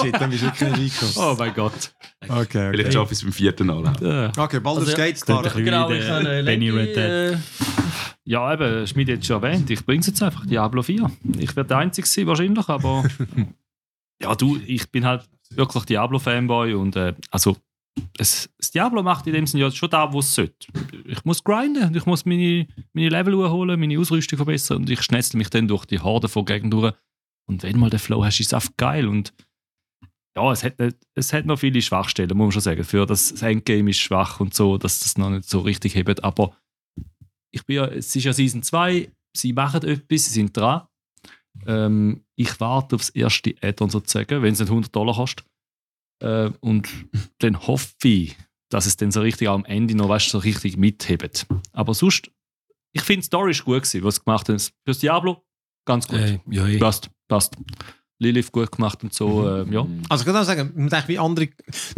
[0.03, 1.15] Shit, dann bist du wirklich nicht reingekommen.
[1.17, 1.93] Oh mein Gott.
[2.29, 2.93] Okay, Vielleicht okay.
[2.93, 4.05] schaffe ich es beim vierten anlaufen.
[4.05, 5.25] Äh, Okay, Baldur's Also, Gate
[5.65, 6.99] Genau, ich der habe eine Benny Lady, Red Dead.
[6.99, 7.37] äh,
[8.25, 9.71] Ja, eben, Schmied hat es schon erwähnt.
[9.71, 10.45] Ich bringe es jetzt einfach.
[10.45, 11.11] Diablo 4.
[11.39, 13.05] Ich werde der Einzige sein, wahrscheinlich, aber.
[14.23, 17.57] ja, du, ich bin halt wirklich Diablo-Fanboy und äh, also.
[18.19, 20.69] Es, das Diablo macht in dem Sinne ja schon da, wo es sollte.
[21.05, 25.03] Ich muss grinden und ich muss meine, meine Level holen, meine Ausrüstung verbessern und ich
[25.03, 26.93] schnetzel mich dann durch die Horde von Gegend durch.
[27.49, 29.09] Und wenn mal der Flow hast, ist es einfach geil.
[29.09, 29.33] Und
[30.37, 30.75] ja, es hat,
[31.15, 32.85] es hat noch viele Schwachstellen, muss man schon sagen.
[32.85, 36.23] Für das Endgame ist schwach und so, dass das noch nicht so richtig hebt.
[36.23, 36.57] Aber
[37.51, 40.83] ich bin ja, es ist ja Season 2, sie machen etwas, sie sind dran.
[41.67, 45.47] Ähm, ich warte aufs erste Add-on sozusagen, wenn es nicht 100 Dollar kostet.
[46.21, 46.89] Äh, und
[47.39, 48.37] dann hoffe ich,
[48.71, 51.47] dass es dann so richtig am Ende noch weißt, so richtig mithebt.
[51.73, 52.31] Aber sonst,
[52.93, 54.59] ich finde, die Story ist gut gewesen, was sie gemacht haben.
[54.85, 55.45] Fürs Diablo,
[55.85, 56.19] ganz gut.
[56.19, 56.79] äh, ja.
[56.79, 57.57] Passt, passt.
[58.21, 59.87] Lilith gut gemacht und so, äh, ja.
[60.09, 61.49] Also ich kann auch sagen, man denkt, wie andere...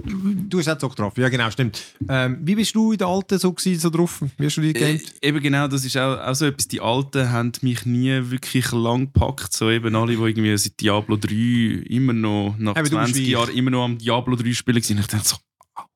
[0.04, 1.82] Du hast auch so getroffen, ja genau, stimmt.
[2.10, 4.20] Ähm, wie bist du in der alten so, gewesen, so drauf?
[4.36, 6.68] Wie hast du die Äh, eben genau, das ist auch, auch so etwas.
[6.68, 9.52] Die Alten haben mich nie wirklich lang gepackt.
[9.54, 13.16] So eben alle, die irgendwie seit Diablo 3 immer noch, nach Eben, du bist 20
[13.16, 13.28] wie ich.
[13.30, 15.00] Jahren, immer noch am Diablo 3 spielen sind.
[15.00, 15.36] Ich dachte so,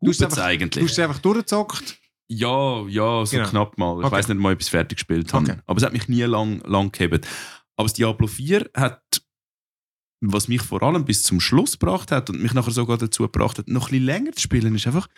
[0.00, 0.70] Du hast einfach- eigentlich.
[0.82, 1.98] Du hast es einfach durchgezockt.
[2.28, 3.48] Ja, ja, so Genau.
[3.50, 3.98] knapp mal.
[4.00, 4.16] Ich Okay.
[4.16, 5.44] weiß nicht mal, ob ich es fertig gespielt habe.
[5.50, 5.60] Okay.
[5.66, 7.26] Aber es hat mich nie lang, lang gehabt.
[7.76, 9.02] Aber das Diablo 4 hat,
[10.32, 13.58] was mich vor allem bis zum Schluss gebracht hat und mich nachher sogar dazu gebracht
[13.58, 15.08] hat, noch ein bisschen länger zu spielen, ist einfach,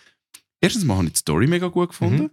[0.61, 2.22] erstens mal habe ich die Story mega gut gefunden.
[2.24, 2.30] Mhm.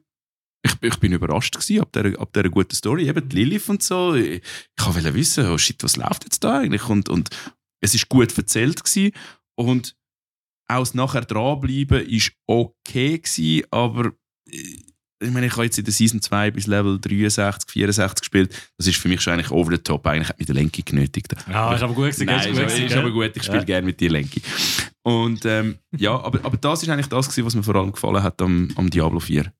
[0.65, 3.09] Ich, ich bin überrascht gewesen, ab dieser, ab dieser guten Story.
[3.09, 4.13] Eben die Lilith und so.
[4.13, 4.41] Ich,
[4.77, 6.87] ich wollte wissen, oh shit, was läuft jetzt da eigentlich?
[6.87, 7.29] Und, und
[7.81, 9.11] es ist gut erzählt gewesen.
[9.55, 9.95] Und
[10.69, 14.13] auch das nachher dranbleiben ist okay gewesen, aber
[14.49, 18.53] äh, ich meine, ich habe jetzt in der Season 2 bis Level 63, 64 gespielt.
[18.77, 20.05] Das ist für mich schon eigentlich over the top.
[20.07, 21.33] Eigentlich hat mich der Lenki genötigt.
[21.49, 22.25] Ja, ist aber gut gewesen.
[22.25, 23.63] Nein, ist gewesen, ist aber gut, ich spiele Ja.
[23.63, 24.41] gerne mit dir, Lenki.
[25.03, 28.23] Und ähm, ja, aber, aber das ist eigentlich das, gewesen, was mir vor allem gefallen
[28.23, 29.43] hat am, am Diablo 4.
[29.43, 29.51] Schon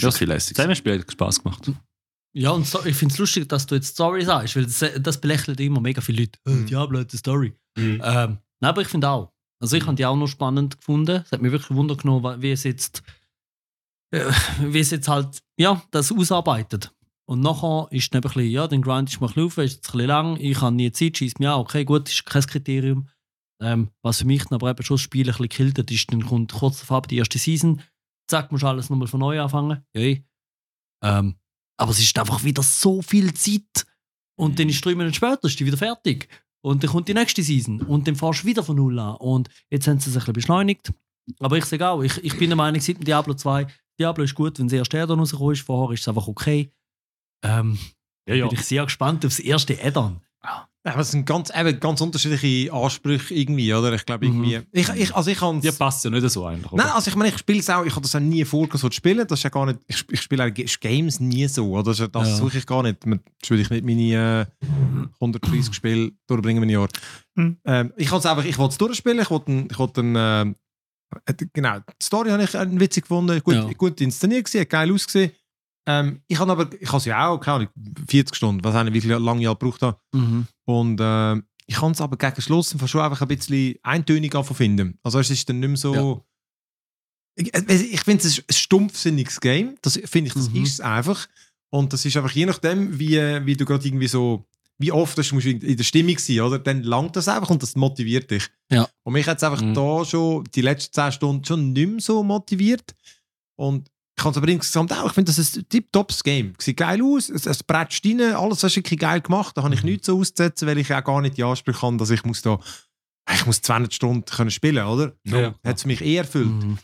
[0.00, 0.56] Ja, viel lässig.
[0.56, 1.70] Zusammenspiel hat Spaß gemacht.
[2.36, 5.20] Ja, und so, ich finde es lustig, dass du jetzt Story sagst, weil das, das
[5.20, 6.38] belächelt immer mega viele Leute.
[6.46, 6.66] Oh, Mhm.
[6.66, 7.52] Diablo hat eine Story.
[7.76, 8.02] Mhm.
[8.04, 9.32] Ähm, nein, aber ich finde auch.
[9.60, 11.22] Also ich habe die auch noch spannend gefunden.
[11.24, 13.02] Es hat mich wirklich Wunder genommen, wie es jetzt,
[14.14, 16.92] äh, wie es jetzt halt, ja, das ausarbeitet.
[17.26, 19.74] Und nachher ist dann ein bisschen, ja, den Grind ist mal ein bisschen auf, ist
[19.76, 22.42] jetzt ein bisschen lang, ich habe nie Zeit, schießt mir auch, okay, gut, ist kein
[22.42, 23.08] Kriterium.
[23.62, 26.12] Ähm, was für mich dann aber eben schon das Spiel ein bisschen gekillt hat, ist,
[26.12, 27.82] dann kommt kurz davor die erste Season,
[28.28, 29.84] zack, musst alles nochmal von neu anfangen.
[29.94, 30.26] Yay.
[31.02, 31.36] Ähm,
[31.78, 33.86] aber es ist einfach wieder so viel Zeit.
[34.36, 36.28] Und dann ist drei Monate später ist die wieder fertig.
[36.62, 37.82] Und dann kommt die nächste Season.
[37.82, 39.16] Und dann fährst du wieder von Null an.
[39.16, 40.92] Und jetzt haben sie es ein bisschen beschleunigt.
[41.38, 43.66] Aber ich sage auch, ich, ich bin der Meinung, seit dem Diablo 2,
[43.98, 45.60] Diablo ist gut, wenn das erste Add-on rausgekommen ist.
[45.62, 46.70] Vorher ist es einfach okay.
[47.44, 47.78] Ähm,
[48.28, 48.48] Ja, ja.
[48.48, 50.20] Bin ich sehr gespannt aufs erste Add-on.
[50.86, 53.94] Ja, aber es sind ganz, eben, ganz unterschiedliche Ansprüche irgendwie, oder?
[53.94, 54.60] Ich glaube irgendwie.
[54.70, 56.84] Ich, ich, also ich Dir passt ja nicht so oder?
[56.84, 58.90] Nein, also ich meine, ich spiele es auch, ich habe das auch nie vor, so
[58.90, 59.26] zu spielen.
[59.26, 60.42] Das ist ja gar nicht, ich, ich spiele
[60.80, 61.84] Games nie so, oder?
[61.94, 62.36] Das, das Ja.
[62.36, 63.06] suche ich gar nicht.
[63.06, 64.66] Man- Das würde ich nicht meine äh,
[65.20, 66.88] 130 Spiele durchbringen im Jahr.
[67.38, 67.56] Hm.
[67.64, 70.16] Ähm, ich kann es einfach, ich wollte es durchspielen, ich wollte ein, ich wollte ein,
[70.16, 70.54] äh, äh,
[71.52, 73.72] genau, die Story habe ich äh, witzig gefunden, gut, Ja.
[73.72, 75.32] gut inszeniert gewesen, hat geil ausgesehen.
[75.86, 77.68] Ähm, ich habe aber, ich habe es ja auch, keine Ahnung,
[78.08, 79.98] 40 Stunden, was nicht, wie lange ich halt gebraucht habe.
[80.64, 84.98] Und äh, ich kann es aber gegen Schluss schon einfach ein bisschen eintönig finden.
[85.02, 86.24] Also es ist dann nicht mehr so...
[87.36, 89.74] Ich, ich finde es ist ein stumpfsinniges Game.
[89.82, 90.62] Das finde ich, das Mhm.
[90.62, 91.26] ist es einfach.
[91.70, 94.46] Und das ist einfach je nachdem, wie, wie du gerade irgendwie so...
[94.78, 96.58] Wie oft das musst du in der Stimmung sein, oder?
[96.58, 98.48] Dann langt das einfach und das motiviert dich.
[98.70, 98.88] Ja.
[99.04, 99.74] Und mich hat es einfach Mhm.
[99.74, 102.94] da schon die letzten 10 Stunden schon nicht mehr so motiviert.
[103.56, 106.54] Und ich kann es aber insgesamt auch, ich finde, das ist ein tip-tops Game.
[106.58, 109.56] Sieht geil aus, es, es bretscht rein, alles du wirklich geil gemacht.
[109.56, 109.90] Da habe ich Mhm.
[109.90, 112.58] nichts so auszusetzen, weil ich auch gar nicht die Ansprüche habe, dass ich muss da,
[113.32, 115.14] ich muss 200 Stunden können spielen, oder?
[115.24, 115.54] Ja, ja.
[115.64, 116.48] Hat es mich eher erfüllt.
[116.48, 116.78] Mhm.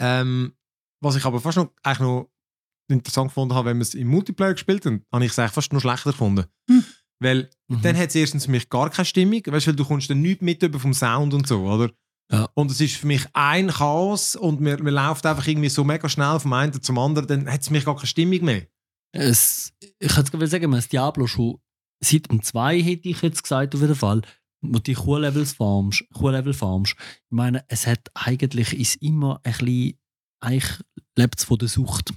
[0.00, 0.52] Ähm,
[1.02, 2.30] was ich aber fast noch, eigentlich noch
[2.90, 5.72] interessant gefunden habe, wenn wir es im Multiplayer gespielt haben, habe ich es eigentlich fast
[5.72, 6.44] noch schlechter gefunden.
[7.24, 7.80] Weil Mhm.
[7.82, 10.20] dann hat es erstens für mich gar keine Stimmung, weißt du, weil du kommst dann
[10.20, 11.90] nichts mit über vom Sound und so, oder?
[12.30, 12.48] Ja.
[12.54, 16.08] Und es ist für mich ein Chaos und mir, mir läuft einfach irgendwie so mega
[16.08, 18.66] schnell vom einen zum anderen, dann hat es mich gar keine Stimmung mehr.
[19.12, 21.58] Es, ich hätte gerade sagen, das Diablo schon
[22.02, 24.22] seit dem 2 hätte ich jetzt gesagt, auf jeden Fall,
[24.60, 26.94] wo du die Q-Levels farmst, Q-Level farmst.
[26.98, 29.98] Ich meine, es hat eigentlich ist immer ein bisschen,
[30.40, 30.80] eigentlich
[31.16, 32.12] lebt es von der Sucht.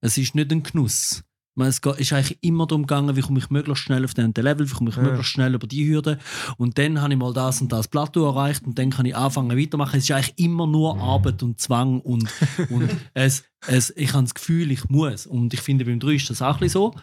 [0.00, 1.22] Es ist nicht ein Genuss.
[1.56, 4.72] Es ist eigentlich immer darum gegangen, wie komme ich möglichst schnell auf den Level, wie
[4.72, 5.02] komme ich Ja.
[5.02, 6.18] möglichst schnell über die Hürde.
[6.56, 9.58] Und dann habe ich mal das und das Plateau erreicht und dann kann ich anfangen
[9.58, 9.98] weitermachen.
[9.98, 12.26] Es ist eigentlich immer nur Arbeit und Zwang und,
[12.70, 15.26] und es, es, ich habe das Gefühl, ich muss.
[15.26, 16.94] Und ich finde, beim 3 ist das auch ein bisschen so.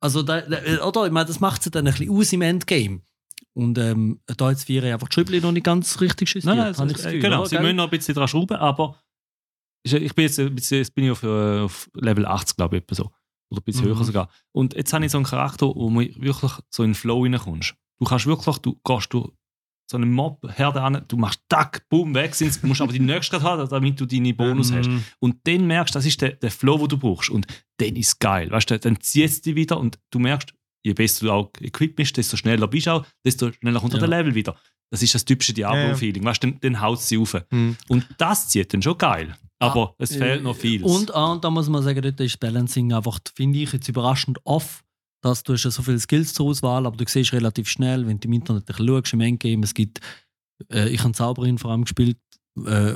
[0.00, 1.06] Also, da, da, oder?
[1.06, 3.00] Ich meine, das macht es dann ein bisschen aus im Endgame.
[3.54, 6.54] Und ähm, da jetzt vier einfach die Schüppli noch nicht ganz richtig justiert.
[6.56, 7.40] Nein, nein, ich das, das äh, Gefühl, genau.
[7.40, 9.00] oder, Sie müssen noch ein bisschen dran schrauben, aber
[9.84, 12.94] ich bin jetzt, bisschen- jetzt bin ich auf, äh, auf Level 80, glaube ich, etwa
[12.96, 13.10] so.
[13.50, 13.96] Oder ein bisschen Mhm.
[13.96, 14.28] höher sogar.
[14.52, 17.74] Und jetzt habe ich so einen Charakter, wo man wirklich so in den Flow reinkommst.
[17.98, 19.30] Du kannst wirklich, du gehst durch
[19.88, 23.38] so einen Mob-Herde an, du machst tack, boom, weg sind du musst aber die nächste
[23.38, 24.88] gerade haben, damit du deine Bonus hast.
[24.88, 25.04] Mhm.
[25.20, 27.30] Und dann merkst du, das ist der, der Flow, den du brauchst.
[27.30, 28.50] Und dann ist es geil.
[28.50, 30.52] Weißt du, dann zieht es dich wieder und du merkst,
[30.84, 34.00] je besser du auch equipped bist, desto schneller bist du auch, desto schneller kommt Ja.
[34.00, 34.56] der Level wieder.
[34.90, 36.24] Das ist das typische Diablo-Feeling.
[36.24, 37.36] Weißt du, dann, dann haut es sie auf.
[37.50, 37.76] Mhm.
[37.88, 39.36] Und das zieht dann schon geil.
[39.58, 40.82] Aber es fehlt noch viel.
[40.84, 44.38] Und, ah, und da muss man sagen, dort ist Balancing einfach, finde ich, jetzt überraschend
[44.44, 44.82] off.
[45.22, 48.20] Dass du hast ja so viele Skills zur Auswahl, aber du siehst relativ schnell, wenn
[48.20, 50.00] du im Internet ein bisschen schaust, im Endgame, es gibt,
[50.70, 52.18] äh, ich habe Zauberin vor allem gespielt,
[52.64, 52.92] äh,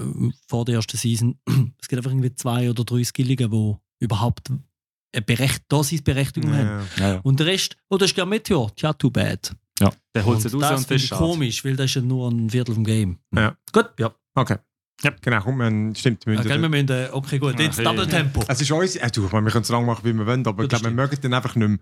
[0.47, 1.39] vor der ersten Season,
[1.81, 6.67] es gibt einfach irgendwie zwei oder drei Skilligen, die überhaupt eine Berecht Daseinsberechtigung haben.
[6.67, 6.85] Ja.
[6.99, 7.21] ja, ja.
[7.23, 9.57] Und der Rest, oh, das ist ja Meteor, tja, too bad.
[9.81, 9.91] ja.
[10.15, 12.51] Der holt es raus das und das ist komisch, weil das ist ja nur ein
[12.51, 13.19] Viertel vom Game.
[13.35, 13.57] Ja.
[13.73, 14.15] Gut, ja.
[14.35, 14.59] Okay.
[15.03, 15.13] Ja.
[15.23, 16.27] Genau, kommt man, stimmt.
[16.27, 17.85] wir ja müssen- gell, wir müssen, äh, okay, gut, jetzt Okay.
[17.85, 18.43] Double Tempo.
[18.49, 20.27] Es ist uns, äh, du, ich meine, wir können es so lange machen, wie wir
[20.27, 21.79] wollen, aber Ja, ich glaube, wir mögen den einfach nicht mehr.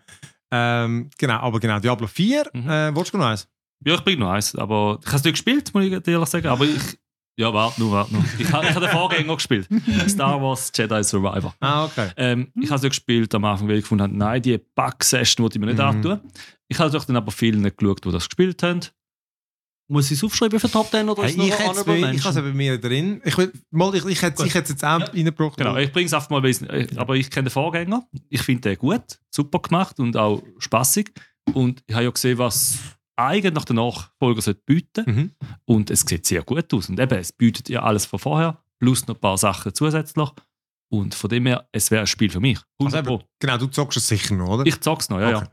[0.51, 2.69] Ähm, genau, aber genau, Diablo 4, Mhm.
[2.71, 3.49] äh, willst du noch eins?
[3.85, 4.55] Ja, ich bin noch eins.
[4.55, 6.47] Aber ich habe es nicht gespielt, muss ich dir ehrlich sagen.
[6.49, 6.99] Aber ich.
[7.37, 8.25] Ja, warte nur, warte nur.
[8.37, 9.69] Ich habe ich habe den Vorgänger gespielt.
[10.09, 11.55] Star Wars Jedi Survivor.
[11.61, 12.09] Ah, okay.
[12.17, 15.45] Ähm, Ich habe es ja gespielt am Anfang, weil ich gefunden habe, nein, die Bug-Session
[15.45, 15.85] wollte ich mir nicht Mhm.
[15.85, 16.21] antun.
[16.67, 18.81] Ich habe dann aber vielen nicht geschaut, die das gespielt haben.
[19.91, 21.59] Muss ich es aufschreiben für Top 10 oder Hey, ist es nur ich
[22.25, 23.23] habe es bei mir drin.
[23.25, 25.57] Ich, will, mal, ich, ich hätte ich hätte es jetzt auch reingebracht.
[25.57, 28.07] Genau, ich bringe es einfach mal, äh, aber ich kenne den Vorgänger.
[28.29, 31.11] Ich finde den gut, super gemacht und auch spaßig.
[31.55, 32.79] Und ich habe ja gesehen, was
[33.17, 35.05] eigentlich der Nachfolger sollte bieten.
[35.07, 35.31] Mhm.
[35.65, 36.89] Und es sieht sehr gut aus.
[36.89, 40.29] Und eben, es bietet ja alles von vorher, plus noch ein paar Sachen zusätzlich.
[40.91, 42.59] Und von dem her, es wäre ein Spiel für mich.
[42.79, 43.25] 100 Also Pro.
[43.41, 44.67] Genau, du zockst es sicher noch, oder?
[44.67, 45.47] Ich zock's noch, ja, Okay.
[45.47, 45.51] ja.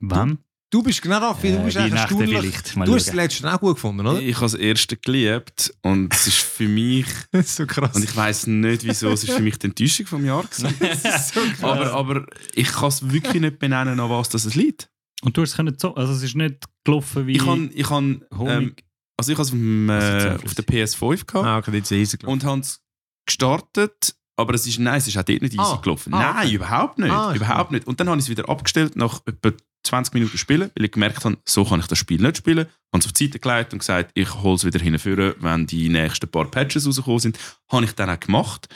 [0.00, 0.38] Wann?
[0.70, 2.62] Du bist genau Raffi, du Äh, bist eigentlich Weihnachten erstaunlich.
[2.86, 3.16] Du hast es schauen.
[3.16, 4.20] letzte auch gut gefunden, oder?
[4.20, 7.94] Ich habe das erste geliebt und es ist für mich, Das ist so krass.
[7.94, 10.74] und ich weiß nicht wieso, es ist für mich die Enttäuschung vom Jahr gewesen.
[10.80, 14.54] das ist so aber, aber ich kann es wirklich nicht benennen, an was das es
[14.54, 14.88] liegt.
[15.22, 17.90] Und du hast es können zo also es ist nicht gelaufen wie Ich habe ich
[17.90, 18.74] ähm,
[19.18, 22.32] also ich habe es Also äh, auf der PS5 gehabt ah, okay, jetzt easy gelaufen.
[22.34, 22.80] und habe es
[23.26, 26.12] gestartet, aber es ist, nein, es ist auch dort nicht easy Ah, gelaufen.
[26.14, 26.54] ah, Nein, okay.
[26.54, 27.10] überhaupt nicht.
[27.10, 27.86] Ah, überhaupt nicht.
[27.86, 29.52] Und dann habe ich es wieder abgestellt nach etwa
[29.86, 32.66] 20 Minuten Spielen, weil ich gemerkt habe, so kann ich das Spiel nicht spielen.
[32.92, 35.88] Habe es auf die Seite gelegt und gesagt, ich hole es wieder hinführen, wenn die
[35.88, 37.38] nächsten paar Patches rausgekommen sind.
[37.70, 38.68] Habe ich dann auch gemacht.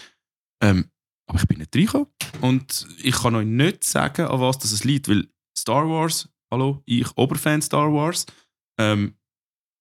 [0.62, 0.86] Ähm,
[1.26, 2.08] aber ich bin nicht reingekommen.
[2.40, 7.06] Und ich kann euch nicht sagen, an was das liegt, weil Star Wars, hallo, ich
[7.16, 8.26] Oberfan Star Wars,
[8.78, 9.14] ähm,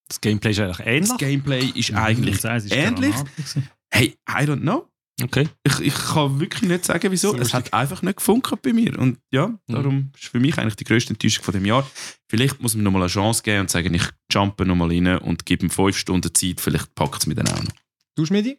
[0.08, 1.08] Das Gameplay ist eigentlich ähnlich.
[1.08, 3.14] das Gameplay ist eigentlich Das heisst, es ist ähnlich.
[3.92, 4.88] Hey, I don't know.
[5.22, 5.48] Okay.
[5.64, 7.32] Ich, ich kann wirklich nicht sagen, wieso.
[7.32, 8.98] So es hat einfach nicht gefunkt bei mir.
[8.98, 11.88] Und ja, darum ist für mich eigentlich die grösste Enttäuschung von dem Jahr.
[12.28, 15.66] Vielleicht muss man nochmal eine Chance geben und sagen, ich jumpe nochmal rein und gebe
[15.66, 16.60] ihm fünf Stunden Zeit.
[16.60, 17.72] Vielleicht packt es mir dann auch noch.
[18.16, 18.58] Du, Schmidi?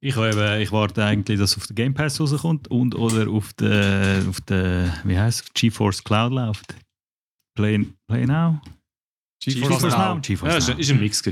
[0.00, 3.52] Ich, habe, ich warte eigentlich, dass es auf den Game Pass rauskommt und oder auf
[3.52, 6.74] der, auf der wie heißt es, GeForce Cloud läuft.
[7.54, 8.60] Play, Play Now?
[9.44, 10.18] GeForce Now.
[10.20, 10.76] GeForce Ja, ist, Now.
[10.78, 11.22] ist ein Mix.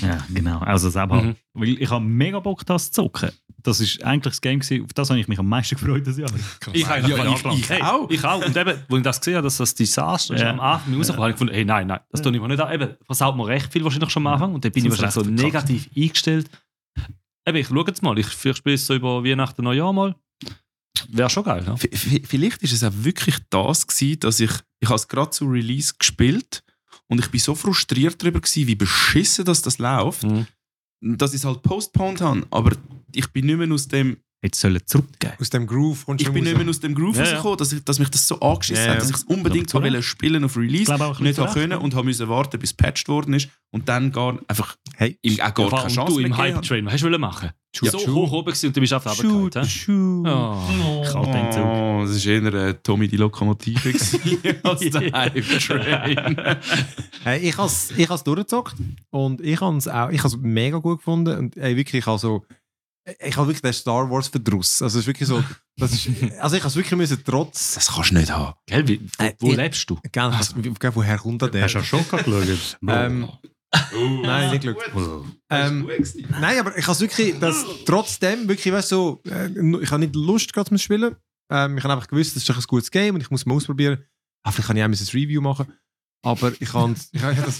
[0.00, 0.58] Ja, genau.
[0.60, 1.22] Also selber.
[1.22, 1.36] Mhm.
[1.54, 3.30] Weil ich habe mega Bock, das zu zocken.
[3.62, 6.16] Das ist eigentlich das Game, gewesen, auf das habe ich mich am meisten gefreut das
[6.16, 6.30] Jahr.
[6.72, 8.08] Ich, Ja, ja, ich- ich hey, auch.
[8.08, 8.44] Ich auch.
[8.46, 10.50] Und eben, als ich das gesehen habe, dass das Desaster ist, Ja.
[10.50, 12.72] am Anfang rausgekommen, habe ich gefunden, hey, nein, nein, das tue ich mir nicht an.
[12.72, 14.54] Eben, versaut mir recht viel wahrscheinlich schon am Anfang.
[14.54, 15.68] Und dann bin ich Das ist wahrscheinlich so verkackt.
[15.68, 16.48] negativ eingestellt.
[17.46, 18.18] Eben, ich schaue jetzt mal.
[18.18, 20.14] Ich, vielleicht spiele es so über Weihnachten, Neujahr mal.
[21.08, 21.76] Wäre schon geil, ja?
[21.76, 21.88] V-
[22.24, 24.50] vielleicht ist es auch wirklich das gewesen, dass ich,
[24.80, 26.62] ich habe es gerade zu Release gespielt
[27.10, 30.46] und ich bin so frustriert darüber gewesen, wie beschissen dass das läuft, Mhm.
[31.00, 32.46] dass ich es halt postponed habe.
[32.50, 32.72] Aber
[33.14, 35.32] ich bin nicht mehr aus dem Jetzt sollen zurückgehen.
[35.40, 37.28] Aus dem Groove kommst Ich bin nicht mehr aus dem Groove Ja, ja.
[37.30, 39.82] rausgekommen, dass, ich, dass mich das so angeschissen Ja, hat, dass ich es unbedingt zu
[39.82, 42.04] wollte spielen auf Release, Ich glaube auch ein nicht bisschen habe zu können und habe
[42.04, 45.70] müssen warten, bis patched worden ist und dann gar einfach Hey, ihm auch gar Ja,
[45.70, 46.36] keine und Chance du mehr im.
[46.36, 47.50] Hype-Train, was hast du machen?
[47.76, 49.70] Shoot, so hoch oben gewesen und du bist auf der Shoot, Arbeit.
[49.70, 50.26] shoot.
[50.26, 51.02] Oh.
[51.12, 51.62] Kalt den Zug.
[51.64, 53.90] Oh, das war eher äh, Tommy die Lokomotive
[54.62, 56.56] als der Hype-Train.
[57.24, 58.76] Hey, ich habe es ich has durchgezockt
[59.10, 61.36] und ich habe es auch ich has mega gut gefunden.
[61.36, 62.44] Und ey, wirklich, also,
[63.20, 64.80] ich habe wirklich den Star Wars Verdruss.
[64.80, 65.42] Also, es ist wirklich so,
[65.76, 66.08] das ist,
[66.40, 67.74] also ich habe es wirklich müssen trotz.
[67.74, 68.54] Das kannst du nicht haben.
[68.66, 69.98] Gell, wie, wo, Äh, wo ich- lebst du?
[70.10, 70.30] Gell,
[70.78, 71.62] gell, woher kommt der?
[71.64, 72.78] Hast du schon geschaut?
[72.86, 73.28] Ähm,
[74.22, 75.24] nein, nicht geschaut.
[75.50, 75.88] Ähm,
[76.40, 79.48] nein, aber ich habe wirklich, dass trotzdem wirklich, weißt du, so, äh,
[79.82, 81.16] ich habe nicht Lust gehabt zum Spielen.
[81.50, 83.54] Ähm, ich habe einfach gewusst, das ist ein gutes Game und ich muss es mal
[83.54, 84.04] ausprobieren.
[84.44, 85.72] Ah, vielleicht kann ich auch mal ein Review machen.
[86.22, 87.10] Aber ich kann es.
[87.12, 87.58] Ich, das,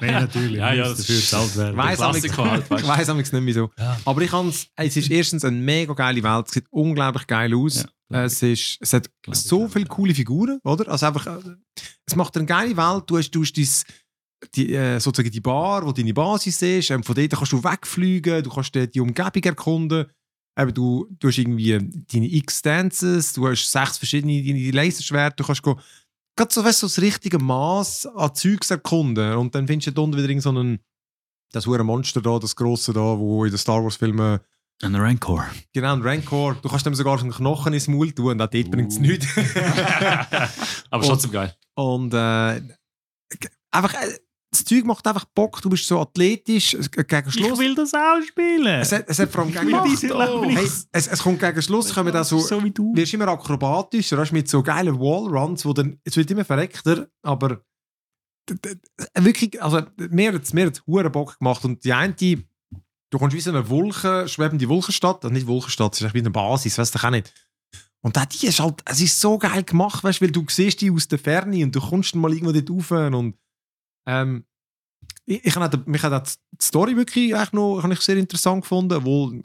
[0.00, 0.58] Nein, natürlich.
[0.58, 1.72] Ja, ja, das dafür ist- bezahlt werden.
[1.72, 3.70] Ich weiss halt, weißt ich amigs nicht mehr so.
[3.76, 3.98] Ja.
[4.04, 7.84] Aber ich kann's, es ist erstens eine mega geile Welt, es sieht unglaublich geil aus.
[8.10, 10.88] Ja, es, ist, es hat so viele coole Figuren, oder?
[10.90, 11.56] Also einfach, äh,
[12.06, 13.04] es macht eine geile Welt.
[13.06, 13.84] Du hast, du hast dies,
[14.54, 16.90] die, äh, sozusagen die Bar, wo deine Basis ist.
[16.90, 20.06] Ähm, von dort kannst du wegfliegen, du kannst die, Umgebung erkunden.
[20.58, 21.78] Eben, du, du hast irgendwie
[22.12, 25.78] deine X-Dances, du hast sechs verschiedene deine Laserschwerter, du kannst go,
[26.48, 29.34] so, weißt, so das richtige Maß an Zeugs erkunden.
[29.34, 30.80] Und dann findest du da unten wieder so einen,
[31.52, 34.40] das hure Monster da, das grosse da, wo in den Star Wars Filmen
[34.82, 35.46] Ein Rancor.
[35.72, 36.56] Genau, ein Rancor.
[36.62, 39.26] Du kannst dem sogar einen Knochen ins Maul tun und auch dort bringt es nichts.
[40.90, 41.54] Aber trotzdem geil.
[41.74, 42.60] und äh,
[43.70, 44.18] einfach, äh,
[44.50, 45.60] das Zeug macht einfach Bock.
[45.60, 47.58] Du bist so athletisch gegen Schluss.
[47.58, 48.80] will das auch spielen.
[48.80, 50.02] Es hat, es hat vor allem gegen Schluss.
[50.02, 52.94] Hey, es, es kommt gegen Schluss, kommen da so, so wie du.
[52.94, 57.62] wirst immer akrobatischer, weißt, mit so geilen Wallruns, wo dann, es wird immer verreckter, aber
[59.14, 63.40] wirklich, also mir hat es mir hat's Bock gemacht und die eine, du kommst wie
[63.40, 67.06] so eine Wolke, schwebende Wolkenstadt, also nicht Wolkenstadt, es ist wie eine Basis, weißt du
[67.06, 67.32] auch nicht.
[68.00, 70.90] Und auch die ist halt, es ist so geil gemacht, weißt, weil du siehst die
[70.90, 73.34] aus der Ferne und du kommst dann mal irgendwo dort rauf und
[74.08, 74.44] ähm,
[75.26, 78.94] ich, ich habe mich hat die Story wirklich eigentlich noch habe ich sehr interessant gefunden,
[78.94, 79.42] obwohl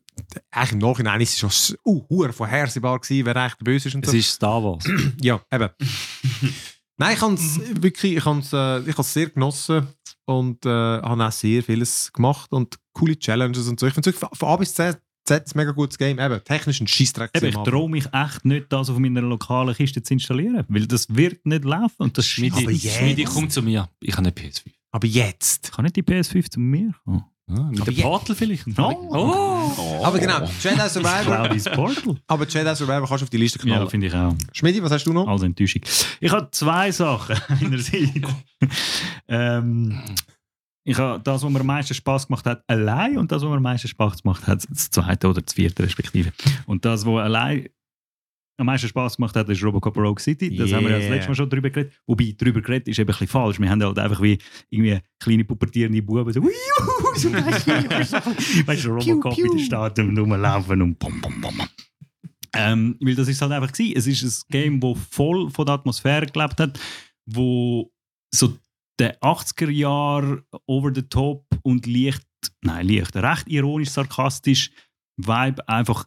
[0.49, 4.06] eigentlich im Nachhinein ist es schon uh, vorhersehbar gewesen, wer eigentlich der Böse ist und
[4.06, 4.18] Es so.
[4.18, 4.84] ist Star Wars.
[5.22, 5.69] Ja, eben.
[6.98, 9.88] Nein, ich habe es wirklich, ich habe es äh, ich sehr genossen
[10.26, 13.88] und äh, habe auch sehr vieles gemacht und coole Challenges und so.
[13.88, 16.19] Ich finde es wirklich von A bis Z, Z ein mega gutes Game.
[16.19, 17.31] Eben, technisch ein Scheissdreck.
[17.35, 21.07] Eben, ich traue mich echt nicht, das auf meiner lokalen Kiste zu installieren, weil das
[21.15, 22.97] wird nicht laufen und das Schmidi, scheisst.
[22.97, 23.87] Schmidi, komm zu mir.
[24.01, 24.63] Ich habe eine PS5.
[24.91, 25.71] Aber jetzt.
[25.71, 27.23] Kann nicht die PS5 zu mir kommen?
[27.49, 28.65] Ah, mit Aber dem Portal vielleicht.
[28.77, 29.07] Oh.
[29.11, 30.01] oh.
[30.05, 31.23] Aber genau, Jedi Survivor.
[31.23, 32.15] Cloudys Portal.
[32.27, 33.89] aber Jedi Survivor kannst du auf die Liste Ja, knallen.
[33.89, 34.33] finde ich auch.
[34.53, 35.27] Schmidi, was hast du noch?
[35.27, 35.81] Als Enttäuschung.
[36.21, 38.11] Ich habe zwei Sachen einerseits.
[39.27, 39.99] ähm,
[40.84, 43.57] ich habe das, was mir am meisten Spaß gemacht hat, allein und das, was mir
[43.57, 46.31] am meisten Spaß gemacht hat, das zweite oder das vierte respektive.
[46.65, 47.69] Und das, was allein
[48.57, 50.55] am meisten Spaß gemacht hat, ist Robocop Rogue City.
[50.55, 51.15] Das haben wir ja das Yeah.
[51.15, 51.93] letzte Mal schon drüber geredet.
[52.05, 53.60] Wobei, drüber geredet ist eben ein bisschen falsch.
[53.60, 54.38] Wir haben halt einfach wie
[54.69, 56.41] irgendwie kleine pubertierende Buben so,
[57.15, 61.57] so weißt du, Robocop in der Stadt und rumlaufen und bum, bum, bum.
[61.57, 61.68] bum.
[62.55, 63.97] Ähm, weil das ist halt einfach gewesen.
[63.97, 66.80] Es ist ein Game, das voll von der Atmosphäre gelebt hat,
[67.26, 67.91] wo
[68.34, 68.55] so
[68.99, 72.26] der 80er Jahre over the top und leicht,
[72.61, 74.72] nein, leicht, recht ironisch, sarkastisch
[75.18, 76.06] Vibe einfach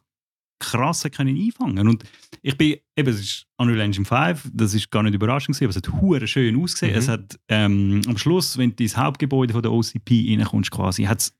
[0.58, 2.04] krass hat können einfangen und
[2.40, 5.70] ich bin, eben, es ist Unreal Engine 5, das ist gar nicht überraschend gewesen, aber
[5.70, 6.92] es hat hure schön ausgesehen.
[6.92, 6.98] Mhm.
[6.98, 11.34] Es hat ähm, am Schluss, wenn du ins Hauptgebäude von der OCP reinkommst quasi, hat's,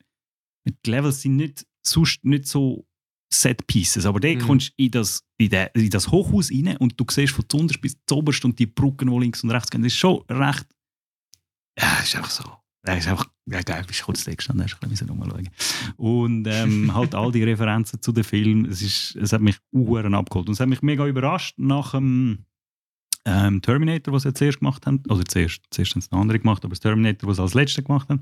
[0.69, 2.87] die Levels sind nicht, sonst nicht so
[3.33, 4.41] Set Pieces, aber dort Mhm.
[4.41, 7.81] kommst du in das, in, der, in das Hochhaus rein und du siehst von zuunterst
[7.81, 10.67] bis zuoberst und die Brücken, die links und rechts gehen, das ist schon recht,
[11.79, 12.45] ja, es ist einfach so.
[12.83, 15.49] Er ist einfach, ja, geil, bist kurz da gestanden, hast ein bisschen rumschauen.
[15.97, 20.15] Und ähm, halt all die Referenzen zu den Filmen, es, ist, es hat mich uhren
[20.15, 20.49] abgeholt.
[20.49, 22.45] Und es hat mich mega überrascht nach dem
[23.25, 26.65] ähm, Terminator, was sie zuerst gemacht haben, also zuerst, zuerst haben sie noch andere gemacht,
[26.65, 28.21] aber das Terminator, was sie als letztes gemacht haben,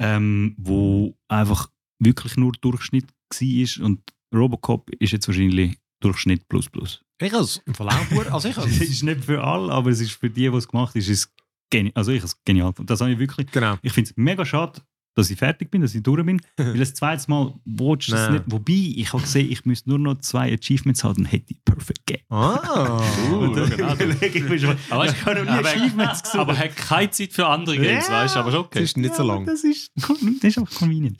[0.00, 1.70] ähm, wo einfach
[2.00, 4.00] wirklich nur Durchschnitt war und
[4.34, 7.02] Robocop ist jetzt wahrscheinlich Durchschnitt plus plus.
[7.20, 10.12] Ich als im Verlauf, also ich Es als, ist nicht für alle, aber es ist
[10.12, 11.32] für die, die es gemacht ist, ist es
[11.70, 12.72] geni also ich es genial.
[12.84, 13.76] Das habe ich wirklich genau.
[13.82, 14.80] ich finde es mega schade,
[15.16, 16.40] dass ich fertig bin, dass ich durch bin.
[16.56, 18.32] weil das zweite Mal watch es Nein.
[18.34, 18.44] nicht.
[18.46, 22.06] Wobei, ich habe gesehen, ich müsste nur noch zwei Achievements haben, dann hätte ich Perfect
[22.06, 22.20] Game.
[22.28, 23.00] Ah.
[23.32, 23.92] Und dann genau.
[23.94, 26.38] überlege ich mir schon, Aber ich habe noch nie aber- Achievements gesucht.
[26.38, 28.22] Aber er hat keine Zeit für andere Games, Ja.
[28.22, 28.38] weißt du?
[28.40, 28.82] Aber schon Das okay.
[28.84, 29.46] ist nicht so Ja, lang.
[29.46, 31.18] Das ist, das ist einfach convenient.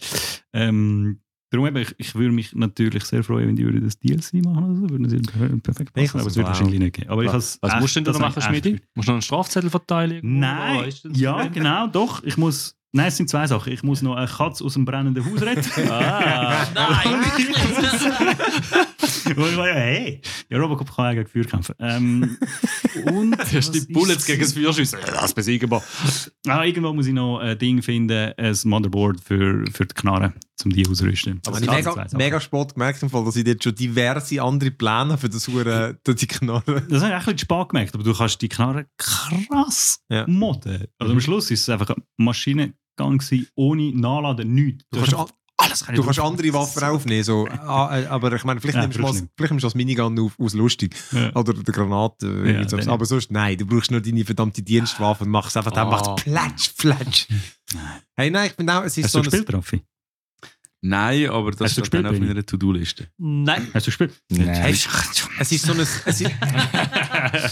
[0.53, 1.21] Ähm,
[1.51, 4.65] darum eben, ich, ich würde mich natürlich sehr freuen, wenn die würden das DLC machen
[4.65, 6.51] oder so, würden sie per- perfekt Ich machen, aber es wird auch.
[6.51, 7.09] wahrscheinlich nicht gehen.
[7.09, 8.81] Aber ich has Was echt- musst du denn da machen, Schmidi?
[8.95, 10.21] Musst du noch einen Strafzettel verteilen?
[10.23, 12.23] Nein, das- ja, genau, doch.
[12.25, 12.77] Ich muss.
[12.93, 13.73] Nein, es sind zwei Sachen.
[13.73, 15.89] Ich muss noch eine Katze aus dem brennenden Haus retten.
[15.91, 16.67] Ah.
[16.75, 17.25] Nein,
[19.37, 21.75] hey, ja, Robocop kann auch gegen Feuer kämpfen.
[21.79, 22.37] Ähm,
[23.07, 24.99] und Das ist die Bullets ist- gegen das Feuerschüsse.
[25.07, 25.83] Das besiegen wir.
[26.47, 30.33] Ah, irgendwo muss ich noch ein Ding finden, ein Motherboard für, für die Knarre,
[30.65, 31.41] um die auszurüsten.
[31.47, 35.19] Aber ich mega, mega spät gemerkt, im Fall, dass ich jetzt schon diverse andere Pläne
[35.19, 36.83] für das Hure, die Knarre.
[36.89, 40.27] Das habe ich auch ein bisschen spät gemerkt, aber du kannst die Knarre krass Ja.
[40.27, 40.87] modden.
[40.99, 41.19] Also Mhm.
[41.19, 42.75] am Schluss ist es einfach ein Maschinengang
[43.19, 44.85] gewesen, ohne Nachladen, nichts.
[44.91, 47.47] Du kannst, alles du kannst andere Waffen aufnehmen, so.
[47.67, 50.19] Ah, äh, aber ich meine, vielleicht Ja, nimmst du mal, vielleicht nimmst du das Minigun
[50.19, 50.95] auf, aus lustig.
[51.13, 51.35] Ja.
[51.35, 52.27] Oder die Granate.
[52.27, 52.91] äh, Ja, so.
[52.91, 55.91] aber sonst, nein, du brauchst nur deine verdammte Dienstwaffe und machst einfach, dann Ah.
[55.91, 57.27] macht Flatsch, Flatsch.
[58.17, 59.83] Hey, nein, ich bin auch, es ist Hast so du gespielt, Raffi?
[60.83, 63.09] Nein, aber das steht dann auf meiner To-Do-Liste.
[63.19, 63.69] Nein.
[63.75, 64.15] Hast du gespielt?
[64.33, 66.23] Hey, es ist so ein, es ist,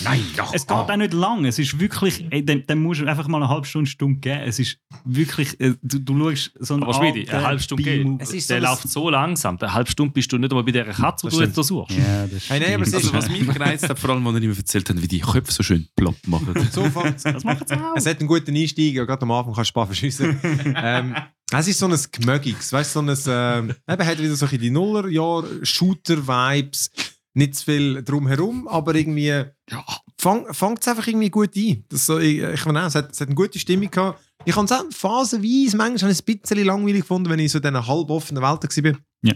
[0.04, 0.20] Nein,
[0.54, 1.44] Es geht auch nicht lang.
[1.44, 4.40] Es ist wirklich, ey, dann, dann musst du einfach mal eine halbe Stunde, Stunde geben.
[4.46, 8.48] Es ist wirklich, äh, du, du schaust so einen Aber Schmidi, eine halbe Stunde ist
[8.48, 9.58] so Der läuft so langsam.
[9.60, 11.96] Eine halbe Stunde bist du nicht einmal bei dieser Katze, die du jetzt da suchst.
[11.98, 14.36] Ja, das Hey, nein, aber es ist- Also was mich gereizt hat, vor allem, als
[14.36, 16.54] er mir erzählt hat, wie die Köpfe so schön plopp machen.
[16.72, 17.94] so fängt Das macht es auch.
[17.96, 20.40] Es hat einen guten Einstieg, ja, gerade am Anfang kannst du ein paar verschiessen.
[20.76, 21.14] ähm,
[21.52, 24.70] es ist so ein Gemögiges, weißt du, so ein, äh, eben hat wieder so die
[24.70, 26.90] Nullerjahr-Shooter-Vibes,
[27.34, 29.84] nicht zu viel drumherum, aber irgendwie Ja.
[30.20, 31.84] fang, fängt es einfach irgendwie gut ein.
[31.88, 34.20] Das so, ich ich meine, auch, es, hat, es hat eine gute Stimmung gehabt.
[34.44, 37.52] Ich habe es auch phasenweise, manchmal habe ich es ein bisschen langweilig gefunden, wenn ich
[37.52, 38.98] so in diesen halboffenen Welten war.
[39.22, 39.34] Ja.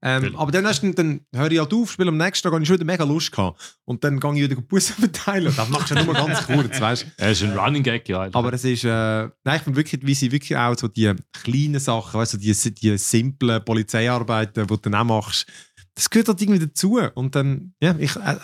[0.00, 2.62] Ähm, aber dann, hast du, dann höre ich halt auf, spiele am nächsten Tag, habe
[2.62, 3.78] ich schon wieder mega Lust gehabt.
[3.84, 5.52] Und dann gehe ich wieder Busse verteilen.
[5.56, 7.06] Das machst du ja nur ganz kurz, weißt du.
[7.16, 8.28] Er ist ein Running Gag, ja.
[8.32, 11.12] Aber es ist, äh, nein, ich finde wirklich, wie sie wirklich auch so die
[11.42, 15.46] kleinen Sachen, weißt du, die, die simplen Polizeiarbeiten, die du dann auch machst,
[15.94, 17.00] das gehört halt irgendwie dazu.
[17.14, 18.36] Und dann, ja, ich, äh,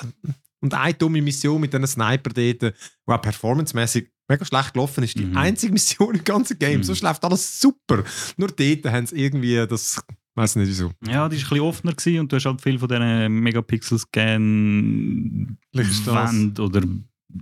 [0.60, 2.72] und eine dumme Mission mit diesen Sniper dort, die
[3.06, 5.36] auch performancemäßig mega schlecht gelaufen ist, die Mhm.
[5.36, 6.78] einzige Mission im ganzen Game.
[6.78, 6.84] Mhm.
[6.84, 8.02] Sonst läuft alles super.
[8.38, 10.02] Nur dort haben sie irgendwie das,
[10.34, 10.92] weiß nicht wieso.
[11.06, 15.56] Ja, die war ein bisschen offener gewesen und du hast halt viel von diesen Megapixel-Scan
[15.72, 16.82] Wand oder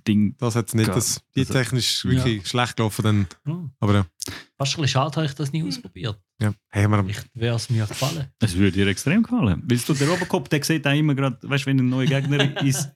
[0.06, 0.35] Ding.
[0.39, 0.94] Das hat nicht, Ja.
[0.94, 3.02] das, die Also, technisch wirklich schlecht gelaufen.
[3.02, 3.70] Dann, Hm.
[3.78, 4.06] aber ja,
[4.56, 6.19] Fast ein bisschen schade, habe ich das nie ausprobiert.
[6.40, 6.55] ja.
[6.70, 8.27] Hey, wir, Vielleicht wäre es mir gefallen.
[8.39, 9.62] Das würde dir extrem gefallen.
[9.66, 12.39] Weil du, der Robocop, der sieht auch immer gerade, weißt du, wenn ein neuer Gegner
[12.62, 12.89] ins,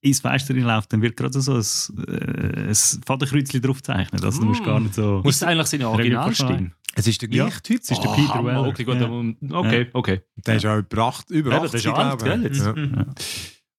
[0.00, 1.64] ins Fenster läuft, dann wird gerade so ein,
[2.08, 2.74] äh, ein
[3.06, 4.22] Fadenkreuzchen drauf gezeichnet.
[4.24, 4.66] Also du musst Mm.
[4.66, 5.22] gar nicht so.
[5.24, 6.72] Ist das eigentlich seine Originalstimme?
[6.96, 7.44] Es ist der Ja.
[7.46, 7.80] gleiche Typ.
[7.82, 8.48] Es ist der Oh, Peter Hammer.
[8.50, 8.68] Weller.
[8.68, 9.58] Okay, gut, Ja.
[9.58, 10.20] okay, okay.
[10.36, 12.58] Der ist auch über 8, über Ja, 80, der ist ja alt, glaube ich.
[12.58, 12.74] Ja.
[12.76, 13.06] Ja.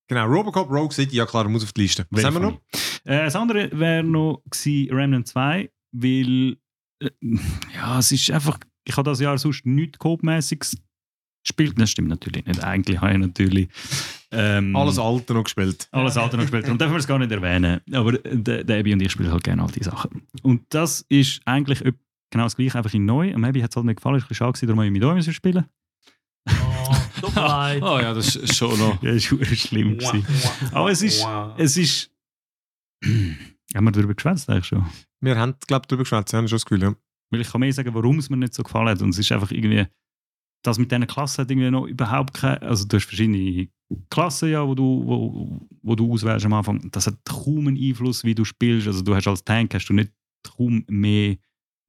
[0.08, 2.06] Genau, Robocop, Rogue City, ja klar, muss auf die Liste.
[2.10, 2.60] Was Very haben wir noch?
[3.04, 6.56] Äh, das andere wäre noch gewesen, Remnant 2, weil
[7.02, 7.10] äh,
[7.74, 10.76] ja, es ist einfach, ich habe das Jahr sonst nichts Coop-mäßiges
[11.44, 11.74] gespielt.
[11.80, 12.62] Das stimmt natürlich nicht.
[12.62, 13.68] Eigentlich habe ich natürlich
[14.32, 15.88] ähm, Alles Alte noch gespielt.
[15.92, 16.64] alles andere noch gespielt.
[16.64, 17.80] Darum dürfen wir es gar nicht erwähnen.
[17.92, 20.22] Aber der, der Abby und ich spielen halt gerne all diese Sachen.
[20.42, 21.94] Und das ist eigentlich öp-
[22.30, 23.32] genau das gleiche, einfach in neu.
[23.34, 24.92] Am Abby hat es halt nicht gefallen, ist ein bisschen schade gewesen, darum habe ich
[24.92, 25.66] mit euch spielen.
[26.48, 27.82] Oh, tut mir leid.
[27.82, 29.02] Oh ja, das ist schon noch.
[29.02, 29.98] Ja, das war schlimm.
[29.98, 30.24] gewesen.
[30.72, 31.26] Aber es ist,
[31.56, 32.10] es ist,
[33.74, 34.84] haben wir darüber geschwätzt eigentlich schon?
[35.20, 36.32] Wir haben, glaube ich, darüber geschwätzt.
[36.34, 36.94] Haben schon das Gefühl, ja.
[37.30, 39.02] Weil ich kann mehr sagen, warum es mir nicht so gefallen hat.
[39.02, 39.86] Und es ist einfach irgendwie,
[40.62, 43.68] das mit diesen Klassen hat irgendwie noch überhaupt keine, also du hast verschiedene
[44.10, 46.90] Klassen ja, wo du, wo, wo du auswählst am Anfang.
[46.90, 48.86] Das hat kaum einen Einfluss, wie du spielst.
[48.86, 50.12] Also du hast als Tank hast du nicht
[50.42, 51.36] kaum mehr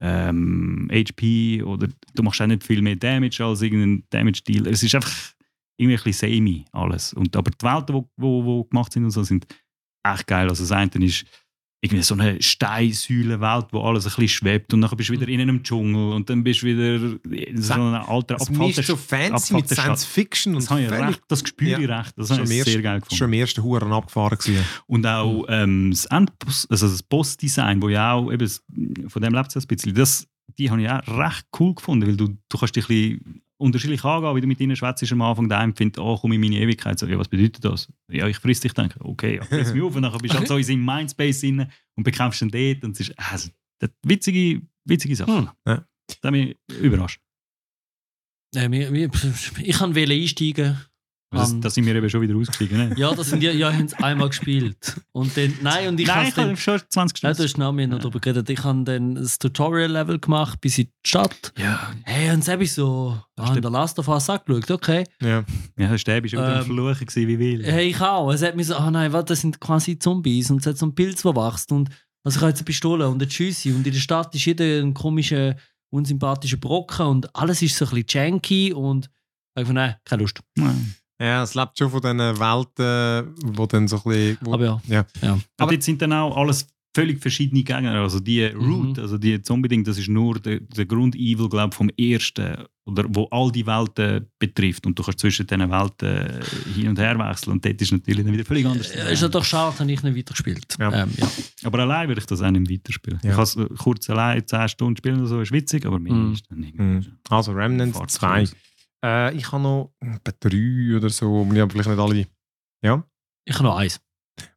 [0.02, 4.68] ähm, HP oder du machst auch nicht viel mehr Damage als irgendein Damage-Deal.
[4.68, 5.34] Es ist einfach
[5.78, 7.14] irgendwie ein bisschen samey alles.
[7.14, 9.48] Und, aber die Welten, die wo, wo, wo gemacht sind und so, sind
[10.04, 10.50] echt geil.
[10.50, 11.26] Also das eine ist
[11.88, 15.42] irgendwie so eine Steinsäulenwelt, wo alles ein bisschen schwebt und dann bist du wieder in
[15.42, 19.54] einem Dschungel und dann bist du wieder in so einem alten Es mischt so fancy
[19.56, 22.14] mit Science Fiction und Das, habe ich recht, das spüre ich recht.
[22.18, 23.16] Das habe ich sehr geil gefunden.
[23.18, 24.64] schon im ersten Huren abgefahren gewesen.
[24.88, 28.64] Und auch ähm, das Endboss, also das Boss-Design, wo ja auch eben, das-
[29.08, 30.28] von dem lebt es ein bisschen, das,
[30.58, 34.04] die habe ich auch recht cool gefunden, weil du, du kannst dich ein bisschen unterschiedlich
[34.04, 35.50] angehen, wie du mit ihnen schwätzt am Anfang.
[35.50, 36.98] Der eine findet, oh, komm in meine Ewigkeit.
[37.00, 37.92] So, ja, was bedeutet das?
[38.12, 39.96] Ja, ich friss dich, denke okay, ja, friss mich auf.
[39.96, 42.84] Und dann bist du halt so in seinem Mindspace drin und bekämpfst ihn dort.
[42.84, 45.38] Und es ist also, das witzige, witzige Sache.
[45.38, 45.50] Hm.
[45.68, 45.86] Ja.
[46.22, 47.20] Da bin ich überrascht.
[48.56, 49.12] Äh, wir- wir-
[49.64, 50.78] ich kann einsteigen.
[51.30, 52.78] Das, Ähm, da sind wir eben schon wieder ausgestiegen.
[52.78, 52.96] Ne?
[52.98, 55.02] Ja, das sind ja, ja, ich habe es einmal gespielt.
[55.12, 57.38] Und dann, nein, und ich Nein, habe schon 20 Nein, Stunden.
[57.38, 58.50] du hast noch mehr noch darüber geredet.
[58.50, 61.52] Ich habe dann das Tutorial-Level gemacht bis in die Stadt.
[61.58, 64.72] ja, Hey, und dann habe ich so ah, in der Last of Us angeschaut.
[64.72, 65.04] Okay.
[65.22, 65.44] Ja.
[65.78, 67.66] ja, der Stäbe schon wieder Ähm, Fluchen gewesen, wie will.
[67.66, 68.32] Hey, ich auch.
[68.32, 70.86] Es hat mir so, ah nein, warte, das sind quasi Zombies und es hat so
[70.86, 71.74] einen Pilz, der wächst.
[71.74, 71.90] Und
[72.24, 73.76] also ich habe jetzt eine Pistole und eine Schüsse.
[73.76, 75.58] Und in der Stadt ist jeder ein komischer,
[75.90, 79.10] unsympathischer Brocken und alles ist so ein bisschen janky und
[79.58, 80.40] ich habe nein, keine Lust.
[80.56, 80.96] Nein.
[81.20, 84.38] Ja, es lebt schon von diesen Welten, wo dann so ein bisschen...
[84.42, 84.82] Wo, Aber ja.
[84.88, 85.06] ja.
[85.22, 87.94] Aber Aber- jetzt sind dann auch alles völlig verschiedene Gegner.
[88.02, 92.58] Also die Root, also die Zombie-Ding, das ist nur der, der Grund-Evil, glaube vom ersten,
[92.86, 94.88] oder wo all die Welten betrifft.
[94.88, 96.40] Und du kannst zwischen diesen Welten
[96.74, 97.52] hin und her wechseln.
[97.54, 98.90] Und dort ist natürlich dann wieder völlig anders.
[98.90, 100.76] Äh, ist ja doch schade, habe ich nicht weitergespielt.
[100.80, 101.04] Ja.
[101.04, 101.28] Ähm, ja.
[101.66, 103.20] Aber allein würde ich das auch nicht weiterspielen.
[103.24, 103.30] Ja.
[103.30, 106.14] Ich kann es äh, kurz allein 10 Stunden spielen oder so, ist witzig, aber mehr
[106.14, 106.34] Mhm.
[106.34, 106.80] ist dann nicht.
[106.80, 107.06] Mhm.
[107.30, 108.48] Also Remnant Fahrt 2.
[109.04, 112.28] Äh, ich habe noch etwa drei oder so, aber ich habe vielleicht nicht alle.
[112.84, 113.04] Ja?
[113.46, 114.00] Ich habe noch eins.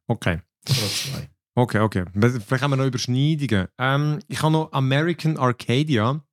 [0.07, 0.41] Okay.
[0.69, 1.29] Oder zwei.
[1.55, 2.05] Okay, okay.
[2.13, 3.67] Vielleicht haben wir noch Überschneidungen.
[3.77, 6.23] Ähm, ich habe noch American Arcadia.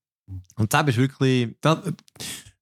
[0.56, 1.56] Und das ist wirklich.
[1.60, 1.92] Das,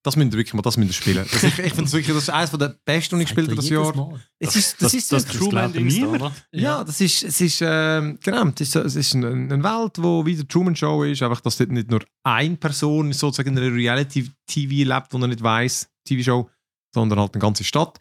[0.07, 1.27] das müsst ihr wirklich mal das müsst ihr spielen.
[1.31, 3.57] Das, ich ich finde es wirklich das ist eines der besten, die ich gespielt habe
[3.57, 3.95] das Jahr.
[3.97, 4.21] Mal.
[4.39, 6.23] Es ist, das, ist so das, ein das Truman glaubt Dings da, niemand.
[6.23, 6.33] oder?
[6.53, 9.93] Ja, das ist, es ist, ähm, genau, es ist, so- es ist eine, eine Welt,
[9.99, 13.63] wo wie der Truman Show ist, einfach, dass dort nicht nur eine Person sozusagen in
[13.63, 16.49] einer Reality-TV lebt, wo er nicht weiß, TV-Show,
[16.95, 17.99] sondern halt eine ganze Stadt.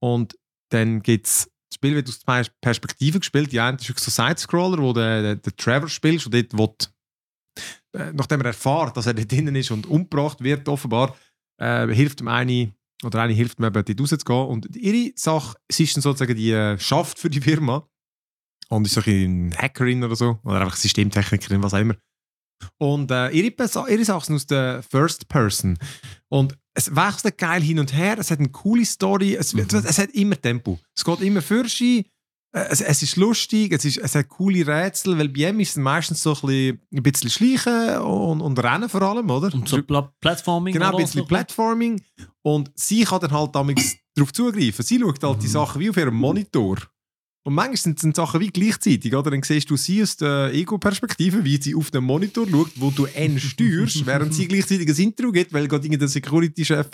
[0.00, 0.36] Und
[0.70, 3.52] dann gibt es, das Spiel wird aus zwei Perspektiven gespielt.
[3.52, 6.88] Die eine ist so Side-Scroller, wo der, der, der Trevor spielst und dort will, äh,
[8.12, 11.16] nachdem er erfährt, dass er dort drinnen ist und umgebracht wird, offenbar,
[11.58, 12.72] äh, hilft ihm eine
[13.04, 14.46] oder eine hilft mir eben, dort rauszugehen.
[14.46, 17.86] Und ihre Sache, sie ist dann sozusagen die äh, schafft für die Firma
[18.68, 21.96] und ist so ein Hackerin oder so, oder einfach Systemtechnikerin, was auch immer.
[22.78, 25.78] Und äh, ihre, ihre Sachen sind aus der First Person.
[26.28, 29.66] Und es wechselt geil hin und her, es hat eine coole Story, es, Mhm.
[29.70, 30.78] es hat immer Tempo.
[30.96, 32.06] Es geht immer für sie.
[32.52, 35.70] Äh, Es, es ist lustig, es, ist, es hat coole Rätsel, weil bei ihm ist
[35.70, 39.52] es meistens so ein bisschen, ein bisschen Schleichen und, und Rennen vor allem, oder?
[39.52, 40.74] Und so Pla Platforming.
[40.74, 41.26] Genau, ein bisschen.
[41.26, 42.02] Platforming.
[42.42, 44.84] Und sie kann dann halt damals darauf zugreifen.
[44.84, 46.78] Sie schaut halt die Sachen wie auf ihrem Monitor.
[47.44, 49.14] Und manchmal sind, sind Sachen wie gleichzeitig.
[49.14, 49.30] Oder?
[49.30, 53.06] Dann siehst du sie aus der Ego-Perspektive, wie sie auf den Monitor schaut, wo du
[53.06, 56.88] N steuerst, während sie gleichzeitig ein Interview gibt, weil gerade irgendein Security-Chef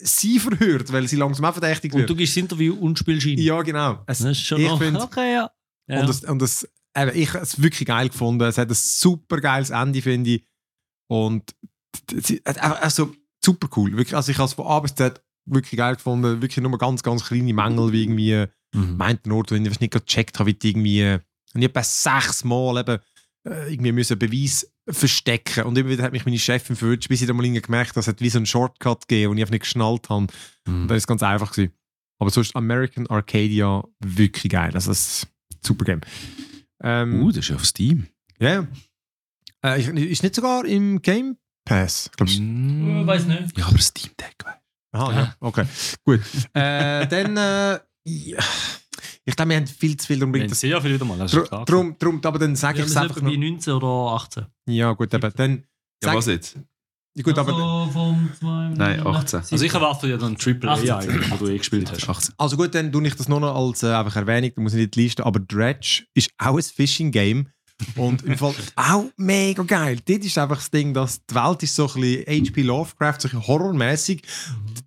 [0.00, 2.10] sie verhört, weil sie langsam auch verdächtig Und wird.
[2.10, 3.38] du gibst das Interview und spielst ihn.
[3.38, 4.02] Ja, genau.
[4.06, 5.50] Es, Das ist schon ich noch, find- Okay, ja.
[5.88, 6.00] ja.
[6.00, 8.42] Und, das, und das, eben, ich habe es wirklich geil gefunden.
[8.44, 10.44] Es hat ein super geiles Ende, finde ich.
[11.08, 11.54] Und
[12.12, 13.92] es ist einfach- also super cool.
[13.96, 16.40] Wirklich, also ich habe es von A bis Z wirklich geil gefunden.
[16.40, 18.96] Wirklich nur ganz, ganz kleine Mängel, wie irgendwie Mhm.
[18.96, 21.20] meint wo ich nicht gecheckt habe, wie die irgendwie äh,
[21.54, 22.98] und ich etwa sechsmal eben
[23.46, 27.26] äh, irgendwie müssen Beweis verstecken und immer wieder hat mich meine Chefin verwünscht, bis ich
[27.26, 29.52] dann mal irgendwie gemerkt habe, es hat wie so einen Shortcut gegeben, und ich einfach
[29.52, 30.26] nicht geschnallt habe.
[30.66, 30.82] Mhm.
[30.82, 31.72] Und dann ist es ganz einfach gewesen.
[32.20, 34.70] Aber sonst American Arcadia wirklich geil.
[34.74, 36.00] Also das ist ein super Game.
[36.82, 38.06] Ähm, Uh, das ist auf Steam.
[38.38, 38.66] ja.
[39.64, 42.06] Äh, ich- ist nicht sogar im Game Pass?
[42.10, 43.56] Ich glaub, es- Ich weiß nicht.
[43.58, 44.58] Ja, aber Steam Deck, weißt
[44.92, 45.34] Aha, ja.
[45.40, 45.64] Okay,
[46.04, 46.20] gut.
[46.52, 48.38] äh, dann, äh, ja.
[49.26, 50.60] Ich glaube, wir haben viel zu viel, darum bringt das.
[50.60, 51.16] sehr viel wieder mal.
[51.18, 51.30] Das.
[51.64, 54.46] Drum, drum, aber dann sage ich es einfach bei 19 oder 18.
[54.68, 55.32] Ja, gut, eben.
[55.34, 55.52] Dann.
[56.02, 56.58] Ja, Sag- was jetzt?
[57.16, 57.52] Ja, gut, aber.
[57.54, 59.38] Also vom zwei Nein, 18.
[59.50, 60.90] Also ich erwarte ja dann Triple A 18.
[60.90, 62.08] eigentlich, wo du eh gespielt hast.
[62.08, 62.34] 18.
[62.36, 64.80] Also gut, dann tue ich das nur noch als äh, einfach Erwähnung, da muss ich
[64.80, 67.48] nicht die Liste, aber Dredge ist auch ein Fishing-Game
[67.96, 69.98] und im Fall auch mega geil.
[70.04, 72.62] Dort ist einfach das Ding, dass die Welt ist so ein bisschen H.P.
[72.62, 74.22] Lovecraft, so ein bisschen horrormäßig.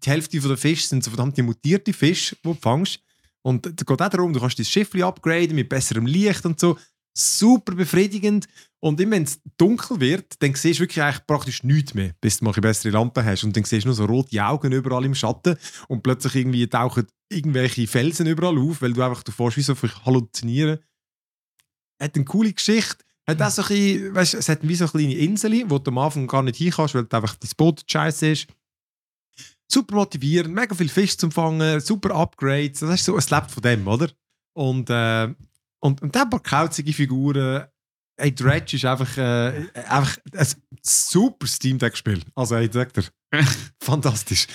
[0.03, 2.99] Die Hälfte der Fische sind so verdammte mutierte Fische, die du fängst.
[3.47, 6.77] Und es geht auch darum, du kannst dein Schiff upgraden mit besserem Licht und so.
[7.17, 8.45] Super befriedigend.
[8.81, 12.39] Und immer wenn es dunkel wird, dann siehst du wirklich eigentlich praktisch nichts mehr, bis
[12.39, 13.45] du mal eine bessere Lampe hast.
[13.45, 15.55] Und dann siehst du nur so rote Augen überall im Schatten
[15.87, 19.75] und plötzlich irgendwie tauchen irgendwelche Felsen überall auf, weil du einfach fährst wie so
[20.05, 20.79] halluzinieren.
[22.01, 22.97] Hat eine coole Geschichte.
[23.25, 25.89] Hat auch so ein bisschen, weißt, es hat wie so eine kleine Insel, wo du
[25.89, 28.47] am Anfang gar nicht hin kannst, weil einfach das Boot scheiße ist.
[29.69, 32.79] Super motivierend, mega viel Fisch zum Fangen, super Upgrades.
[32.79, 34.09] Das ist so, es lebt von dem, oder?
[34.53, 35.33] Und, äh,
[35.79, 37.65] und, und dann ein paar kauzige Figuren.
[38.19, 40.47] Hey, Dredge ist einfach, äh, einfach ein
[40.81, 42.21] super Steam Deck-Spiel.
[42.33, 43.03] Also, hey, sag dir.
[43.81, 44.47] Fantastisch.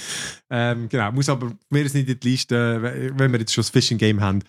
[0.50, 2.82] Ähm, genau, muss aber mir ist nicht in die Liste,
[3.14, 4.42] wenn wir jetzt schon das Fishing Game haben.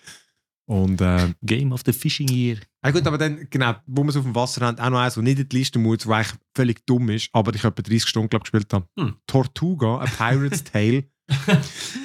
[0.66, 2.56] Und äh, Game of the Fishing Year.
[2.80, 5.14] ah gut, aber dann, genau, wo wir es auf dem Wasser haben, auch noch eins,
[5.14, 8.08] das nicht in die Liste muss, was eigentlich völlig dumm ist, aber ich etwa 30
[8.08, 8.86] Stunden glaub, gespielt habe.
[8.98, 9.16] Hm.
[9.26, 11.04] Tortuga, A Pirate's Tale.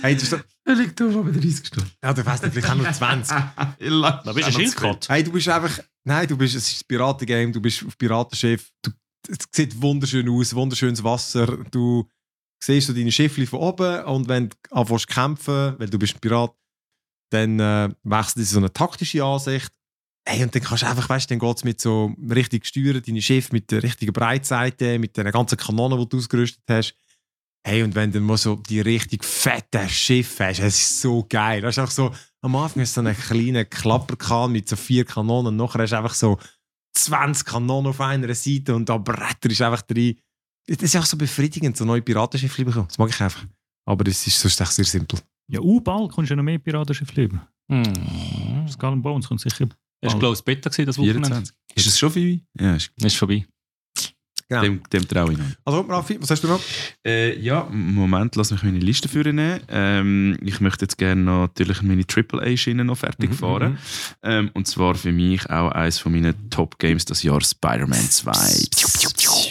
[0.02, 0.38] hey, das ist so,
[0.68, 1.90] Völlig dumm, aber 30 Stunden.
[2.03, 3.38] ja, du weißt nicht, vielleicht auch nur 20.
[3.38, 3.73] Da
[4.34, 5.14] bist du ein Schildkröte.
[5.14, 8.69] Hey, du bist einfach, nein, du bist, es ist ein Piratengame, du bist auf Piratenschiff,
[8.81, 8.91] du,
[9.30, 12.07] es sieht wunderschön aus, wunderschönes Wasser, du
[12.64, 16.15] siehst so deine Schiffli von oben und wenn du anfängst zu kämpfen, weil du bist
[16.15, 16.53] ein Pirat,
[17.30, 19.72] dann äh, wechselt es so eine taktische Ansicht.
[20.27, 23.01] Hey, und dann kannst du einfach, weißt du, dann geht es mit so richtig steuern,
[23.06, 26.95] deine Schiff mit der richtigen Breitseite, mit den ganzen Kanonen, die du ausgerüstet hast.
[27.65, 31.61] Hey, und wenn du mal so die richtig fette Schiff hast, es ist so geil.
[31.61, 35.56] Das ist einfach so, am Anfang ist so ein kleiner Klapperkahn mit so vier Kanonen
[35.56, 36.38] nachher hast du einfach so
[36.93, 40.18] 20 Kanonen auf einer Seite und da Bretter ist einfach drin.
[40.68, 42.88] Das ist auch so befriedigend, so neue Piratenschiffe bekommen.
[42.88, 43.45] Das mag ich einfach.
[43.85, 45.19] Aber es ist sonst echt sehr simpel.
[45.49, 47.41] Ja, uh, bald kommst du ja noch mehr Piratenschiff leben.
[47.71, 48.67] Hm.
[48.69, 49.67] Skull and Bones kommt sicher.
[50.03, 51.27] Hast du, glaube ich, das Beta gesehen, das Wochenende?
[51.27, 51.55] 24.
[51.76, 52.41] Ist es schon viel?
[52.59, 53.45] Ja, ist, Ist vorbei.
[54.51, 54.61] Genau.
[54.63, 55.45] dem, dem traue ich noch.
[55.63, 56.59] Also, Raffi, was hast du noch?
[57.05, 59.39] Äh, ja, Moment, lass mich meine Liste führen.
[59.67, 63.77] Ähm, ich möchte jetzt gerne noch natürlich meine AAA-Schiene noch fertig Mhm, fahren.
[64.23, 68.31] Ähm, und zwar für mich auch eines von meinen Top-Games das Jahr Spider-Man 2.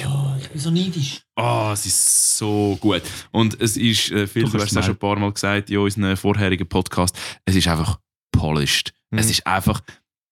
[0.07, 1.23] Oh, ich bin so neidisch.
[1.37, 3.03] Oh, es ist so gut.
[3.33, 5.71] Und es ist, äh, Phil, Du du, hast es auch schon ein paar Mal gesagt
[5.71, 7.99] in unserem vorherigen Podcast, es ist einfach
[8.33, 8.93] polished.
[9.11, 9.19] Mhm.
[9.19, 9.81] Es ist einfach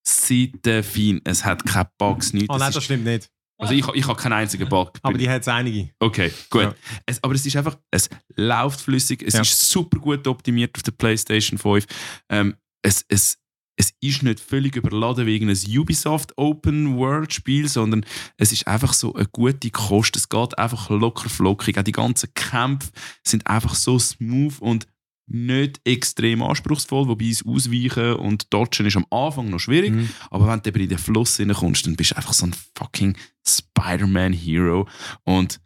[0.06, 1.20] seitenfein.
[1.24, 2.48] Es hat keine Bugs, nichts.
[2.50, 3.28] Oh nein, ist, das stimmt nicht.
[3.58, 4.92] also ich, ich habe keinen einzigen Bug.
[5.02, 5.90] Aber die hat es einige.
[5.98, 6.62] Okay, gut.
[6.62, 6.74] Ja.
[7.06, 9.40] Es, aber es ist einfach, es läuft flüssig, es Ja.
[9.40, 11.86] ist super gut optimiert auf der PlayStation 5.
[12.30, 13.38] Ähm, es, es,
[13.76, 18.04] es ist nicht völlig überladen wegen einem Ubisoft Open World Spiel, sondern
[18.38, 20.16] es ist einfach so eine gute Kost.
[20.16, 21.78] Es geht einfach locker flockig.
[21.78, 22.90] Auch die ganzen Kämpfe
[23.22, 24.86] sind einfach so smooth und
[25.28, 29.92] nicht extrem anspruchsvoll, wobei es Ausweichen und Dodgen ist am Anfang noch schwierig.
[29.92, 30.08] Mhm.
[30.30, 33.16] Aber wenn du eben in den Fluss reinkommst, dann bist du einfach so ein fucking
[33.44, 34.88] Spider-Man-Hero.
[35.24, 35.60] Und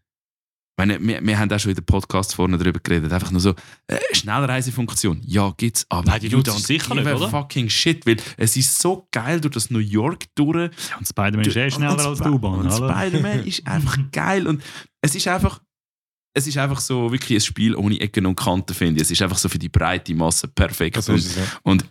[0.81, 3.13] meine, wir, wir haben auch schon in der Podcast vorne darüber geredet.
[3.13, 3.55] Einfach nur so,
[3.87, 5.21] äh, Schnellreisefunktion.
[5.27, 7.29] Ja, gibt's, aber Nein, die tut's don't sicher nicht, oder?
[7.29, 8.07] fucking shit.
[8.07, 10.71] Weil es ist so geil durch das New York durch.
[10.91, 12.67] Ja, und Spider-Man ist eh schneller Und als die U-Bahn.
[12.67, 12.71] Oder?
[12.71, 14.47] Spider-Man ist einfach geil.
[14.47, 14.63] Und
[15.03, 15.61] es ist einfach.
[16.33, 19.03] Es ist einfach so wirklich ein Spiel ohne Ecken und Kanten, finde ich.
[19.03, 20.97] Es ist einfach so für die breite Masse perfekt.
[21.09, 21.85] Und, es, und,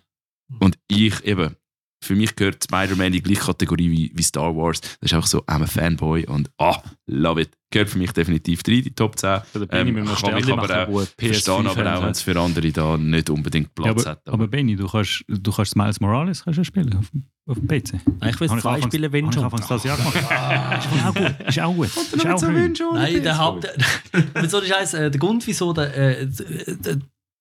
[0.59, 1.55] und ich eben,
[2.01, 4.79] für mich gehört Spider-Man in die gleiche Kategorie wie, wie Star Wars.
[4.81, 7.49] Das ist einfach so, I'm a Fanboy und ah, love it.
[7.71, 9.41] Gehört für mich definitiv rein, die Top 10.
[9.51, 12.39] Für den Benny Ähm, wir kann mich aber Verstehen aber auch, wenn PS5 es für
[12.39, 14.21] andere da nicht unbedingt Ja, Platz aber, hat.
[14.27, 17.67] aber Benny, du kannst, du kannst Miles Morales kannst du spielen auf, dem- auf dem
[17.67, 17.93] PC.
[17.93, 19.43] Ich will Habe zwei anfangs- Spiele, wenn habe ich schon.
[19.43, 20.15] anfangs das Jahr gemacht.
[20.87, 21.47] ist auch gut.
[21.47, 21.87] Ist auch gut.
[22.13, 22.73] Ist auch schön.
[22.93, 23.67] Nein, der Haupt.
[24.35, 26.27] Mit so Scheiß, äh, der Grund, wieso der, äh,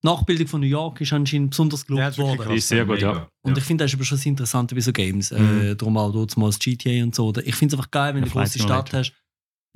[0.03, 2.57] die Nachbildung von New York ist anscheinend besonders Ja, gelobt das ist wirklich worden.
[2.57, 3.29] Ist sehr gut, ja.
[3.43, 5.31] Und ich finde, das ist aber schon das Interessante bei so Games.
[5.33, 5.77] Äh, Mhm.
[5.79, 7.35] darum auch dort mal das GTA und so.
[7.37, 9.13] Ich finde es einfach geil, wenn du Ja, eine große Stadt hast.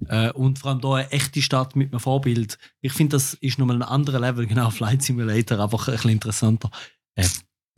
[0.09, 2.59] Äh, und vor allem hier eine echte Stadt mit einem Vorbild.
[2.81, 6.71] Ich finde, das ist nochmal ein anderer Level, genau, Flight Simulator, einfach ein bisschen interessanter.
[7.15, 7.27] Äh,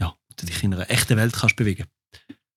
[0.00, 1.84] ja, du dich in einer echten Welt kannst bewegen.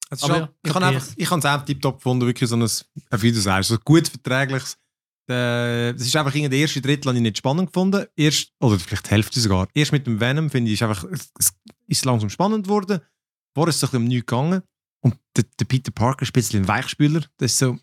[0.09, 0.95] Halt- ja, ich habe okay.
[0.95, 3.77] einfach, ich habe es auch tiptop gefunden, wirklich so ein, äh, wie du sagst, so
[3.79, 4.77] gut verträgliches.
[5.29, 8.05] Äh, Es ist einfach irgendwie der erste Drittel habe ich nicht spannend gefunden.
[8.15, 9.67] Erst, oder vielleicht die Hälfte sogar.
[9.73, 11.31] Erst mit dem Venom finde ich, ist einfach, es,
[11.87, 12.99] ist langsam spannend geworden.
[13.55, 14.61] Vorher ist es ein bisschen um nichts gegangen.
[15.01, 17.21] Und der, der Peter Parker ist ein bisschen ein Weichspüler.
[17.37, 17.77] Das ist so,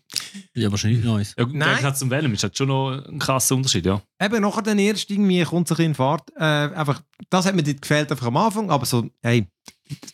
[0.53, 1.33] Ja, wahrscheinlich Neues.
[1.37, 1.69] Ja, Nein.
[1.69, 4.01] Gegensatz zum Venom ist das schon noch ein krasser Unterschied, ja.
[4.21, 6.29] eben nachher dann erst irgendwie kommt es ein bisschen in Fahrt.
[6.35, 9.47] Äh, einfach, das hat mir dort gefällt einfach am Anfang, aber so, hey,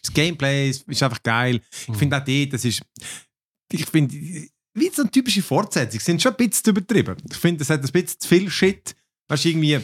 [0.02, 1.60] das Gameplay ist, ist einfach geil.
[1.88, 2.82] Ich finde auch dort, das ist,
[3.72, 4.16] ich finde,
[4.73, 7.18] wie so eine typische Fortsetzung, sind schon ein bisschen übertrieben.
[7.30, 8.95] Ich finde, es hat ein bisschen zu viel Shit.
[9.27, 9.80] Weißt du, irgendwie,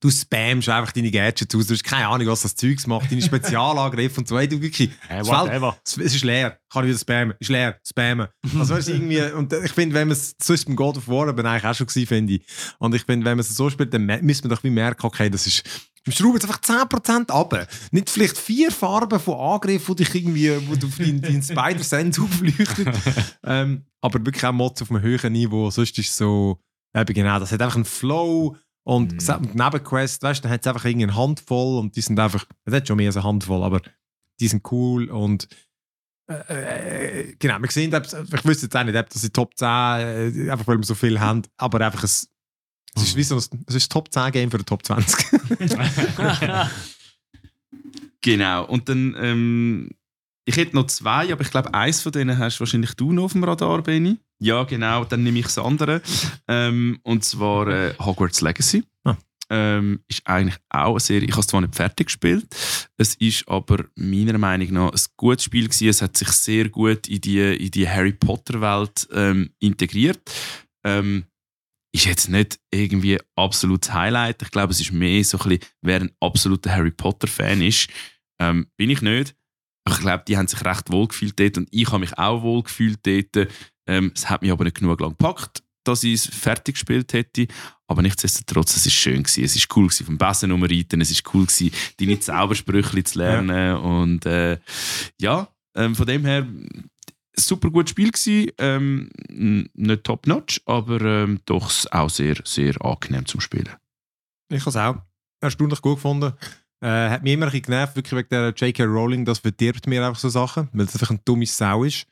[0.00, 3.22] du spammst einfach deine Gadgets aus, du hast keine Ahnung, was das Zeugs macht, deine
[3.22, 4.56] Spezialangriffe und so weiter.
[4.56, 7.78] Du wirklich, Äh, es, fällt, es es ist leer, kann ich wieder spammen, ist leer,
[7.86, 8.28] spammen.
[8.58, 10.98] Also weißt du, irgendwie, und ich finde, wenn man es, so ist es beim God
[10.98, 12.42] of War aber eigentlich auch schon gewesen, finde ich.
[12.78, 15.30] Und ich finde, wenn man es so spielt, dann müsste man doch wie merken, okay,
[15.30, 15.64] das ist,
[16.12, 17.68] schrauben jetzt einfach 10% ab.
[17.90, 22.88] Nicht vielleicht vier Farben von Angriffen, die dich irgendwie, wo du deinen dein Spider-Sense aufleuchtet.
[23.44, 25.70] ähm, aber wirklich auch Mods auf einem höheren Niveau.
[25.70, 26.58] Sonst ist es so,
[26.94, 29.40] eben genau, das hat einfach einen Flow und mm.
[29.40, 32.74] mit Nebenquest, weißt du, dann hat es einfach irgendeine Handvoll und die sind einfach, es
[32.74, 33.80] hat schon mehr als eine Handvoll, aber
[34.40, 35.48] die sind cool und
[36.26, 39.66] äh, äh, genau, wir sehen, ich wüsste jetzt auch nicht, ob das in Top 10,
[39.68, 42.10] äh, einfach weil wir so viel haben, aber einfach ein,
[42.96, 45.26] es ist wie so ein, es ist Top 10 Game für den Top 20.
[48.24, 48.64] Genau.
[48.64, 49.90] Und dann, ähm,
[50.46, 53.32] ich hätte noch zwei, aber ich glaube, eins von denen hast wahrscheinlich du noch auf
[53.32, 54.18] dem Radar, Benny.
[54.38, 56.00] Ja, genau, dann nehme ich das andere.
[56.48, 58.82] ähm, und zwar äh, Hogwarts Legacy.
[59.04, 59.16] Ah.
[59.50, 61.28] Ähm, ist eigentlich auch eine Serie.
[61.28, 62.46] Ich habe es zwar nicht fertig gespielt,
[62.96, 65.88] es ist aber meiner Meinung nach ein gutes Spiel gewesen.
[65.88, 70.18] Es hat sich sehr gut in die, in die Harry Potter Welt ähm, integriert.
[70.82, 71.24] Ähm,
[71.94, 74.42] ist jetzt nicht irgendwie absolutes Highlight.
[74.42, 77.88] Ich glaube, es ist mehr so ein bisschen, wer ein absoluter Harry Potter Fan ist,
[78.40, 79.36] ähm, bin ich nicht.
[79.88, 82.64] Ich glaube, die haben sich recht wohl gefühlt dort und ich habe mich auch wohl
[82.64, 83.48] gefühlt dort.
[83.86, 87.46] Ähm, es hat mich aber nicht genug lang gepackt, dass ich es fertig gespielt hätte.
[87.86, 89.44] Aber nichtsdestotrotz, es ist schön gewesen.
[89.44, 91.00] Es ist cool gewesen, vom Bessen reiten.
[91.00, 93.76] Es ist cool gewesen, deine Zaubersprüche zu lernen.
[93.76, 94.58] Und äh,
[95.20, 96.46] ja, ähm, von dem her,
[97.36, 98.50] super gutes Spiel gewesen.
[98.58, 99.10] Ähm,
[99.74, 103.70] nicht top-notch, aber ähm, doch auch sehr, sehr angenehm zum Spielen.
[104.48, 104.96] Ich habe es auch
[105.40, 106.32] erstaunlich gut gefunden.
[106.80, 108.84] Äh, hat mich immer ein bisschen genervt, wirklich wegen der J.K.
[108.84, 112.06] Rowling, das verdirbt mir einfach so Sachen, weil es einfach ein dummes Sau ist.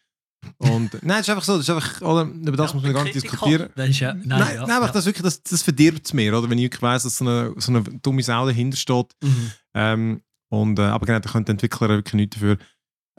[0.59, 3.05] Und nein, es ist einfach so, das ist einfach, oder, über das muss man gar
[3.05, 3.69] nicht diskutieren.
[3.77, 4.93] Das ist ja, nein, Nein, ja, nein, einfach ja.
[4.93, 6.49] das wirklich, das, das verdirbt es mir, oder?
[6.49, 9.07] Wenn ich wirklich weiss, dass so eine, so eine dumme Sau dahinter steht.
[9.23, 9.53] Mhm.
[9.75, 12.59] Ähm, und, äh, aber genau, da können die Entwickler wirklich nichts dafür.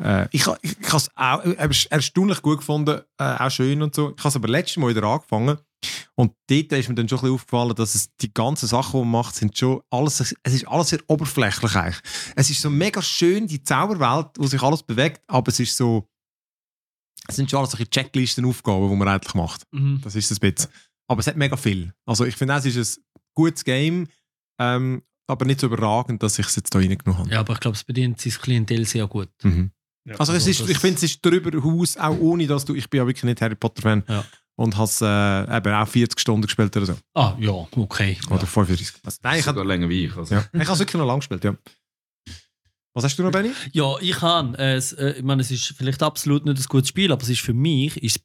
[0.03, 3.95] Äh, ich ich, ich habe es auch äh, erstaunlich gut gefunden, äh, auch schön und
[3.95, 4.13] so.
[4.15, 5.57] Ich habe es aber letztes Mal wieder angefangen.
[6.15, 9.05] Und dort ist mir dann schon ein bisschen aufgefallen, dass es die ganzen Sachen, die
[9.05, 12.01] man macht, sind schon alles, es ist alles sehr oberflächlich eigentlich.
[12.35, 16.07] Es ist so mega schön, die Zauberwelt, wo sich alles bewegt, aber es ist so,
[17.27, 19.63] es sind schon alles solche Checklisten-Aufgaben, die man eigentlich macht.
[19.71, 20.01] Mhm.
[20.03, 20.69] Das ist ein bisschen.
[21.07, 21.93] Aber es hat mega viel.
[22.05, 23.03] Also ich finde, es ist ein
[23.33, 24.07] gutes Game,
[24.59, 27.29] ähm, aber nicht so überragend, dass ich es jetzt da reingenommen habe.
[27.29, 29.29] Ja, aber ich glaube, es bedient sein Klientel sehr gut.
[29.43, 29.71] Mhm.
[30.17, 32.75] Also es also ist, das- ich finde, es ist darüber hinaus, auch ohne dass du,
[32.75, 34.25] ich bin ja wirklich nicht Harry Potter Fan Ja.
[34.55, 36.95] und habe es äh, eben auch 40 Stunden gespielt oder so.
[37.13, 38.17] Ah, ja, okay.
[38.29, 38.93] Oder 35.
[39.05, 40.15] Also, nein, ich habe länger wie ich.
[40.17, 40.35] Also.
[40.35, 40.45] ja.
[40.51, 41.55] ich habe es wirklich noch lange gespielt, ja.
[42.95, 43.51] Was hast du noch, Benny?
[43.71, 44.53] Ja, ich kann.
[44.55, 47.29] Äh, es, äh, ich meine, es ist vielleicht absolut nicht ein gutes Spiel, aber es
[47.29, 48.19] ist für mich ist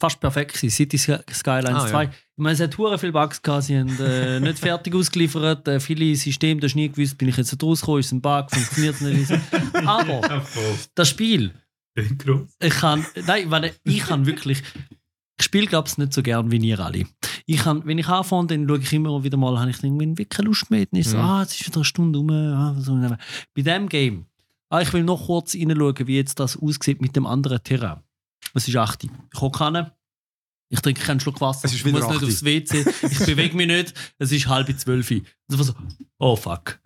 [0.00, 0.70] fast perfekt gewesen.
[0.70, 1.90] City Sky- Skylines Ah, ja.
[1.90, 2.04] 2.
[2.04, 5.80] Ich meine, es hat hure viele Bugs gehabt, sie haben äh, nicht fertig ausgeliefert, äh,
[5.80, 8.94] viele Systeme, das du nie gewusst, bin ich jetzt rausgekommen, ist es ein Bug, funktioniert
[8.94, 9.32] es nicht.
[9.86, 10.44] aber
[10.94, 11.52] das Spiel,
[11.96, 14.62] ich kann, nein, ich meine, ich kann wirklich,
[15.38, 17.04] ich spiele glaube ich nicht so gern wie ihr alle.
[17.46, 20.28] Ich kann, wenn ich anfange, dann schaue ich immer wieder mal, habe ich irgendwie wirklich
[20.28, 20.86] keine Lust mehr.
[20.86, 21.22] Dann ist so, Mhm.
[21.24, 22.30] ah, jetzt ist wieder eine Stunde rum.
[22.30, 22.94] Ah, so.
[22.94, 23.16] Bei
[23.62, 24.26] diesem Game,
[24.68, 28.00] ah, ich will noch kurz reinschauen, wie jetzt das aussieht mit dem anderen Terrain.
[28.54, 29.04] Es ist 8.
[29.04, 29.86] Ich hocke hin,
[30.70, 32.22] ich trinke keinen Schluck Wasser, ist ich muss nicht 8.
[32.24, 35.10] aufs WC, ich bewege mich nicht, es ist halb zwölf.
[35.10, 35.74] Und ich war so,
[36.18, 36.80] oh fuck.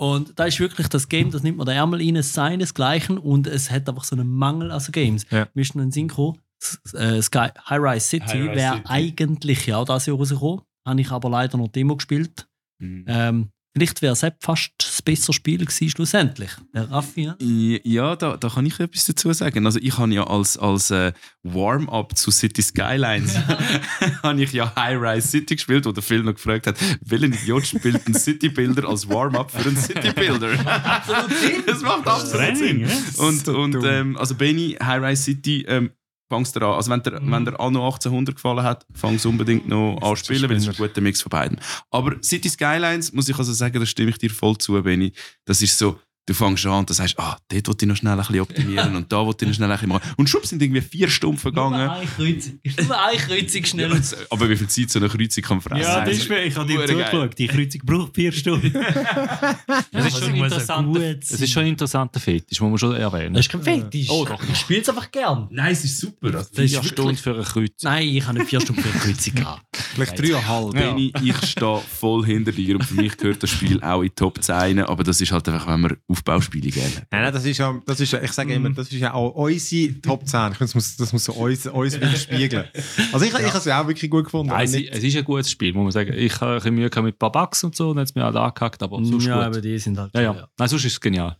[0.00, 3.70] Und da ist wirklich das Game, das nimmt man den Ärmel rein, seinesgleichen und es
[3.70, 5.24] hat einfach so einen Mangel an so Games.
[5.30, 5.38] Ja.
[5.40, 8.88] Wir müssen einen Synchro, S- äh, Sky, High Rise City High wäre City.
[8.88, 10.62] eigentlich ja auch das Jahr rausgekommen.
[10.86, 12.48] Habe ich aber leider noch Demo gespielt.
[12.80, 13.04] Mhm.
[13.08, 13.48] Ähm,
[13.78, 16.50] vielleicht wäre es fast das bessere Spiel gewesen, schlussendlich.
[16.74, 17.36] Der Raffi, ja?
[17.40, 19.66] Ja, da, da kann ich etwas dazu sagen.
[19.66, 23.36] Also ich habe ja als, als äh, Warm-up zu City Skylines
[24.22, 27.66] habe ich ja High Rise City gespielt, wo der Phil noch gefragt hat, welchen Idiot
[27.66, 30.52] spielt einen City Builder als Warm-up für einen City Builder?
[31.66, 32.88] das macht absolut Sinn.
[33.16, 35.90] Und, und ähm, also Benny, High Rise City, ähm,
[36.28, 36.74] fangst du an.
[36.74, 40.48] Also wenn der, wenn der anno 1800 gefallen hat, fangst du unbedingt noch an spielen,
[40.48, 41.60] weil es ist ein guter Mix von beiden.
[41.90, 45.12] Aber City Skylines, muss ich also sagen, da stimme ich dir voll zu, Benny.
[45.44, 45.98] Das ist so,
[46.28, 48.94] du fängst an und du sagst, ah, dort wollte ich noch schnell ein bisschen optimieren
[48.96, 50.10] und da wollte ich noch schnell ein bisschen machen.
[50.16, 51.78] Und schub sind irgendwie vier Stunden vergangen.
[51.84, 52.58] Nur eine Kreuzung.
[52.62, 53.94] Ist nur eine Kreuzung Ja, schnell.
[53.94, 55.82] jetzt, aber wie viel Zeit so eine Kreuzung kann fressen?
[55.82, 57.38] Ja, das ist mir, ich habe dir zugeschaut.
[57.38, 58.72] Die Kreuzung braucht vier Stunden.
[59.92, 63.34] Es ist, schon ein interessanter, es ist schon ein interessanter Fetisch, muss man schon erwähnen.
[63.34, 64.08] Das ist kein Fetisch.
[64.10, 64.40] Oh, doch.
[64.50, 65.48] Ich spiele es einfach gern.
[65.50, 66.26] Nein, es ist super.
[66.28, 67.82] Also, Das ist Vier wirklich- Stunden für eine Kreuz.
[67.82, 69.62] Nein, ich habe nicht vier Stunden für eine Kreuzung gehabt.
[69.94, 70.74] Vielleicht dreieinhalb.
[70.74, 70.80] Ja.
[70.92, 74.14] Benni, ich stehe voll hinter dir und für mich gehört das Spiel auch in die
[74.14, 76.92] Top 10, aber das ist halt einfach, wenn wir Aufbauspiele geben.
[77.10, 79.34] Nein, nein, das ist ja, das ist ja, ich sage immer, das ist ja auch
[79.34, 80.52] unsere Top 10.
[80.52, 82.64] Ich finde, das muss, das muss so uns, uns widerspiegeln.
[83.12, 84.48] Also ich, ich habe es ja auch wirklich gut gefunden.
[84.48, 86.12] Nein, es, es ist ein gutes Spiel, muss man sagen.
[86.16, 88.24] Ich habe ein bisschen Mühe gehabt mit ein paar Bugs und so und jetzt mir
[88.24, 89.44] halt angehackt, aber sonst ja, gut.
[89.44, 90.32] aber die sind halt Ja, ja.
[90.32, 90.50] teuer.
[90.58, 91.36] Nein, sonst ist es genial.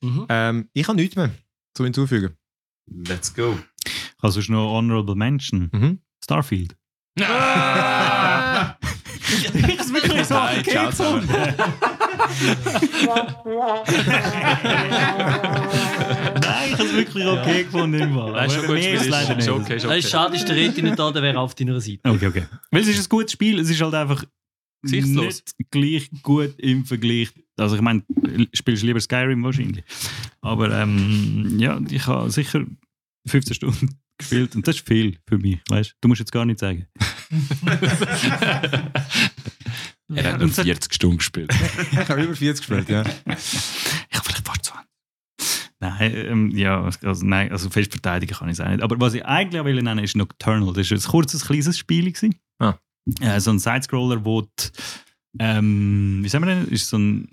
[0.00, 0.26] Mhm.
[0.28, 1.30] ähm, ich habe nichts mehr
[1.74, 2.36] zu hinzufügen.
[3.08, 3.58] Let's go.
[4.18, 5.68] Also ist noch Honorable Mention.
[5.72, 5.98] Mhm.
[6.22, 6.76] Starfield.
[7.18, 7.28] Nein,
[9.54, 11.28] ich es wirklich so Nein, ciao zusammen.
[11.28, 11.54] Nein,
[16.66, 18.00] ich habe es wirklich okay gefunden.
[18.00, 18.32] Im Fall.
[18.32, 19.48] Nein, ist schon gut ist leider ist nicht.
[19.48, 20.02] okay, ist ist okay.
[20.02, 22.00] schade, ist der Reti nicht da, der wäre auf deiner Seite.
[22.04, 22.44] Okay, okay.
[22.70, 24.24] Weil es ist ein gutes Spiel, es ist halt einfach
[24.82, 25.06] nicht
[25.70, 27.30] gleich gut im Vergleich.
[27.56, 28.02] Also ich meine,
[28.52, 29.84] spielst du lieber Skyrim wahrscheinlich.
[30.40, 32.64] Aber ähm, ja, ich habe sicher
[33.28, 36.08] 15 Stunden gespielt und das ist viel für mich, weißt du?
[36.08, 36.86] musst jetzt gar nicht sagen.
[40.16, 41.52] Er hat nur 40 Stunden gespielt.
[41.92, 43.02] Ich habe über 40 gespielt, ja.
[43.02, 44.82] Ich habe vielleicht fast 20.
[45.80, 48.82] Nein, ähm, ja, also, nein, also fest verteidigen kann ich es auch nicht.
[48.82, 50.72] Aber was ich eigentlich auch will nennen ist Nocturnal.
[50.74, 52.12] Das war ein kurzes, kleines Spiel.
[52.12, 52.36] gewesen.
[52.60, 52.74] Ah.
[53.20, 54.48] Äh, so ein Sidescroller, wo die,
[55.40, 57.28] ähm, wie sagen wir denn, ist so ein,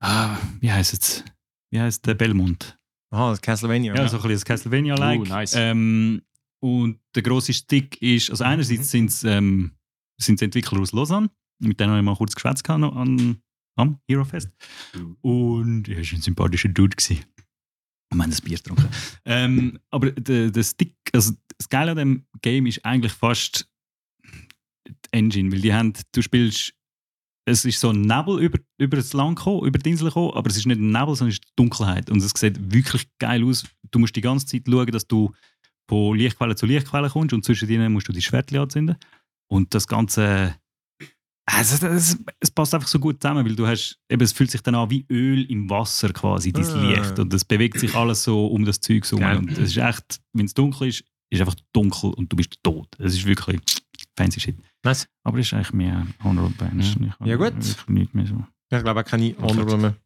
[0.00, 1.24] ah, wie heißt es?
[1.70, 2.78] Wie heißt der Belmont?
[3.10, 3.94] Aha, das Castlevania.
[3.94, 5.20] Ja, so ein bisschen das Castlevania-like.
[5.20, 5.54] Oh, nice.
[5.54, 6.22] ähm,
[6.60, 9.72] und der grosse Stick ist, also einerseits sind es ähm,
[10.18, 11.30] sind's Entwickler aus Lausanne,
[11.60, 13.40] mit denen habe ich mal kurz geschwätzt noch an,
[13.76, 14.50] am Hero Fest.
[15.22, 17.24] Und ja, ist ein sympathischer Dude gewesen.
[18.10, 18.88] Ich meine, das Bier getrunken.
[19.24, 23.68] Ähm, aber der, der Stick, also das Geile an dem Game ist eigentlich fast
[24.86, 26.72] die Engine, weil die haben, du spielst,
[27.44, 30.50] es ist so ein Nebel über, über das Land gekommen, über die Insel gekommen, aber
[30.50, 32.10] es ist nicht ein Nebel, sondern es ist Dunkelheit.
[32.10, 33.64] Und es sieht wirklich geil aus.
[33.90, 35.32] Du musst die ganze Zeit schauen, dass du
[35.88, 38.96] von Lichtquelle zu Lichtquelle kommst und zwischen denen musst du die Schwertchen anzünden.
[39.50, 40.54] Und das Ganze,
[41.46, 44.60] also das, es passt einfach so gut zusammen, weil du hast, eben, es fühlt sich
[44.62, 46.82] dann an wie Öl im Wasser quasi, dieses Ah.
[46.82, 47.18] Licht.
[47.18, 49.20] Und es bewegt sich alles so um das Zeug herum.
[49.20, 49.38] Geil.
[49.38, 52.88] Und es ist echt, wenn es dunkel ist, ist einfach dunkel und du bist tot.
[52.98, 53.60] Es ist wirklich
[54.16, 54.56] fancy shit.
[54.84, 55.06] Nice.
[55.24, 57.12] Aber es ist eigentlich mehr Honorable Mention.
[57.24, 57.54] Ja, gut.
[57.88, 58.44] Nicht mehr so.
[58.70, 59.96] Ich glaube auch keine Honorable mehr.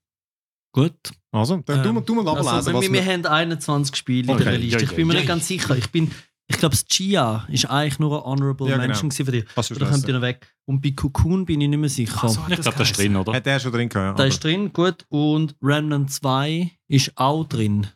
[0.74, 0.94] Gut.
[1.32, 4.30] Also, dann tu mal, tu mal ablesen, Also, was wir, wir haben 21 Spiele in
[4.30, 4.44] Okay.
[4.44, 4.78] der Liste.
[4.78, 5.34] Ja, Ich bin mir ja, nicht ja.
[5.34, 5.76] ganz sicher.
[5.76, 6.10] Ich bin,
[6.52, 8.88] ich glaube, das Gia ist eigentlich nur ein Honorable Ja, genau.
[8.88, 9.44] Mention für dich.
[9.54, 10.54] was Oder kommt ihr noch weg?
[10.66, 12.26] Und bei Cocoon bin ich nicht mehr sicher.
[12.48, 13.32] ich glaube, das ist drin, oder?
[13.32, 15.06] Hat er schon drin ja, ist drin, gut.
[15.08, 17.86] Und Remnant 2 ist auch drin.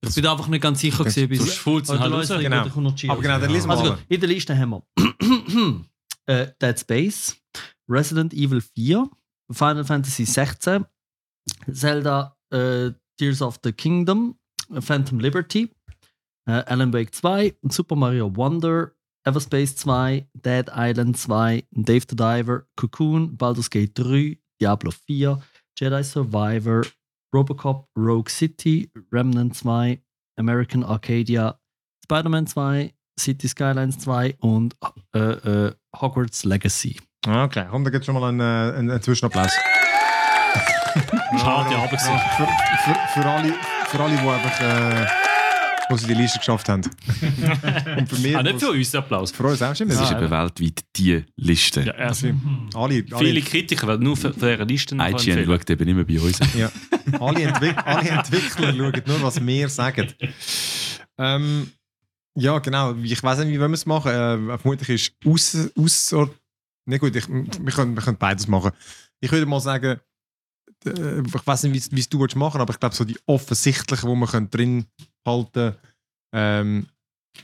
[0.00, 2.28] Ich bin einfach nicht ganz sicher, gewesen, bis Oder halt raus.
[2.28, 3.12] Genau.
[3.12, 5.84] Aber genau, dann lesen wir Also in der Liste haben wir
[6.26, 7.36] äh, Dead Space,
[7.88, 9.10] Resident Evil 4,
[9.50, 10.84] Final Fantasy 16,
[11.72, 14.38] Zelda äh, Tears of the Kingdom,
[14.80, 15.68] Phantom Liberty,
[16.48, 18.92] äh, Alan Wake 2, Super Mario Wonder,
[19.24, 25.38] Everspace 2, Dead Island 2, Dave the Diver, Cocoon, Baldur's Gate 3, Diablo 4,
[25.78, 26.84] Jedi Survivor,
[27.34, 30.00] Robocop, Rogue City, Remnant 2,
[30.38, 31.58] American Arcadia,
[32.04, 34.74] Spider-Man 2, City Skylines 2 und
[35.14, 36.98] äh, äh, Hogwarts Legacy.
[37.26, 39.52] Okay, komm, da gibt es schon mal einen, äh, einen, einen Zwischenapplaus.
[41.38, 43.54] Schade, aber Ja, für, für, für, alle,
[43.86, 45.27] für alle, die einfach äh,
[45.88, 46.82] wo sie die Liste geschafft haben.
[47.96, 48.36] Und für mich.
[48.36, 49.30] Ah, nicht für uns, Applaus.
[49.30, 49.92] Für uns auch stimmt.
[49.92, 51.82] Es Das ist eben weltweit die Liste.
[51.82, 52.28] Ja, also,
[52.74, 55.46] alle, viele alle, Kritiker werden nur für, für ihre Listen IGN empfehlen.
[55.46, 56.38] schaut eben immer bei uns.
[56.54, 56.70] ja,
[57.20, 60.12] alle, Entwick alle Entwickler schauen nur, was wir sagen.
[61.18, 61.70] Ähm,
[62.36, 62.94] ja, genau.
[63.02, 64.12] Ich weiß nicht, wie wir es machen.
[64.12, 66.30] Äh, vermutlich ist aus, aus
[66.88, 68.72] Ne gut, ich, wir, können, wir können beides machen.
[69.20, 70.00] Ich würde mal sagen,
[70.86, 74.08] äh, ich weiß nicht, wie es du willst machen, aber ich glaube, so die offensichtlichen,
[74.08, 74.86] die wir können drin
[75.28, 75.76] halten
[76.34, 76.86] ähm,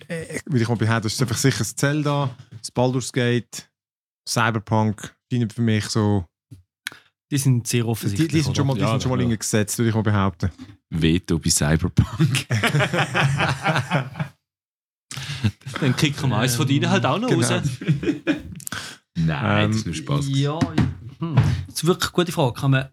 [0.08, 3.70] äh, würde ich mal behaupten, das ist einfach sicher das Zelda, das Baldur's Gate,
[4.28, 6.24] Cyberpunk, die für mich so.
[7.30, 8.30] Die sind sehr Die, offensichtlich.
[8.30, 9.36] die sind schon mal, die Ja, sind schon mal ja.
[9.36, 10.50] gesetzt, würde ich mal behaupten.
[10.90, 12.46] Veto bei Cyberpunk.
[15.80, 17.46] Dann kicken wir eins von denen halt auch noch Genau.
[17.46, 17.62] raus.
[19.16, 20.26] Nein, das ist Ähm, nur Spaß.
[20.30, 20.58] Ja,
[21.20, 21.36] hm.
[21.66, 22.60] das ist wirklich eine gute Frage.
[22.60, 22.88] Kann man,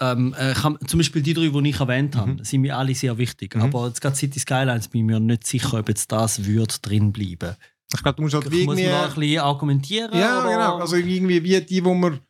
[0.00, 2.44] ähm, äh, kann, zum Beispiel die drei, die ich erwähnt habe, Mhm.
[2.44, 3.54] sind mir alle sehr wichtig.
[3.54, 3.62] Mhm.
[3.62, 7.12] Aber jetzt gerade City Skylines bin ich mir nicht sicher, ob jetzt das würde drin
[7.12, 7.56] bleiben.
[7.92, 8.84] Ich glaube, du musst halt Muss man irgendwie.
[8.90, 10.10] da ein bisschen argumentieren?
[10.18, 10.48] Ja, oder?
[10.50, 10.78] genau.
[10.78, 12.20] Also irgendwie wie die, wo man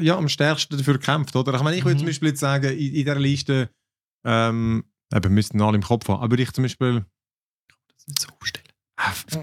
[0.00, 1.54] ja, am stärksten dafür kämpft, oder?
[1.54, 1.98] Ich meine, ich würde Mhm.
[2.00, 3.70] zum Beispiel jetzt sagen, in, in dieser Liste,
[4.24, 7.04] ähm, eben, müssten alle im Kopf haben, aber ich zum Beispiel,
[8.06, 8.66] Nicht so aufstellen.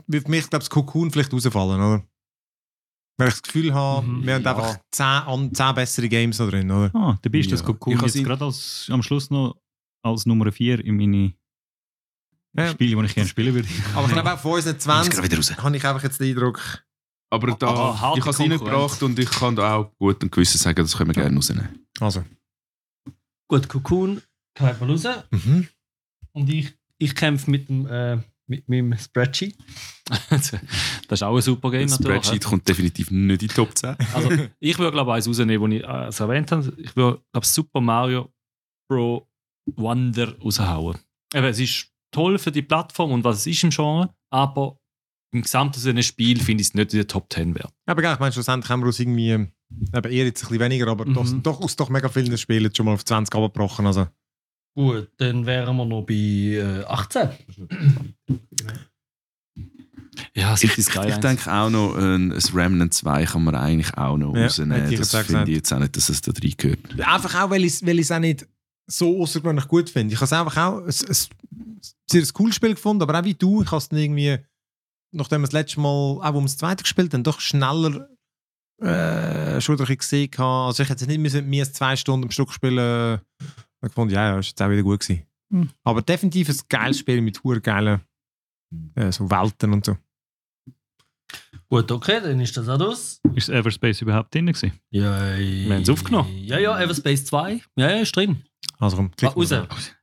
[0.07, 2.03] würde für mich, glaube ich, das Cocoon vielleicht rausfallen, oder?
[3.17, 4.55] Weil ich das Gefühl habe, Mhm, wir haben ja.
[4.55, 6.91] einfach zehn, zehn bessere Games da drin, oder?
[6.95, 7.55] Ah, bist Ja.
[7.57, 9.59] das Cocoon Ich habe jetzt gerade als, am Schluss noch
[10.03, 11.33] als Nummer 4 in meine
[12.55, 12.69] Ja.
[12.69, 13.67] Spiele, die ich gerne spielen würde.
[13.95, 15.57] Aber ich glaube auch von unseren Ist gerade 20 wieder raus.
[15.57, 16.83] habe ich einfach jetzt den Eindruck,
[17.29, 20.31] Aber da, Aber harte ich habe es reingebracht und ich kann da auch gut und
[20.31, 21.87] gewissen sagen, das können wir gerne rausnehmen.
[21.99, 22.23] also.
[23.49, 24.21] Gut, Cocoon
[24.53, 25.03] kann man raus.
[25.31, 25.67] Mhm.
[26.33, 28.17] Und ich, ich kämpfe mit dem äh,
[28.47, 29.57] mit meinem Spreadsheet.
[30.29, 30.53] das
[31.09, 32.23] ist auch ein super Game Das natürlich.
[32.23, 33.95] Spreadsheet kommt definitiv nicht in die Top 10.
[34.13, 34.29] Also,
[34.59, 36.73] ich würde, glaube ich, eins rausnehmen, das ich äh, es erwähnt habe.
[36.77, 38.31] Ich würde, glaube Super Mario
[38.89, 39.27] Pro
[39.75, 40.97] Wonder raushauen.
[41.33, 44.77] Eben, es ist toll für die Plattform und was es ist im Genre, aber
[45.33, 47.73] im gesamten Sinne Spiel finde ich es nicht in der Top 10 wert.
[47.85, 49.51] Aber gell, ich meine, schlussendlich haben wir uns irgendwie, eben
[49.93, 51.13] eher jetzt ein bisschen weniger, aber Mhm.
[51.13, 53.85] doch, doch, aus doch mega vielen Spielen schon mal auf 20 abgebrochen.
[53.87, 54.07] Also.
[54.77, 57.29] Gut, dann wären wir noch bei äh, 18.
[60.35, 63.91] Ja, Ich, City ich, ich denke auch noch, ein, ein Remnant 2 kann man eigentlich
[63.97, 64.79] auch noch Ja, rausnehmen.
[64.83, 66.79] Das jetzt auch finde ich jetzt auch nicht, dass es da rein gehört.
[66.99, 68.47] Einfach auch, weil ich es auch nicht
[68.85, 70.13] so außergewöhnlich gut finde.
[70.13, 73.33] Ich habe es einfach auch ein, ein, sehr ein cooles Spiel gefunden, aber auch wie
[73.33, 74.37] du, ich habe es dann irgendwie,
[75.11, 78.09] nachdem wir das letzte Mal, auch das zweite gespielt haben, doch schneller
[78.79, 80.29] äh, schon durch gesehen.
[80.37, 83.17] Also ich hätte jetzt nicht müssen, mehr als zwei Stunden am Stück spielen äh,
[83.81, 85.23] und gefunden, ja, ja, ist jetzt auch wieder gut gewesen.
[85.51, 85.69] Hm.
[85.83, 88.01] Aber definitiv ein geiles Spiel mit hure geilen
[88.95, 89.97] äh, so Welten und so.
[91.69, 93.19] Gut, okay, dann ist das auch das.
[93.35, 94.71] Ist Everspace überhaupt drin gewesen?
[94.89, 96.29] Ja, Wir haben es aufgenommen.
[96.37, 97.61] Ja, ja, Everspace 2.
[97.75, 98.43] Ja, ja, ist drin.
[98.79, 99.49] Also komm, Ah, klick mal raus.
[99.49, 99.95] drauf.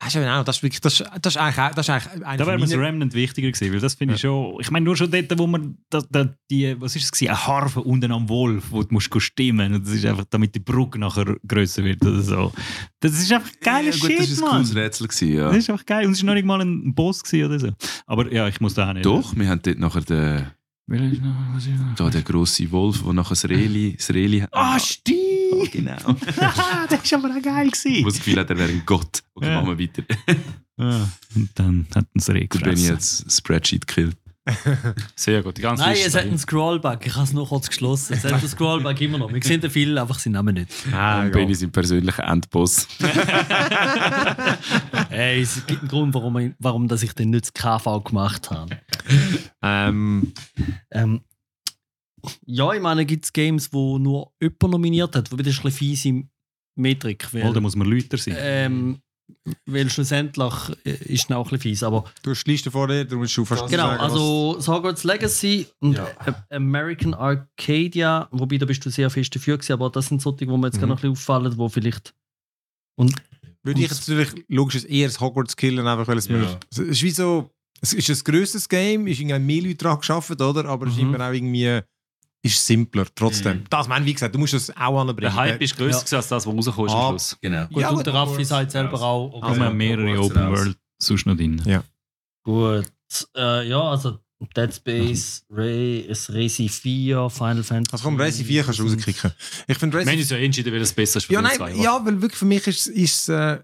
[0.00, 2.26] Das ist, ja genau, das ist wirklich, das, das ist eigentlich, auch- das ist eigentlich
[2.26, 4.56] einer Da wäre mir das Remnant wichtiger gewesen, weil das finde ich schon.
[4.60, 7.46] Ich meine, nur schon dort, wo man da, da, die, was ist es gewesen, eine
[7.46, 10.58] Harfe unten am Wolf, wo du musst go stimmen und das ist einfach, damit die
[10.60, 12.52] Brücke nachher größer wird oder so.
[13.00, 14.50] Das ist einfach geiler ja, gut, Shit, das war ein Mann.
[14.62, 15.06] cooles Rätsel.
[15.08, 15.48] Gewesen, ja.
[15.48, 17.70] Das ist einfach geil und es ist noch nicht mal ein Boss gewesen oder so.
[18.06, 19.06] Aber ja, ich muss da auch nicht.
[19.06, 20.46] Doch, wir haben dort nachher den,
[21.96, 24.44] da den grossen Wolf, der nachher das Reli, das Reli.
[24.50, 25.20] Ah, stimmt!
[25.70, 25.96] Genau.
[26.88, 28.04] das ist aber auch geil Wo gewesen.
[28.04, 29.22] das Gefühl hat, er wäre ein Gott.
[29.34, 29.60] Okay, Ja.
[29.62, 30.02] machen wir weiter.
[30.76, 31.06] Ah,
[31.36, 32.90] und dann hat uns Reh Der Benny gefressen.
[32.90, 34.16] hat das Spreadsheet gekillt.
[35.14, 35.56] Sehr gut.
[35.56, 37.06] Die ganze Nein, Liste es hat einen Scrollback.
[37.06, 38.14] Ich habe es noch kurz geschlossen.
[38.14, 39.32] Es hat einen Scrollback immer noch.
[39.32, 40.72] Wir sehen den viel, einfach seinen Namen nicht.
[40.92, 41.30] Ah, Und ja.
[41.32, 42.88] Benny sein persönlicher Endboss.
[45.10, 48.50] Ey, es gibt einen Grund, warum, ich, warum dass ich den nicht das KV gemacht
[48.50, 48.76] habe.
[49.62, 50.32] Ähm,
[50.90, 51.20] Ähm,
[52.46, 55.64] ja, ich meine, gibt es Games, wo nur jemand nominiert hat, wobei das ist ein
[55.64, 56.22] bisschen fiese
[56.76, 57.24] Metrik.
[57.24, 58.34] Voll, da Weil, muss man Lüter sein.
[58.38, 58.98] ähm,
[59.66, 60.52] weil schlussendlich
[60.84, 61.82] äh, ist es auch ein bisschen fies.
[61.82, 65.66] Aber du hast die Liste vor dir, du musst fast genau, sagen, also Hogwarts Legacy
[65.80, 66.10] und Ja.
[66.50, 70.56] American Arcadia, wobei da bist du sehr fest dafür gewesen, aber das sind solche, wo
[70.56, 70.80] mir jetzt Mhm.
[70.80, 72.14] gerade noch ein bisschen auffallen, wo vielleicht.
[72.96, 73.14] Und
[73.62, 76.36] würde ich jetzt natürlich logisch eher das Hogwarts killen, einfach weil es Ja.
[76.36, 79.98] mir, es ist wie so, es ist ein grösseres Game, ist irgendwie mehr Leute dran
[79.98, 80.64] geschafft, oder?
[80.66, 81.14] Aber es ist Mhm.
[81.14, 81.80] immer auch irgendwie,
[82.44, 83.58] ist simpler trotzdem.
[83.58, 83.64] Mhm.
[83.70, 85.20] Das meine wie gesagt, du musst es auch anbringen.
[85.20, 86.18] Der Hype ist grösser Ja.
[86.18, 87.08] als das, was rausgekommen ist am Ah.
[87.10, 87.38] Schluss.
[87.40, 87.66] Genau.
[87.68, 89.30] gut, Ja, und gut, der Raffi sagt selber auch.
[89.30, 89.46] Da Okay.
[89.46, 90.58] haben wir ja, mehrere Open raus.
[90.58, 91.60] World sonst noch drin.
[91.64, 91.82] Ja.
[92.42, 92.86] Gut.
[93.36, 94.18] Äh, ja, also
[94.56, 97.92] Dead Space, Ray, es Resi 4, Final Fantasy.
[97.92, 99.32] Also komm, Racing 4 kannst du rauskicken.
[99.66, 101.56] Ich finde Wir haben Racing uns ja entschieden, wer das besser ist für Ja, nein,
[101.56, 101.72] zwei.
[101.74, 103.60] ja, weil wirklich für mich ist es äh,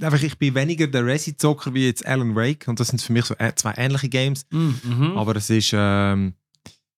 [0.00, 3.24] einfach, ich bin weniger der Resi-Zocker wie jetzt Alan Wake und das sind für mich
[3.24, 4.80] so äh, zwei ähnliche Games, Mhm.
[4.84, 5.16] Mhm.
[5.16, 6.34] aber es ist ähm,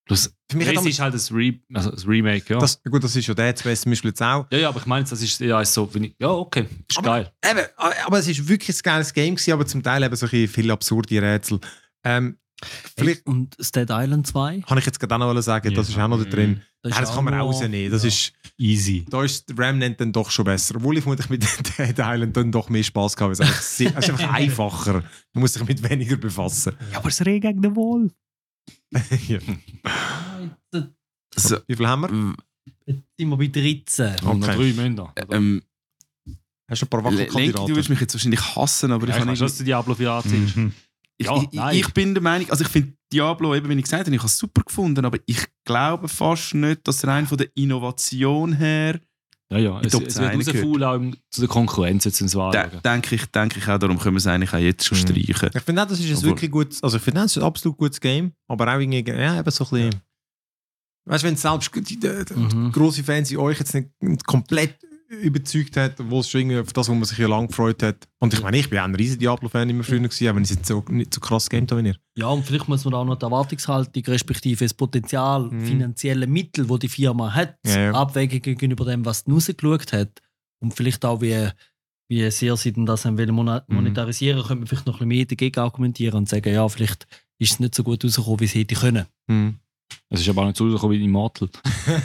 [0.04, 2.58] Plus, für mich ist halt das, Re also das Remake, ja.
[2.58, 4.46] das, gut, das ist ja Dead Space zum Beispiel jetzt auch.
[4.50, 7.08] ja, ja, aber ich meine, das ist ja so, wenn ich, ja, okay, ist Aber-
[7.08, 7.32] geil.
[7.48, 10.30] Eben, aber es ist wirklich ein geiles Game gewesen, aber zum Teil eben so ein
[10.30, 11.60] bisschen viele absurde Rätsel.
[12.04, 12.36] Ähm,
[12.96, 14.62] vielleicht Und das Dead Island 2?
[14.66, 15.94] kann ich jetzt gerade auch noch sagen, das Ja.
[15.94, 16.62] ist auch noch da drin.
[16.82, 17.92] Das, Nein, das ist kann man auch rausnehmen.
[17.92, 18.08] Das ja.
[18.08, 19.04] ist, Easy.
[19.08, 20.74] da ist der Remnant dann doch schon besser.
[20.76, 21.42] Obwohl ich vermutlich mit
[21.78, 23.48] Dead Island dann doch mehr Spaß gehabt habe.
[23.48, 24.94] Es ist einfach, es einfacher.
[25.32, 26.72] Man muss sich mit weniger befassen.
[26.90, 28.12] Ja, aber das Reh gegen den Wolf.
[29.28, 29.38] ja.
[31.34, 32.34] So, Wie viel haben wir?
[32.86, 34.16] Jetzt sind wir bei 13.
[34.24, 34.30] Oh.
[34.30, 34.72] Und noch Okay.
[34.74, 35.12] drei Münder.
[35.30, 35.62] ähm,
[36.70, 37.76] Hast du ein paar Lenk, du Wackelkandidaten?
[37.76, 39.42] wirst mich jetzt wahrscheinlich hassen, aber Ja, ich kann nicht.
[39.42, 40.56] dass du Diablo 4 anziehst.
[40.56, 40.72] Mhm.
[41.18, 41.76] Ich, Ja, ich, nein.
[41.76, 44.26] ich bin der Meinung, also ich finde Diablo, eben wie ich gesagt habe, ich habe
[44.28, 49.00] es super gefunden, aber ich glaube fast nicht, dass rein von der Innovation her,
[49.52, 52.40] Ja, ja, es, es 10 wird rausfallen auch im- zu der Konkurrenz jetzt ins de,
[52.40, 52.70] Wahl.
[52.84, 55.02] denke ich, denke ich auch, darum können wir es eigentlich auch jetzt schon Mhm.
[55.02, 55.50] streichen.
[55.54, 57.44] Ich finde auch, das ist ein Obwohl- wirklich gut, also ich finde das ist ein
[57.44, 60.00] absolut gutes Game, aber auch irgendwie, ja, eben so ein bisschen,
[61.06, 62.72] weißt du, wenn selbst die, die, die Mhm.
[62.72, 64.78] grosse Fans in euch jetzt nicht komplett
[65.20, 68.08] überzeugt hat, wo es schon irgendwie auf das, wo man sich ja lange gefreut hat.
[68.18, 70.50] Und ich meine, ich bin auch ein riesen Diablo-Fan immer früher gewesen, aber wenn ich
[70.50, 71.96] es jetzt so, nicht so krass game habe wie ihr.
[72.16, 75.66] Ja, und vielleicht muss man auch noch die Erwartungshaltung, respektive das Potenzial, Mhm.
[75.66, 77.92] finanzielle Mittel, die die Firma hat, Ja, ja.
[77.92, 80.20] abwägen gegenüber dem, was die rausgeschaut hat.
[80.62, 81.48] Und vielleicht auch, wie,
[82.08, 83.16] wie sehr sie denn das Mhm.
[83.68, 87.06] monetarisieren, könnte man vielleicht noch ein bisschen mehr dagegen argumentieren und sagen, ja, vielleicht
[87.38, 89.06] ist es nicht so gut rausgekommen, wie es hätte können.
[89.28, 89.58] Hm.
[90.08, 91.48] Es ist aber auch nicht so rausgekommen wie Immortal.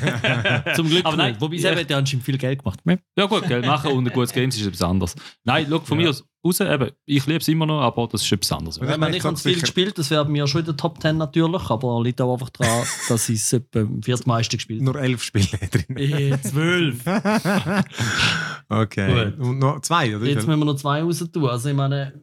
[0.76, 1.42] Zum Glück Aber nein, nicht.
[1.42, 1.74] Wobei, ja.
[1.74, 2.80] sie hat ja anscheinend viel Geld gemacht.
[3.18, 5.16] Ja gut, Geld machen und ein gutes Game ist etwas anderes.
[5.44, 8.32] Nein, schau, von mir aus raus, eben, ich liebe es immer noch, aber das ist
[8.32, 8.80] etwas anderes.
[8.80, 11.18] Wenn man ich nicht ganz viel gespielt, das wäre mir schon in der Top 10
[11.18, 15.24] natürlich, aber liegt auch einfach daran, dass ich es etwa am viertmeisten gespielt Nur elf
[15.24, 16.14] Spiele drin.
[16.14, 16.42] habe.
[16.42, 17.04] Zwölf.
[18.70, 19.32] okay.
[19.32, 19.40] Gut.
[19.48, 20.26] Und noch zwei, oder?
[20.26, 21.46] Jetzt müssen wir noch zwei raus tun.
[21.48, 22.22] Also ich meine,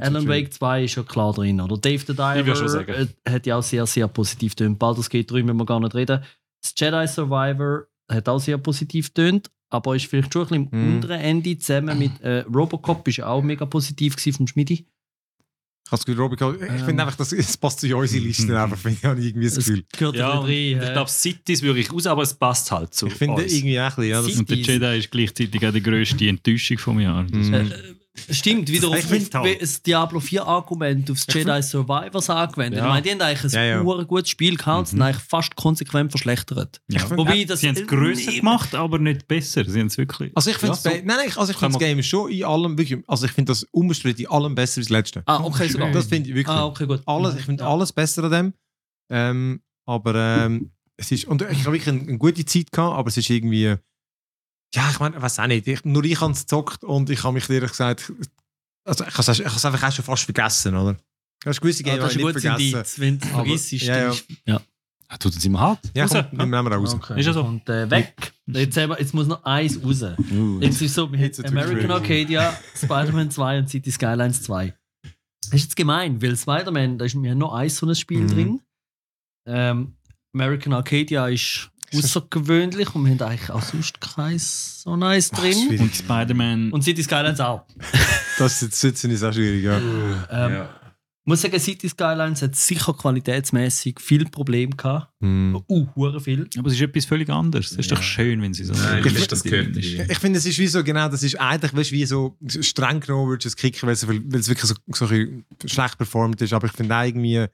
[0.00, 1.60] Alan Wake 2 ist ja klar drin.
[1.60, 4.78] Oder Dave the Diver äh, hat ja auch sehr, sehr positiv tönt.
[4.78, 6.22] Baldur's Gate 3 müssen wir gar nicht reden.
[6.62, 10.88] Das Jedi Survivor hat auch sehr positiv tönt, aber ist vielleicht schon ein bisschen im
[10.88, 10.94] Mhm.
[10.96, 14.86] unteren Ende zusammen mit äh, Robocop ist ja auch mega positiv gewesen vom Schmidi.
[15.84, 16.84] Ich habe das Robin, ich Ähm.
[16.86, 19.58] finde einfach, das, es passt zu unserer Liste einfach, finde ich, habe ich irgendwie das
[19.58, 19.84] Es Gefühl.
[19.92, 20.50] gehört ja, drin.
[20.50, 23.78] ich äh, glaube, Cities würde ich raus, aber es passt halt zu Ich finde irgendwie
[23.78, 24.56] auch ein bisschen, ja, das, Und der.
[24.56, 27.24] Jedi ist gleichzeitig auch die grösste Enttäuschung vom Jahr.
[27.24, 27.54] Das Mhm.
[27.54, 27.70] Äh,
[28.30, 29.04] Stimmt, wieder Das
[29.58, 32.78] ist Diablo 4 Argument aufs Jedi Survivors angewendet.
[32.80, 32.84] Ja.
[32.84, 34.02] Ich meine, die haben eigentlich ein Ja, ja.
[34.04, 36.82] gutes Spiel gehabt und sind eigentlich fast konsequent verschlechtert.
[36.88, 37.08] Ja.
[37.16, 39.64] Wobei das Sie haben es grösser gemacht, aber nicht besser.
[39.64, 40.30] Sie haben es wirklich.
[40.34, 40.88] Also ich finde Ja, so.
[40.90, 43.50] nein, nein, ich- also ich finde das Game schon in allem wirklich, also ich finde
[43.50, 45.22] das unbestritten in allem besser als das letzte.
[45.24, 45.90] Ah, okay, sogar.
[45.90, 46.54] Das finde ich wirklich.
[46.54, 47.00] Ah, okay, gut.
[47.06, 47.70] alles, ich finde Ja.
[47.70, 48.52] alles besser an dem.
[49.10, 53.08] Ähm, aber ähm, es ist, und ich habe wirklich eine, eine gute Zeit gehabt, aber
[53.08, 53.74] es ist irgendwie,
[54.74, 57.34] ja, ich meine, weiß auch nicht, ich, nur ich habe es gezockt und ich habe
[57.34, 58.12] mich ehrlich gesagt,
[58.84, 60.94] also ich habe es einfach auch schon fast vergessen, oder?
[60.94, 62.74] Du hast gewisse Ah, Games das ist ich nicht vergessen.
[62.74, 63.72] Indiz, wenn du Aber- vergisst.
[63.72, 64.14] ja, ja.
[64.46, 64.60] ja.
[65.08, 65.80] Ah, Tut es immer hart.
[65.94, 66.12] Ja, Raus.
[66.30, 66.94] komm, nehmen wir raus.
[66.94, 67.20] Okay.
[67.20, 67.44] Ist ja so.
[67.44, 68.32] Und äh, weg.
[68.46, 70.02] Jetzt, wir, jetzt muss noch eins raus.
[70.30, 70.58] Uh.
[70.60, 74.72] Jetzt ist so, wir Jetzt American Arcadia, Spider-Man 2 und City Skylines 2.
[75.42, 78.28] Das ist jetzt gemein, weil Spider-Man, da ist haben noch ein so ein Spiel Mhm.
[78.28, 78.60] drin.
[79.46, 79.96] Ähm,
[80.34, 85.78] American Arcadia ist außergewöhnlich und wir haben eigentlich auch sonst kein so nice drin.
[85.80, 86.72] Und Spider-Man.
[86.72, 87.64] Und City Skylines auch.
[88.38, 89.76] Das ist jetzt ist auch schwierig, ja.
[90.30, 90.68] Ähm, Ja.
[91.24, 95.12] muss sagen, City Skylines hat sicher qualitätsmäßig viel Probleme gehabt.
[95.20, 95.62] Hm.
[95.68, 96.48] Uh, hure viel.
[96.58, 97.72] aber es ist etwas völlig anderes.
[97.72, 98.72] Es ist doch schön, wenn sie so.
[98.72, 99.98] Nein, ich ich finde, finde, das gehört nicht.
[100.10, 103.00] Ich finde, es ist wie so, genau, das ist eigentlich, weißt, du, wie so streng
[103.00, 105.06] genommen würdest du es kicken, weil es, weil es wirklich so, so
[105.66, 106.52] schlecht performt ist.
[106.54, 107.46] Aber ich finde auch irgendwie,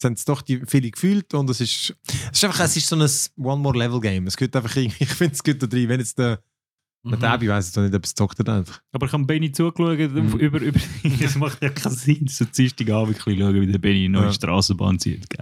[0.00, 2.88] es haben es doch die viele gefühlt und es ist, es ist einfach, es ist
[2.88, 4.26] so ein One-More-Level-Game.
[4.26, 6.42] Es geht einfach ich finde, es geht da drin, wenn jetzt der,
[7.02, 7.18] Mhm.
[7.18, 8.82] der Abi weiss jetzt auch nicht, ob es zockt hat einfach.
[8.92, 10.32] Aber ich habe Benny zugeschaut, Mhm.
[10.38, 10.78] über, über,
[11.20, 12.26] das macht ja keinen Sinn.
[12.28, 14.32] So Dienstagabend ein bisschen schauen, wie der Benny eine neue Ja.
[14.34, 15.26] Straßenbahn zieht.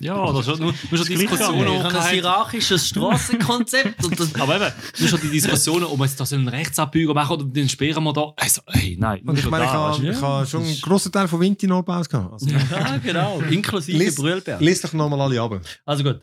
[0.00, 1.82] Ja, das ist nur, nur schon Diskussionen.
[1.82, 6.26] habe ein hierarchisches und das, Aber eben, nur schon die Diskussionen, ob wir jetzt da
[6.26, 8.34] so einen Rechtsabbieger machen oder den sperren wir da.
[8.36, 9.22] Also, hey, nein.
[9.24, 11.78] Und ich meine, ich da, habe ich habe schon einen grossen Teil von Vinti noch
[11.78, 12.10] gebaut.
[12.10, 12.32] gehabt.
[12.34, 13.40] Also, ja, genau.
[13.48, 14.60] Inklusive Lies- Brühlberg.
[14.60, 15.58] Lies doch nochmal alle ab.
[15.86, 16.20] Also gut.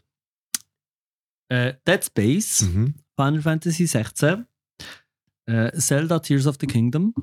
[1.49, 2.93] Äh, Dead Space, Mhm.
[3.17, 4.45] Final Fantasy 16,
[5.47, 7.13] äh, Zelda Tears of the Kingdom,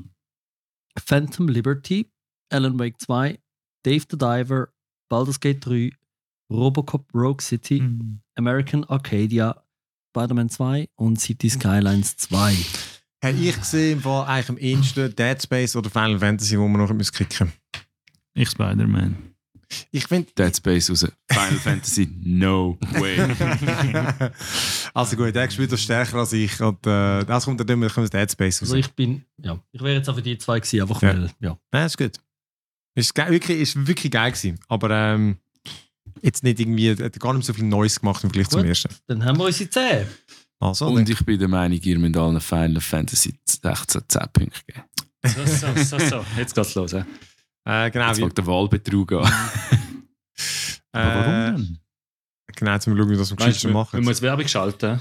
[0.98, 2.10] Phantom Liberty,
[2.52, 3.38] Alan Wake 2,
[3.84, 4.72] Dave the Diver,
[5.10, 5.90] Baldur's Gate 3,
[6.52, 8.20] Robocop Rogue City, Mhm.
[8.36, 9.62] American Arcadia,
[10.10, 12.54] Spider-Man 2 und City Skylines 2.
[13.24, 16.80] Habe ich gesehen, im Fall eigentlich am ehesten Dead Space oder Final Fantasy, wo man
[16.80, 17.52] noch müssen kicken
[18.34, 19.34] Ich Spider-Man.
[19.90, 21.06] Ich finde, Dead Space raus.
[21.30, 23.18] Final Fantasy, no way.
[24.94, 26.60] also gut, der spielt das stärker als ich.
[26.60, 28.68] Und äh, das kommt dann immer kommt Dead Space raus.
[28.70, 31.08] Also ich bin, ja, ich wäre jetzt auch für die zwei gewesen, einfach Ja.
[31.14, 31.58] weil, ja.
[31.70, 32.12] Nein, ist gut.
[32.94, 34.58] Ist, ge- wirklich, ist wirklich geil gewesen.
[34.68, 35.36] Aber ähm,
[36.22, 38.68] jetzt nicht irgendwie, hat gar nicht so viel Neues gemacht im Vergleich zum Gut.
[38.70, 38.88] ersten.
[39.06, 40.06] Dann haben wir unsere 10.
[40.60, 44.82] Also, Und ich bin der Meinung, ihr müsst allen Final Fantasy 16 10 Punkte geben.
[45.24, 46.24] So, so, so, so.
[46.36, 46.92] Jetzt geht's los.
[46.92, 47.02] He.
[47.68, 49.18] Äh, genau, Jetzt wie, fängt der Wahlbetrug an.
[50.92, 51.78] Aber warum äh, denn?
[52.56, 53.98] Genau, zum schauen, wie wir das am Weißt, geschicktesten wir, machen.
[54.00, 55.00] wir müssen Werbung schalten.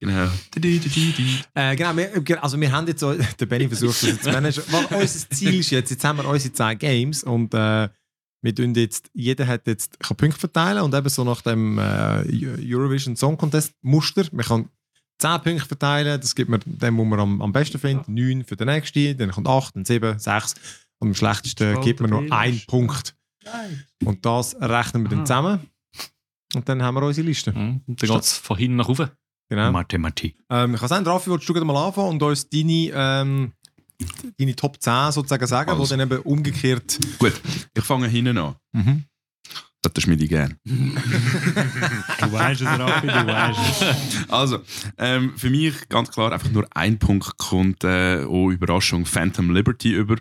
[0.00, 0.28] genau.
[1.54, 4.64] Äh, genau, wir, also wir haben jetzt, so- der Benny versucht das jetzt zu managen.
[4.68, 7.88] Weil unser Ziel ist jetzt, jetzt haben wir unsere 10 Games und äh,
[8.44, 12.24] wir tun jetzt, jeder hat jetzt, kann Punkte verteilen und eben so nach dem äh,
[12.60, 14.68] Eurovision Song Contest Muster, man kann
[15.20, 18.56] 10 Punkte verteilen, das gibt man dem, wo man am, am besten findet, 9 für
[18.56, 20.54] den nächsten, dann kommt 8, dann 7, 6
[21.02, 23.14] und am schlechtesten gibt man noch einen Punkt.
[24.04, 25.60] Und das rechnen wir dann zusammen
[26.54, 27.52] und dann haben wir unsere Liste.
[27.52, 27.82] Mhm.
[27.86, 29.10] Dann geht's von hinten nach oben.
[29.48, 29.72] Genau.
[29.72, 30.36] Mathematik.
[30.48, 33.52] Ähm, ich kann sagen, Raffi, willst du gerade mal anfangen und uns deine, ähm,
[34.38, 35.82] deine Top 10 sozusagen sagen, Also.
[35.82, 36.98] wo dann eben umgekehrt.
[37.18, 37.34] Gut,
[37.74, 38.54] ich fange hinten an.
[38.72, 39.04] Mhm.
[39.82, 40.56] Das ist mir die gern.
[40.64, 44.26] Du weißt es, Raffi, du weißt es.
[44.30, 44.60] Also,
[44.96, 49.92] ähm, für mich ganz klar einfach nur ein Punkt kommt, äh, oh Überraschung, Phantom Liberty
[49.92, 50.16] über.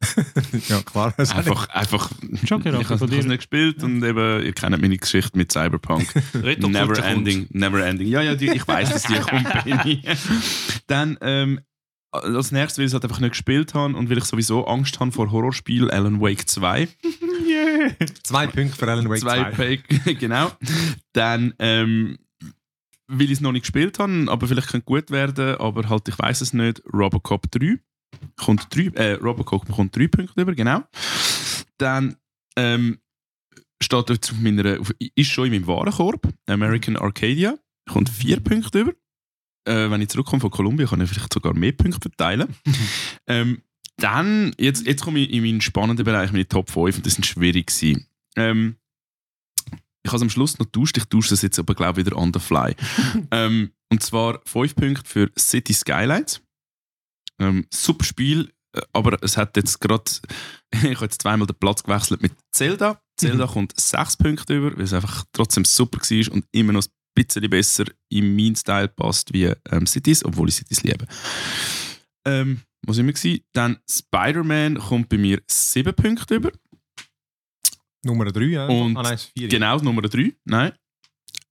[0.68, 1.14] ja, klar.
[1.16, 2.10] Also Einfach, einfach,
[2.44, 3.22] Schon ich habe dir.
[3.22, 6.12] nicht gespielt und eben, ihr kennt meine Geschichte mit Cyberpunk.
[6.58, 8.08] Never ending, never ending.
[8.08, 10.02] Ja, ja, die, ich weiß, dass die kommt, Benny.
[10.86, 11.60] Dann, ähm,
[12.10, 15.00] als nächstes, weil ich es halt einfach nicht gespielt habe und weil ich sowieso Angst
[15.00, 16.88] habe vor Horrorspielen, Alan Wake 2.
[18.22, 19.52] Zwei Punkte für Alan Wake 2.
[19.52, 19.76] Zwei
[20.14, 20.50] genau.
[21.14, 22.18] Dann, ähm,
[23.06, 26.18] weil ich es noch nicht gespielt habe, aber vielleicht könnte gut werden, aber halt, ich
[26.18, 27.78] weiß es nicht, Robocop 3.
[28.36, 30.82] Kommt drei, äh, Robocop bekommt drei Punkte über, genau.
[31.78, 32.16] Dann
[32.56, 32.98] ähm,
[33.80, 37.58] steht dort auf meiner, auf, ist schon in meinem Warenkorb, American Arcadia,
[37.90, 38.92] kommt vier Punkte über.
[39.64, 42.54] Äh, wenn ich zurückkomme von Kolumbien, kann ich vielleicht sogar mehr Punkte verteilen.
[43.26, 43.62] ähm,
[43.96, 47.24] dann, jetzt, jetzt komme ich in meinen spannenden Bereich, meine Top 5, und das sind
[47.24, 48.06] schwierig gewesen.
[48.36, 48.76] Ähm,
[50.04, 52.16] ich habe es am Schluss noch getauscht, ich tausche das jetzt aber, glaube ich, wieder
[52.16, 52.74] on the fly.
[53.30, 56.40] ähm, und zwar 5 Punkte für City Skylines.
[57.42, 60.04] Ähm, super Spiel, äh, aber es hat jetzt gerade,
[60.70, 63.00] ich habe jetzt zweimal den Platz gewechselt mit Zelda.
[63.16, 66.90] Zelda kommt 6 Punkte über, weil es einfach trotzdem super war und immer noch ein
[67.14, 71.06] bisschen besser in meinen Style passt wie ähm, Cities, obwohl ich Cities liebe.
[72.24, 73.44] Ähm, was immer gewesen?
[73.52, 76.52] Dann Spider-Man kommt bei mir 7 Punkte über.
[78.04, 78.66] Nummer 3, ja.
[78.66, 79.48] Und ah, nein, 4.
[79.48, 80.34] Genau, Nummer 3.
[80.44, 80.72] Nein.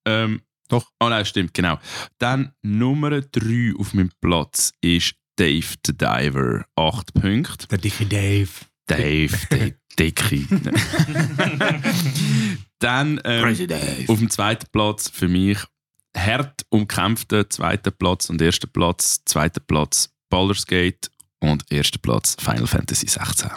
[0.06, 0.90] Ähm, Doch.
[1.00, 1.80] Oh nein, stimmt, genau.
[2.18, 6.66] Dann Nummer 3 auf meinem Platz ist Dave the Diver.
[6.76, 7.68] 8 Punkte.
[7.68, 8.52] Der dicke Dave.
[8.86, 10.46] Dave, der Dicke.
[12.78, 13.58] Dann ähm,
[14.08, 15.58] auf dem zweiten Platz für mich
[16.16, 21.10] hart umkämpfter zweiter Platz und erster Platz, zweiter Platz Baldur's Gate
[21.40, 23.50] und erster Platz Final Fantasy 16.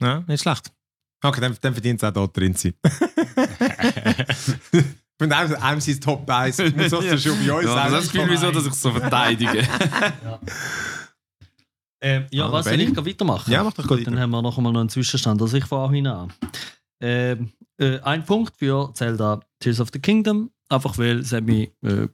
[0.00, 0.72] Ja, nicht schlecht.
[1.22, 2.72] Okay, dann, dann verdient es auch dort drin sein.
[5.22, 6.58] Ich finde einem, einem sein Top 1.
[6.58, 9.62] Muss das schon bei uns Ja, das ist Gefühl, wieso, dass ich es so verteidige.
[12.04, 13.48] Ähm, ja, Ah, was soll ich weitermachen?
[13.52, 15.40] Ja, mach doch gut Dann haben wir noch einmal noch einen Zwischenstand.
[15.40, 16.32] Also ich fange hin an.
[17.00, 21.70] Ähm, äh, ein Punkt für Zelda Tears of the Kingdom, einfach weil es hat mich
[21.82, 22.08] äh,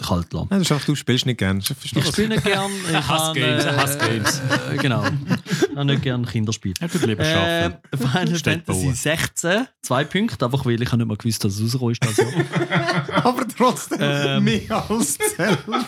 [0.00, 0.46] kalt lassen.
[0.50, 1.58] Nein, das ist einfach, du spielst nicht gern.
[1.58, 2.70] Ich spiele nicht gern.
[2.90, 4.42] Ich Hassgames, habe, Hassgames.
[4.72, 5.04] Äh, genau.
[5.04, 6.74] Ich habe nicht gern Kinderspiele.
[6.80, 7.98] Er tut lieber Äh, arbeiten.
[7.98, 8.94] Final Städte Fantasy bauen.
[8.94, 12.68] 16, zwei Punkte, einfach weil ich habe nicht mehr gewusst, dass es rausgekommen ist.
[12.70, 13.24] Jahr.
[13.24, 14.44] Aber trotzdem Ähm.
[14.44, 15.58] mehr als Zelda.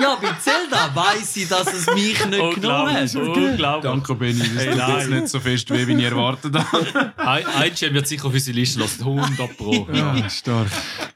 [0.00, 3.14] ja, bei Zelda weiss ich, dass es mich nicht genommen hat.
[3.14, 3.82] Unglaublich.
[3.82, 4.38] Danke, Benny.
[4.38, 7.12] Das Hey, tut jetzt nicht so fest weh, wie ich erwartet habe.
[7.16, 9.02] Ein, ein Gem wird sicher auf unsere Liste lassen.
[9.02, 9.86] 100 Pro.
[9.92, 10.66] Ja, stark.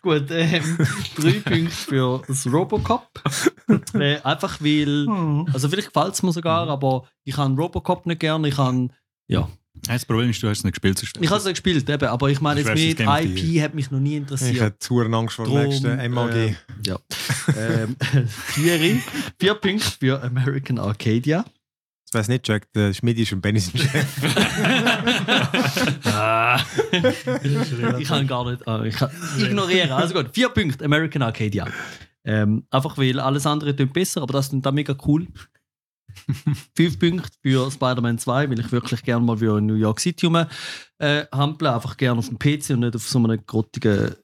[0.00, 0.78] Gut, ähm,
[1.16, 3.08] drei Punkte für das Robocop.
[3.94, 5.06] äh, einfach weil,
[5.52, 8.44] also vielleicht gefällt es mir sogar, aber ich habe Robocop nicht gern.
[8.44, 8.88] Ich habe
[9.28, 9.48] ja,
[9.86, 11.02] Das Problem ist, du hast es nicht gespielt.
[11.20, 14.00] ich habe es nicht gespielt, eben, aber ich meine, jetzt mit IP hat mich noch
[14.00, 14.60] nie Ich interessiert.
[14.60, 16.34] hätte zu Angst vor dem nächsten MAG.
[16.34, 16.54] äh,
[16.86, 16.98] ja.
[17.56, 17.96] ähm,
[18.26, 19.00] vier,
[19.38, 21.44] vier Punkte für American Arcadia.
[22.12, 22.70] Das weiß nicht, Jack.
[22.74, 23.72] Der Schmidt ist ein Benny Chef.
[27.98, 28.68] ich kann gar nicht.
[28.68, 29.92] ah, ich kann ignorieren.
[29.92, 31.68] Also gut, vier Punkte, American Arcadia.
[32.22, 35.26] Ähm, einfach weil alles andere klingt besser, aber das klingt auch mega cool.
[36.76, 40.26] Fünf Punkte für Spider-Man 2, weil ich wirklich gerne mal wieder in New York City
[40.26, 40.44] rum
[40.98, 41.24] äh.
[41.30, 44.16] Einfach gerne auf dem PC und nicht auf so einem grottigen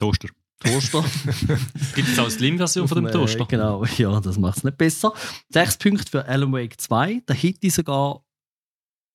[0.00, 0.30] Toaster.
[0.64, 1.04] Toaster.
[1.94, 3.46] Gibt es auch eine Slim-Version von dem Toaster?
[3.46, 5.12] Genau, ja, das macht es nicht besser.
[5.48, 7.22] Sechs Punkte für Alan Wake 2.
[7.26, 8.24] Da hätte ich sogar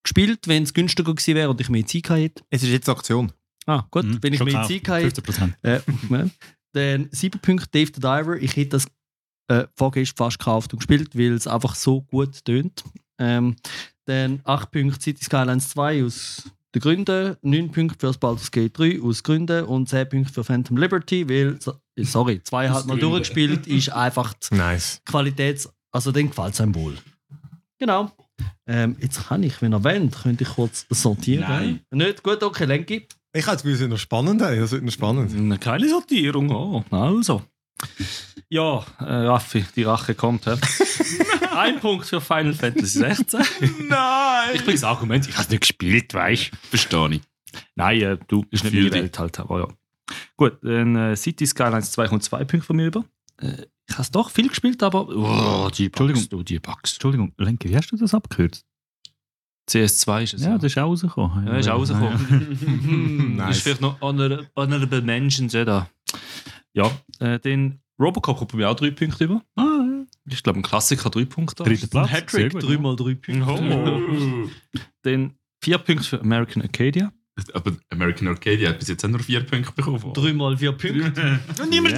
[0.03, 2.43] gespielt, wenn es günstiger gewesen wäre und ich mehr Zeit gehabt hätte.
[2.49, 3.31] Es ist jetzt Aktion.
[3.65, 4.85] Ah, gut, Mhm, wenn ich mehr gekauft.
[4.85, 5.21] Zeit hätte.
[5.21, 5.53] 15%.
[5.63, 6.29] Äh.
[6.73, 8.37] Dann sieben Punkte Dave the Diver.
[8.37, 8.87] Ich hätte das
[9.47, 12.83] äh, vorgestern fast gekauft und gespielt, weil es einfach so gut tönt.
[13.17, 13.55] Ähm,
[14.05, 16.43] dann acht Punkte City Skylines 2 aus
[16.75, 20.77] den Gründen, neun Punkte für Baldur's Gate 3 aus Gründen und zehn Punkte für Phantom
[20.77, 21.57] Liberty, weil,
[21.95, 25.01] äh, sorry, zwei hat mal durchgespielt, ist einfach Nice.
[25.05, 26.97] Qualitäts-, also dann gefällt es einem wohl.
[27.79, 28.11] Genau.
[28.67, 31.45] Ähm, jetzt kann ich, wenn er wollt, könnte ich kurz sortieren.
[31.47, 31.79] Nein.
[31.91, 32.23] Nicht?
[32.23, 33.07] Gut, okay, Lenki.
[33.33, 34.41] Ich hätte es noch spannend.
[34.41, 34.59] ey.
[34.59, 35.33] Das wird noch spannend.
[35.35, 36.83] Eine geile Sortierung, oh.
[36.91, 37.43] Also.
[38.49, 40.45] Ja, äh, Raffi, die Rache kommt.
[40.47, 40.55] hä?
[41.55, 43.39] Ein Punkt für Final Fantasy 16.
[43.87, 44.49] Nein!
[44.53, 46.57] Ich bringe das Argument, ich habe es nicht gespielt, weißt du.
[46.69, 47.21] Verstehe ich.
[47.75, 48.91] Nein, äh, du, ist nicht meine.
[48.91, 49.39] Welt halt.
[49.39, 49.67] Aber ja.
[50.37, 53.05] Gut, dann äh, City Skylines 2 kommt zwei Punkte von mir über.
[53.37, 55.07] Äh, ich habe es doch viel gespielt, aber.
[55.09, 56.29] Oh, die Bugs, Entschuldigung.
[56.29, 56.93] du, die Bugs.
[56.93, 58.65] Entschuldigung, Lenke, wie hast du das abgekürzt?
[59.69, 60.43] CS2 ist es.
[60.43, 61.47] Ja, das ist auch rausgekommen.
[61.47, 63.35] Ja, ist auch rausgekommen.
[63.37, 63.57] Nice.
[63.57, 65.89] Ist vielleicht noch honor Honorable Mentions, ja, da.
[66.73, 69.43] Ja, äh, den Robocop kommt bei mir auch drei Punkte über.
[69.55, 69.88] Ah, ja.
[70.25, 71.63] Ich glaube, ein Klassiker drei Punkte.
[71.63, 72.09] Dritter Platz.
[72.11, 73.45] Hattrick, dreimal drei Punkte.
[73.47, 74.49] Oh.
[75.03, 75.33] Dann
[75.63, 77.11] vier Punkte für American Arcadia.
[77.53, 80.13] Aber American Arcadia hat bis jetzt auch nur vier Punkte bekommen.
[80.13, 81.39] Dreimal vier Punkte.
[81.61, 81.95] Und niemand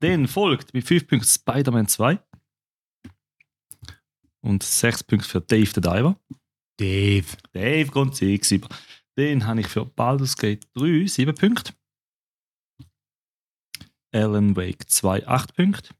[0.00, 2.18] Dann folgt mit fünf Punkten Spider-Man 2.
[4.42, 6.18] Und sechs Punkte für Dave the Diver.
[6.78, 7.26] Dave.
[7.52, 8.68] Dave kommt sechs über.
[9.18, 11.74] Den habe ich für Baldur's Gate 3 7 Punkte.
[14.12, 15.94] Alan Wake 2 8 Punkte.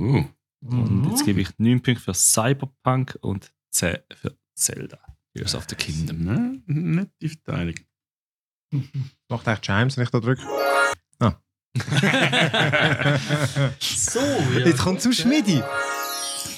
[0.00, 0.24] Uh.
[0.60, 4.98] Und jetzt gebe ich 9 Punkte für Cyberpunk und 10 für Zelda.
[5.34, 6.24] Tears of the Kingdom.
[6.24, 7.74] Ne, nicht die Verteilung.
[9.28, 10.42] Macht echt Chimes, wenn ich da drücke.
[13.78, 14.66] So, ja.
[14.66, 15.62] Jetzt kommt zum Schmidi.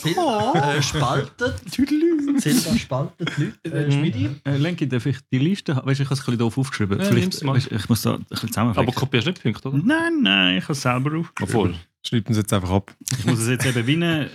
[0.01, 1.55] Zelda äh, spaltet.
[2.41, 3.59] Zelda spaltet Leute.
[3.65, 4.31] Äh, Schmidi.
[4.45, 5.87] Äh, Lenki, darf ich die Liste haben?
[5.87, 7.01] Weißt du, ich habe es ein bisschen doof aufgeschrieben.
[7.01, 8.89] Vielleicht, weißt, ich muss da ein bisschen zusammenfassen.
[8.89, 9.79] Aber kopierst du nicht Punkte, oder?
[9.79, 11.33] Nein, nein, ich habe es selber aufgeschrieben.
[11.43, 11.75] Obwohl.
[12.07, 12.95] Schreibt uns jetzt einfach ab.
[13.19, 14.29] Ich muss es jetzt eben winnen.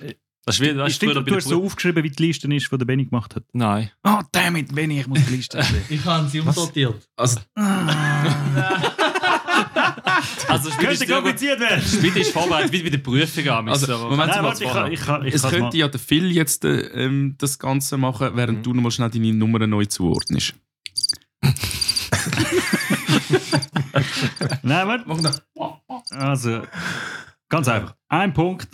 [0.45, 2.77] Das ist wie, das Ich bei du hast so aufgeschrieben, wie die Liste ist, die
[2.77, 3.43] der Benny gemacht hat.
[3.53, 3.89] Nein.
[4.03, 5.81] Oh, damn it, Benny, ich muss die Liste sehen.
[5.89, 7.09] Ich habe sie umsortiert.
[7.15, 7.39] Also,
[10.47, 11.81] Also, Spiel ist, Könnte kompliziert werden.
[11.83, 13.69] Spiel ist vorbereitet, wie bei der Prüfung an.
[13.69, 15.99] Also, Moment, Nein, mal warte, ich kann, ich kann, ich es könnte mal- ja der
[15.99, 20.53] Phil jetzt äh, ähm, das Ganze machen, während du nochmal schnell deine Nummern neu zuordnest.
[24.63, 25.03] Nein, warte.
[25.07, 25.39] Mach noch.
[26.11, 26.61] Also,
[27.49, 27.95] ganz einfach.
[28.07, 28.69] Ein Punkt.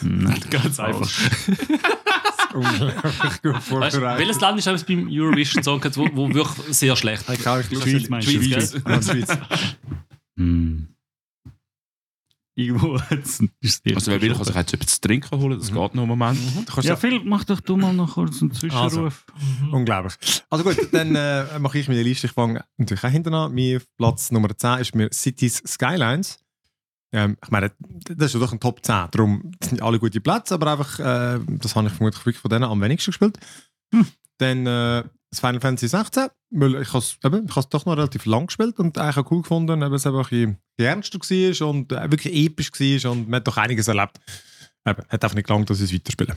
[0.00, 1.08] Nein, Ganz einfach.
[2.54, 4.02] Unglaublich gut vorbereitet.
[4.18, 7.60] welches Land ist alles beim Eurovision Song Contest, wo, wo wirklich sehr schlecht Ich kann
[7.60, 8.24] ich Schweiz?
[8.24, 9.06] Schweiz, Schweiz.
[9.06, 9.38] Schweiz.
[10.38, 10.88] Hm.
[12.54, 15.68] Irgendwo jetzt ist die Also, wer will, kann sich jetzt etwas zu trinken holen, das
[15.68, 16.38] geht noch einen Moment.
[16.66, 19.24] Kannst Ja, Phil, mach doch du mal noch kurz einen Zwischenruf.
[19.70, 20.14] Unglaublich.
[20.50, 22.26] Also gut, dann äh, mache ich meine Liste.
[22.26, 23.54] Ich fange natürlich auch hinten an.
[23.54, 26.41] Mein Platz Nummer 10 ist mir Cities Skylines.
[27.12, 29.08] Ähm, ich meine, das ist ja doch ein Top 10.
[29.10, 32.64] Darum sind alle gute Plätze, aber einfach, äh, das habe ich vermutlich wirklich von denen
[32.64, 33.38] am wenigsten gespielt.
[34.38, 36.28] Dann äh, das Final Fantasy 16.
[36.50, 39.80] Weil ich habe es habe doch noch relativ lang gespielt und eigentlich auch cool gefunden,
[39.80, 43.56] weil es eben ein ernster war und äh, wirklich episch war und man hat doch
[43.56, 44.20] einiges erlebt.
[44.86, 46.36] Eben, hat einfach nicht gelangt, dass ich es weiterspiele.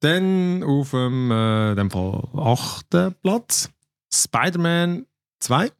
[0.00, 3.70] Dann auf dem äh, dem Fall achten Platz
[4.12, 5.06] Spider-Man
[5.40, 5.70] 2.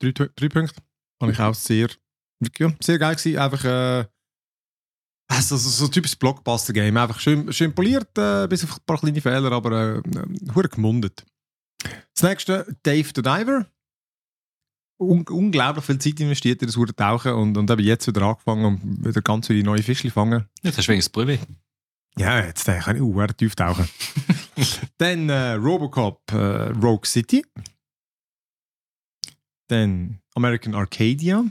[0.00, 0.74] Drei, Punkte.
[1.18, 1.88] Fand ich auch sehr,
[2.58, 3.38] ja, sehr geil gewesen.
[3.38, 4.04] Einfach äh,
[5.28, 6.96] also, so, so ein typisches Blockbuster-Game.
[6.96, 11.24] Einfach schön, schön poliert, äh, bis auf ein paar kleine Fehler, aber äh, äh, gemundet.
[12.14, 13.66] Das nächste, Dave the Diver.
[14.98, 18.64] Un unglaublich viel Zeit investiert in das hure Tauchen und, und eben jetzt wieder angefangen
[18.64, 20.46] und wieder ganz viele neue Fischchen fangen.
[20.62, 21.38] Jetzt hast du wenigstens Prüfe.
[22.18, 23.86] Ja, jetzt äh, kann ich uh, tief tauchen.
[24.98, 27.44] Dann äh, Robocop äh, Rogue City.
[29.68, 31.44] Dann American Arcadia.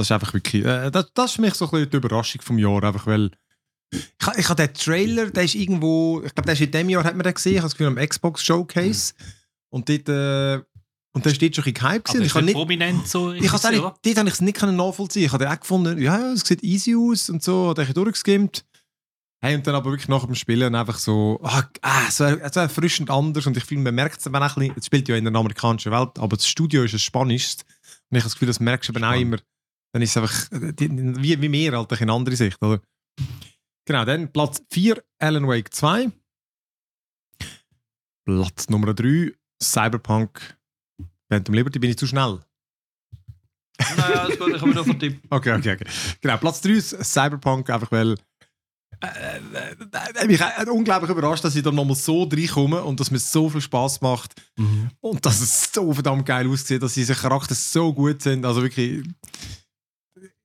[0.00, 0.64] Das ist einfach wirklich.
[0.64, 2.82] Äh, das, das ist für mich so ein bisschen die Überraschung vom Jahr.
[2.82, 3.30] Einfach weil.
[3.90, 4.00] Ich,
[4.38, 6.22] ich habe den Trailer, der ist irgendwo.
[6.24, 7.52] Ich glaube, der ist in diesem Jahr, hat man den gesehen.
[7.52, 9.12] Ich habe das Gefühl, am Xbox Showcase.
[9.68, 10.08] Und dort.
[10.08, 10.62] Äh,
[11.12, 11.74] und der steht schon ein.
[11.76, 12.22] Aber gewesen.
[12.22, 13.32] ist Ich habe nicht prominent so.
[13.32, 15.26] Ich auch nicht, dort habe ich es nicht nachvollziehen.
[15.26, 18.64] Ich habe auch gefunden, ja, es sieht easy aus und so, habe ich durchgeskimmt.
[19.42, 23.10] Hey, und dann aber wirklich nach dem Spielen einfach so, ah, ah, so, so erfrischend
[23.10, 23.46] anders.
[23.46, 25.34] Und ich finde, man merkt es eben auch ein bisschen, es spielt ja in der
[25.34, 27.56] amerikanischen Welt, aber das Studio ist ein spanisches.
[28.10, 29.38] Und ich habe das Gefühl, das merkst du eben auch immer.
[29.92, 30.90] Dann ist es einfach, äh, die-
[31.22, 32.80] wie, wie mehr, halt, in andere Sicht, oder?
[33.86, 36.10] Genau, dann Platz 4, Alan Wake 2.
[38.24, 40.56] Platz Nummer 3, Cyberpunk
[41.28, 41.78] Phantom Liberty.
[41.78, 42.40] Bin ich zu schnell?
[43.96, 45.26] Naja, das gut, ich habe wieder vertippt.
[45.30, 45.86] Okay, okay, okay.
[46.20, 48.14] Genau, Platz 3 ist Cyberpunk, einfach weil.
[49.02, 53.10] Äh, äh, äh, mich hat unglaublich überrascht, dass ich da nochmal so reinkomme und dass
[53.10, 54.34] mir so viel Spaß macht
[55.00, 58.44] und dass es so verdammt geil aussieht, dass diese Charaktere so gut sind.
[58.44, 59.02] Also wirklich.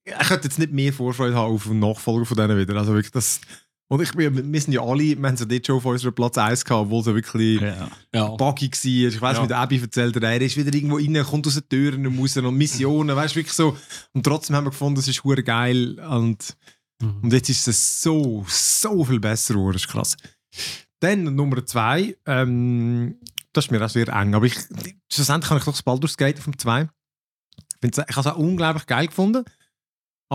[0.06, 2.76] Ich könnte jetzt nicht mehr Vorfreude haben auf einen Nachfolger von denen wieder.
[2.76, 3.41] Also wirklich, das.
[3.88, 6.11] Und ich, wir, wir sind ja alle, wir haben es ja dort schon auf unserer
[6.11, 7.88] Platz 1 gehabt, obwohl es ja wirklich Ja.
[8.14, 8.27] Ja.
[8.30, 9.10] buggy war.
[9.14, 9.45] Ich weiß, Ja.
[9.48, 13.15] der Abby erzählt er ist wieder irgendwo rein, kommt aus den Türen raus und Missionen,
[13.15, 13.77] weißt wirklich so.
[14.14, 16.56] Und trotzdem haben wir gefunden, es ist hure geil und,
[17.02, 20.18] und jetzt ist es so, so viel besser geworden, das ist krass.
[20.99, 23.19] Dann Nummer zwei, ähm,
[23.53, 24.56] das ist mir auch sehr eng, aber ich,
[25.11, 26.82] schlussendlich habe ich doch das Baldur's Gate auf dem 2.
[26.82, 29.44] Ich, find's- ich habe es auch unglaublich geil gefunden,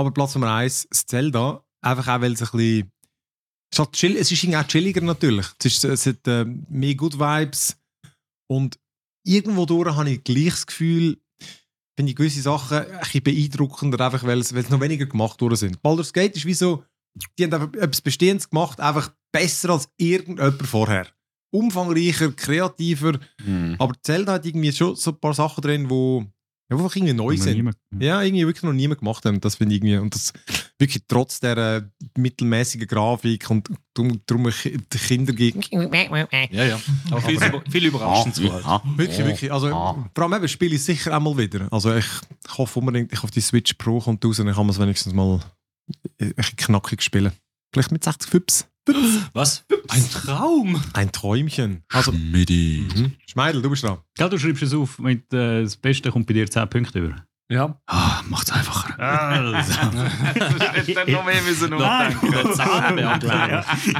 [0.00, 2.92] aber Platz Nummer eins, das Zelda, einfach auch, weil es ein bisschen
[3.72, 5.46] es ist, chill, es ist irgendwie auch chilliger natürlich.
[5.58, 7.76] Es, ist, es hat äh, mehr Good Vibes.
[8.48, 8.78] Und
[9.24, 11.18] irgendwo durch habe ich gleich das Gefühl,
[11.96, 15.40] finde ich gewisse Sachen ein bisschen beeindruckender, einfach weil es, weil es noch weniger gemacht
[15.40, 15.80] worden sind.
[15.82, 16.84] Baldur's Gate ist wie so,
[17.38, 21.06] die haben einfach etwas Bestehendes gemacht, einfach besser als irgendjemand vorher.
[21.52, 23.20] Umfangreicher, kreativer.
[23.44, 23.76] Hm.
[23.78, 26.24] Aber Zelda hat irgendwie schon so ein paar Sachen drin, wo,
[26.70, 27.56] ja, wo einfach irgendwie neu Noch sind.
[27.56, 29.40] niemand- Ja, irgendwie wirklich noch niemand gemacht haben.
[29.40, 29.96] Das finde ich irgendwie.
[29.98, 30.32] Und das
[30.78, 31.82] wirklich trotz der äh,
[32.16, 35.62] mittelmäßigen Grafik und darum, darum die Kinder gegen.
[36.52, 36.80] Ja, ja.
[37.10, 38.82] Aber viel, über- viel überraschend zu halt.
[38.96, 39.52] Wirklich, wirklich.
[39.52, 40.10] Also, Ah.
[40.14, 41.68] vor allem eben spiele ich sicher einmal wieder.
[41.72, 42.06] Also, ich,
[42.48, 45.12] ich hoffe unbedingt, ich auf die Switch Pro kommt raus und ich kann es wenigstens
[45.12, 45.40] mal
[46.20, 47.32] ein knackig spielen.
[47.72, 48.66] Vielleicht mit 60 Fips.
[49.32, 49.64] Was?
[49.88, 50.82] Ein Traum!
[50.92, 51.82] Ein Träumchen.
[51.92, 52.86] Also, Midi.
[52.94, 53.12] mhm.
[53.26, 53.98] Schmeidel, du bist dran.
[54.16, 57.16] Gell, du schreibst es auf, mit, äh, das Beste kommt bei dir 10 Punkte über.
[57.50, 57.80] Ja.
[57.86, 58.98] Ah, macht's einfacher.
[58.98, 59.72] Also.
[60.94, 62.34] Dann noch mehr müssen nachdenken.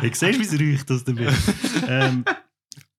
[0.03, 1.33] Ich sehe, wie es riecht, das dabei.
[1.89, 2.25] ähm,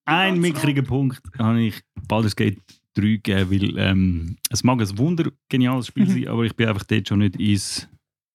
[0.05, 2.59] ein mickriger Punkt habe ich Baldur's Gate
[2.95, 7.07] 3 gegeben, weil ähm, es mag ein wundergeniales Spiel sein, aber ich bin einfach dort
[7.07, 7.87] schon nicht ins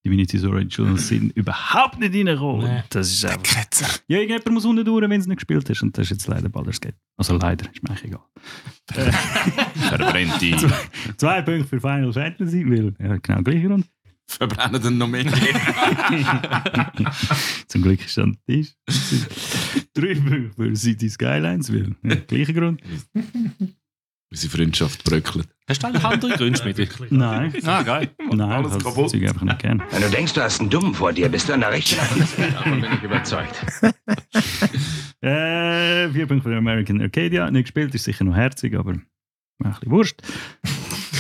[0.07, 2.67] Divinity Original Sin überhaupt nicht reingekommen.
[2.67, 2.83] Nee.
[2.91, 3.99] Das ist einfach...
[4.07, 5.83] Ja, irgendjemand muss unten durch, wenn es nicht gespielt hast.
[5.83, 6.95] Und das ist jetzt leider Baldur's Gate.
[7.17, 8.21] Also leider, ist mir eigentlich egal.
[9.89, 10.55] Verbrennt die.
[11.17, 13.87] Zwei Punkte für Final Fantasy, weil ja, genau gleicher Grund.
[14.29, 15.25] Verbrennen dann noch mehr.
[17.69, 18.75] Zum Glück ist an den Tisch.
[19.95, 22.81] Drei Punkte für City Skylines, weil ja, gleicher Grund.
[24.31, 25.49] Unsere Freundschaft bröckelt.
[25.69, 27.13] Hast du eigentlich andere Gründe, Schmidt?
[27.13, 28.11] Nein, Ah, geil.
[28.29, 29.05] nein, alles ich habe kaputt.
[29.07, 29.83] das Zeug einfach nicht gern.
[29.91, 31.97] Wenn du denkst, du hast einen Dummen vor dir, bist du an der rechten.
[32.53, 33.55] Davon bin ich überzeugt.
[35.23, 37.51] Äh, vier Punkte für American Arcadia.
[37.51, 39.07] Nicht gespielt, ist sicher noch herzig, aber ein
[39.59, 40.21] bisschen wurscht.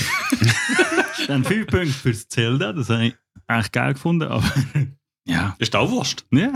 [1.27, 3.15] Dann fünf Punkte fürs Zelda, das habe ich
[3.49, 4.45] eigentlich geil gefunden, aber
[5.27, 5.57] ja.
[5.59, 6.25] Ist auch Wurst.
[6.31, 6.53] Ja.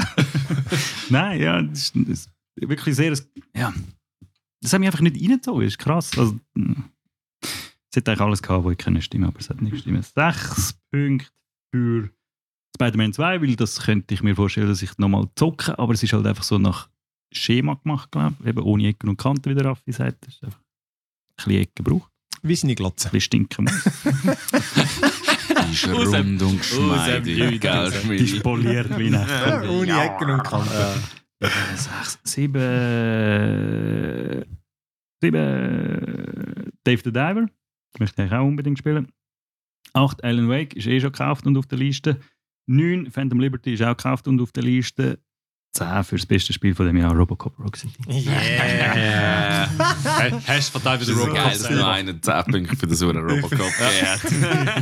[1.08, 3.14] Nein, ja, das ist, das ist wirklich sehr.
[3.56, 3.72] Ja.
[4.62, 6.18] Das hat mich einfach nicht reingezogen, das ist krass.
[6.18, 6.82] Also, mh.
[7.42, 10.04] es hat eigentlich alles gehabt, wo ich keine Stimme, aber es hat nicht gestimmt.
[10.04, 11.28] Sechs Punkte
[11.74, 12.10] für
[12.76, 16.12] Spider-Man 2, weil das könnte ich mir vorstellen, dass ich nochmal zocke, aber es ist
[16.12, 16.88] halt einfach so nach
[17.32, 18.46] Schema gemacht, glaube ich.
[18.48, 20.26] Eben ohne Ecken und Kanten, wie der Raffi sagt.
[20.26, 20.64] Das ist einfach ein
[21.36, 22.10] bisschen Ecken braucht,
[22.42, 23.08] Wie seine Glotze.
[23.08, 23.84] ein bisschen stinken muss.
[25.50, 27.60] Die ist rund und geschmeidig.
[27.60, 31.02] Die ist poliert wie eine ohne Ecken und Kanten.
[31.74, 32.60] Sechs, sieben,
[35.22, 37.46] sieben, Dave the Diver,
[37.98, 39.10] möchte ich auch unbedingt spielen.
[39.94, 42.20] Acht, Alan Wake, ist eh schon gekauft und auf der Liste.
[42.66, 45.18] Neun, Phantom Liberty ist auch gekauft und auf der Liste.
[45.72, 47.94] Zehn für das beste Spiel von dem Jahr, Robocop Rogue City.
[48.08, 49.68] Yeah.
[50.48, 53.70] Hast du verdammt wieder Robocop geil, dass noch einen 10 Punkte für den Sauren Robocop.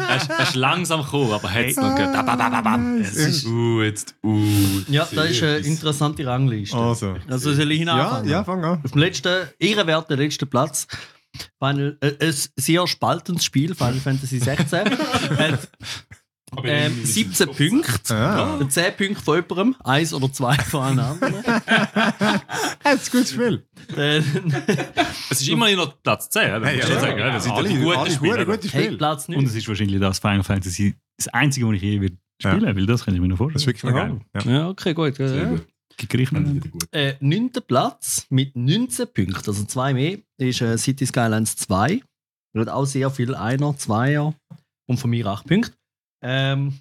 [0.09, 3.01] Hast hast langsam gekommen, aber hat es noch gehört.
[3.02, 4.40] Es ist- Uh, jetzt, uh.
[4.89, 6.77] Ja, das ist eine interessante Rangliste.
[6.77, 7.16] Also.
[7.28, 8.31] Also soll ich Ja, hinanfangen?
[8.31, 8.81] ja, fang an.
[8.82, 10.86] Auf dem letzten, ehrenwerten letzten Platz.
[11.62, 14.81] Final, äh, ein sehr spaltendes Spiel, Final Fantasy 16.
[15.39, 15.69] hat
[16.65, 18.15] ähm, 17 Punkte.
[18.15, 18.59] Ah.
[18.69, 21.35] 10 Punkte von jemandem, eins oder zwei von allen anderen.
[22.83, 23.66] Das ist ein gutes Spiel.
[25.31, 26.57] Es ist immerhin noch Platz 10.
[26.57, 26.66] oder?
[26.66, 28.47] Hey, ich sagen, ja, das sind alle, ja gute alle Spiele.
[28.47, 28.97] gute, gute hey.
[28.97, 29.45] Platz Und 9.
[29.47, 33.05] es ist wahrscheinlich das Final Fantasy, das einzige, was ich je wird spielen weil das
[33.05, 33.95] kann ich mir noch Das ist vorstellen.
[33.95, 34.53] wirklich geil.
[34.55, 34.59] Ja.
[34.61, 35.16] Ja, okay, gut.
[35.16, 35.45] Sehr Ja.
[35.51, 35.66] gut.
[36.09, 36.70] Griechenland.
[36.93, 42.01] Äh, neunter Platz mit 19 Punkten, also zwei mehr, ist äh, City Skylines 2.
[42.57, 44.35] Hat auch sehr viel Einer, Zweier
[44.89, 45.73] und von mir 8 Punkte.
[46.23, 46.81] Ähm,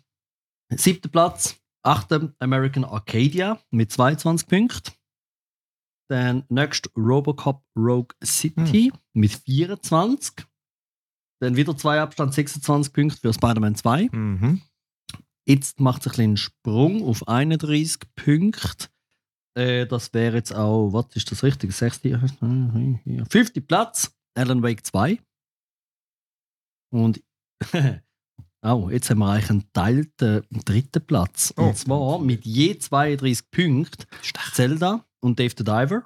[0.70, 4.92] siebter Platz, achter American Arcadia mit 22 Punkten.
[6.10, 10.46] Dann next Robocop Rogue City mit 24.
[11.42, 14.10] Dann wieder zwei Abstand, 26 Punkte für Spider-Man 2.
[14.12, 14.62] Mhm.
[15.48, 18.88] Jetzt macht es ein bisschen einen Sprung auf 31 Punkte.
[19.58, 21.74] Äh, das wäre jetzt auch, was ist das richtig?
[21.74, 22.16] 60,
[23.30, 25.20] 50 Platz, Alan Wake 2.
[26.94, 27.24] Und
[28.74, 31.54] oh, jetzt haben wir eigentlich einen teilten dritten Platz.
[31.58, 31.64] Oh.
[31.64, 34.06] Und zwar mit je 32 Punkten
[34.54, 36.04] Zelda und Dave the Diver.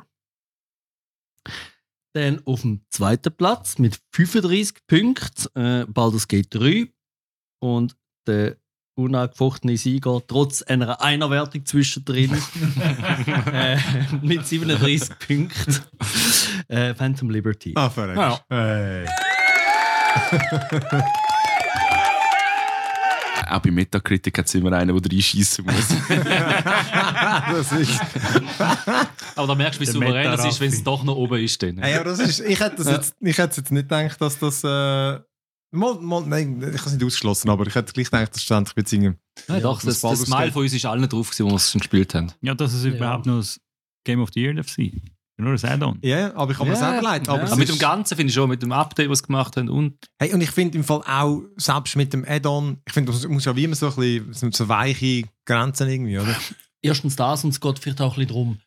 [2.13, 6.87] Dann auf dem zweiten Platz mit 35 Punkten äh, Baldur's Gate 3.
[7.63, 7.95] Und
[8.27, 8.57] der
[8.95, 12.31] unangefochtene Sieger, trotz einer Einerwertung zwischendrin,
[13.53, 13.77] äh,
[14.21, 15.77] mit 37 Punkten.
[16.67, 17.73] Äh, Phantom Liberty.
[17.75, 18.17] Ah, verrückt.
[18.17, 18.39] Ja.
[18.49, 19.07] Hey.
[23.51, 25.75] Auch bei Metacritic hat es immer einen, der reinschießen muss.
[26.09, 27.99] das ist.
[29.35, 31.61] Aber da merkst du, wie souverän das ist, wenn es doch noch oben ist.
[31.61, 31.77] Dann.
[31.79, 34.63] Hey, aber das ist ich hätte das jetzt, ich hätte jetzt nicht gedacht, dass das.
[34.63, 38.43] Äh, mal, mal, nein, ich habe es nicht ausgeschlossen, aber ich hätte gleich gedacht, dass
[38.43, 39.17] ständig bei.
[39.47, 41.79] Ja, doch, das das, das von uns ist allen drauf, gewesen, wo wir es schon
[41.79, 42.31] gespielt haben.
[42.41, 42.91] Ja, dass es Ja.
[42.91, 43.59] überhaupt noch das
[44.03, 45.01] Game of the Year darf sein.
[45.41, 45.99] Nur ein Add-on.
[46.03, 47.29] Ja, aber ich habe mir Ja, das auch überlegt.
[47.29, 49.69] Aber Aber mit dem Ganzen finde ich schon, mit dem Update, was sie gemacht haben
[49.69, 53.27] und Hey, und ich finde im Fall auch, selbst mit dem Add-on, ich finde, es
[53.27, 56.35] muss ja wie immer so ein bisschen so, weiche Grenzen irgendwie, oder?
[56.83, 58.57] Erstens das und es geht vielleicht auch ein bisschen darum,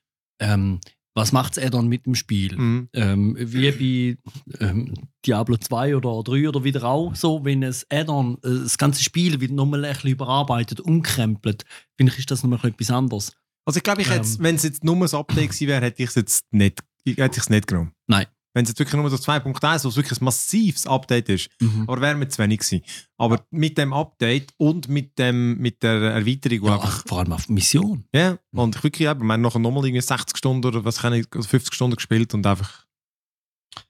[0.41, 0.81] ähm,
[1.17, 2.57] was macht es Addon mit dem Spiel?
[2.57, 2.89] Mhm.
[2.93, 4.17] Ähm, wie
[4.59, 4.95] bei ähm,
[5.25, 9.41] Diablo 2 oder 3 oder wieder auch so, wenn es Addon, äh, das ganze Spiel
[9.41, 11.65] wird nochmal ein bisschen überarbeitet, umkrempelt,
[11.97, 13.33] finde ich, ist das nochmal etwas anderes.
[13.67, 14.23] Also ich glaube, ich Ähm.
[14.41, 17.43] wenn es jetzt nur ein Update gewesen wäre, hätte ich es jetzt nicht, hätte ich
[17.43, 17.93] es nicht genommen.
[18.07, 18.27] Nein.
[18.57, 21.85] Wenn es jetzt wirklich nur so 2.1, was wirklich ein massives Update ist, Mhm.
[21.89, 22.83] aber wäre mir zu wenig gewesen.
[23.19, 27.33] Aber mit dem Update und mit, dem, mit der Erweiterung, wo Ja, ach, vor allem
[27.33, 28.05] auf Mission.
[28.15, 31.15] Ja, und ich wirklich, eben, wir haben nachher nochmal irgendwie 60 Stunden oder was kann
[31.15, 32.85] ich, oder 50 Stunden gespielt und einfach,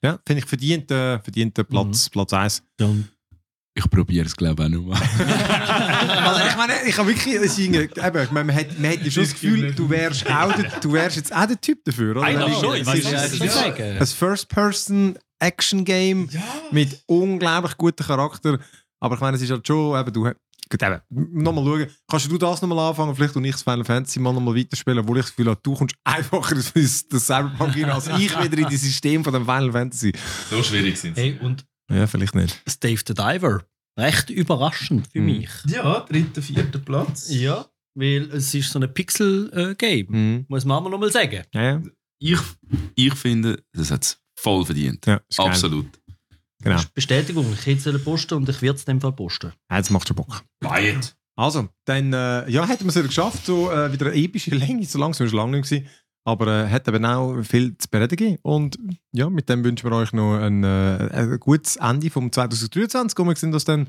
[0.02, 2.62] ja, finde ich verdient, äh, verdient Platz, Platz 1.
[2.80, 2.88] Ja.
[3.74, 5.00] Ich probiere es, glaube ich, auch nochmal.
[6.54, 9.02] Ich meine, ich habe wirklich, es ist irgendwie- eben, ich meine, man hat, man hat
[9.04, 12.12] ja schon das Gefühl, du wärst, auch der, du wärst jetzt auch der Typ dafür,
[12.16, 12.22] oder?
[12.22, 16.28] Eigentlich schon, es ich weiß ist- nicht, ein First-Person-Action-Game
[16.70, 18.58] mit unglaublich gutem Charakter.
[19.00, 20.36] Aber ich meine, es ist halt schon, eben, du, gut,
[20.82, 21.00] eben,
[21.42, 24.54] nochmal schauen, kannst du das nochmal anfangen, vielleicht und ich das Final Fantasy mal nochmal
[24.56, 26.72] weiterspielen, obwohl ich das Gefühl habe, du kommst einfacher das,
[27.08, 30.12] das Cyberpunk rein, als ich wieder in das System von dem Final Fantasy.
[30.50, 32.62] So schwierig sind Hey, und Ja, vielleicht nicht.
[32.82, 33.62] Dave the Diver.
[33.98, 35.26] Recht überraschend für Mhm.
[35.26, 35.50] mich.
[35.68, 37.28] Ja, dritter, vierter Platz.
[37.30, 40.06] Ja, weil es ist so ein Pixel-Game.
[40.08, 40.44] Mhm.
[40.48, 41.44] Muss man mal sagen.
[41.54, 41.82] Ja, ja.
[42.18, 42.38] Ich,
[42.96, 45.04] ich finde, das hat es voll verdient.
[45.06, 45.46] ja ist geil.
[45.48, 45.86] Absolut.
[46.62, 46.80] Genau.
[46.94, 49.52] Bestätigung, ich hätte es posten und ich werde es in dem Fall posten.
[49.70, 50.42] Ja, jetzt macht schon Bock.
[50.60, 51.14] Weit.
[51.36, 54.84] Also, dann äh, ja, hätten wir es wieder geschafft, so äh, wieder eine epische Länge,
[54.86, 55.86] so langsam ist es lange nicht gewesen,
[56.24, 58.38] aber äh, hat eben auch viel zu bereden gegeben.
[58.42, 58.78] Und
[59.12, 63.28] ja, mit dem wünschen wir euch noch ein, äh, ein gutes Ende vom 2023 und
[63.28, 63.88] wir sehen das dann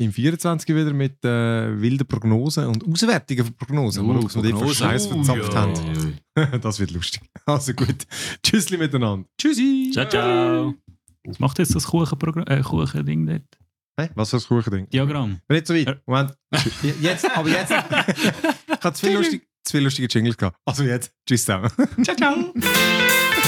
[0.00, 4.68] im 24 wieder mit äh, wilden Prognosen und Auswertungen von Prognosen, Uh, was wir dort
[4.68, 4.74] für.
[4.74, 5.60] Scheiß verzapft ja.
[5.60, 6.18] haben.
[6.60, 7.22] das wird lustig.
[7.44, 8.06] Also gut.
[8.42, 9.28] Tschüssli miteinander.
[9.38, 9.90] Tschüssi.
[9.92, 10.74] Ciao, ciao.
[11.24, 13.42] Was macht jetzt das Kuchenprogramm, äh, Kuchending dort?
[13.98, 14.88] Hey, was für ein Kuchending?
[14.88, 15.40] Diagramm.
[15.50, 16.00] Nicht so weit.
[16.06, 16.34] Moment.
[17.02, 17.70] Jetzt, aber jetzt.
[17.70, 20.56] ich hatte zu viel, lustig, zu viel lustige Jingles gehabt.
[20.64, 21.12] Also jetzt.
[21.26, 21.70] Tschüss zusammen.
[22.02, 22.54] Ciao, ciao.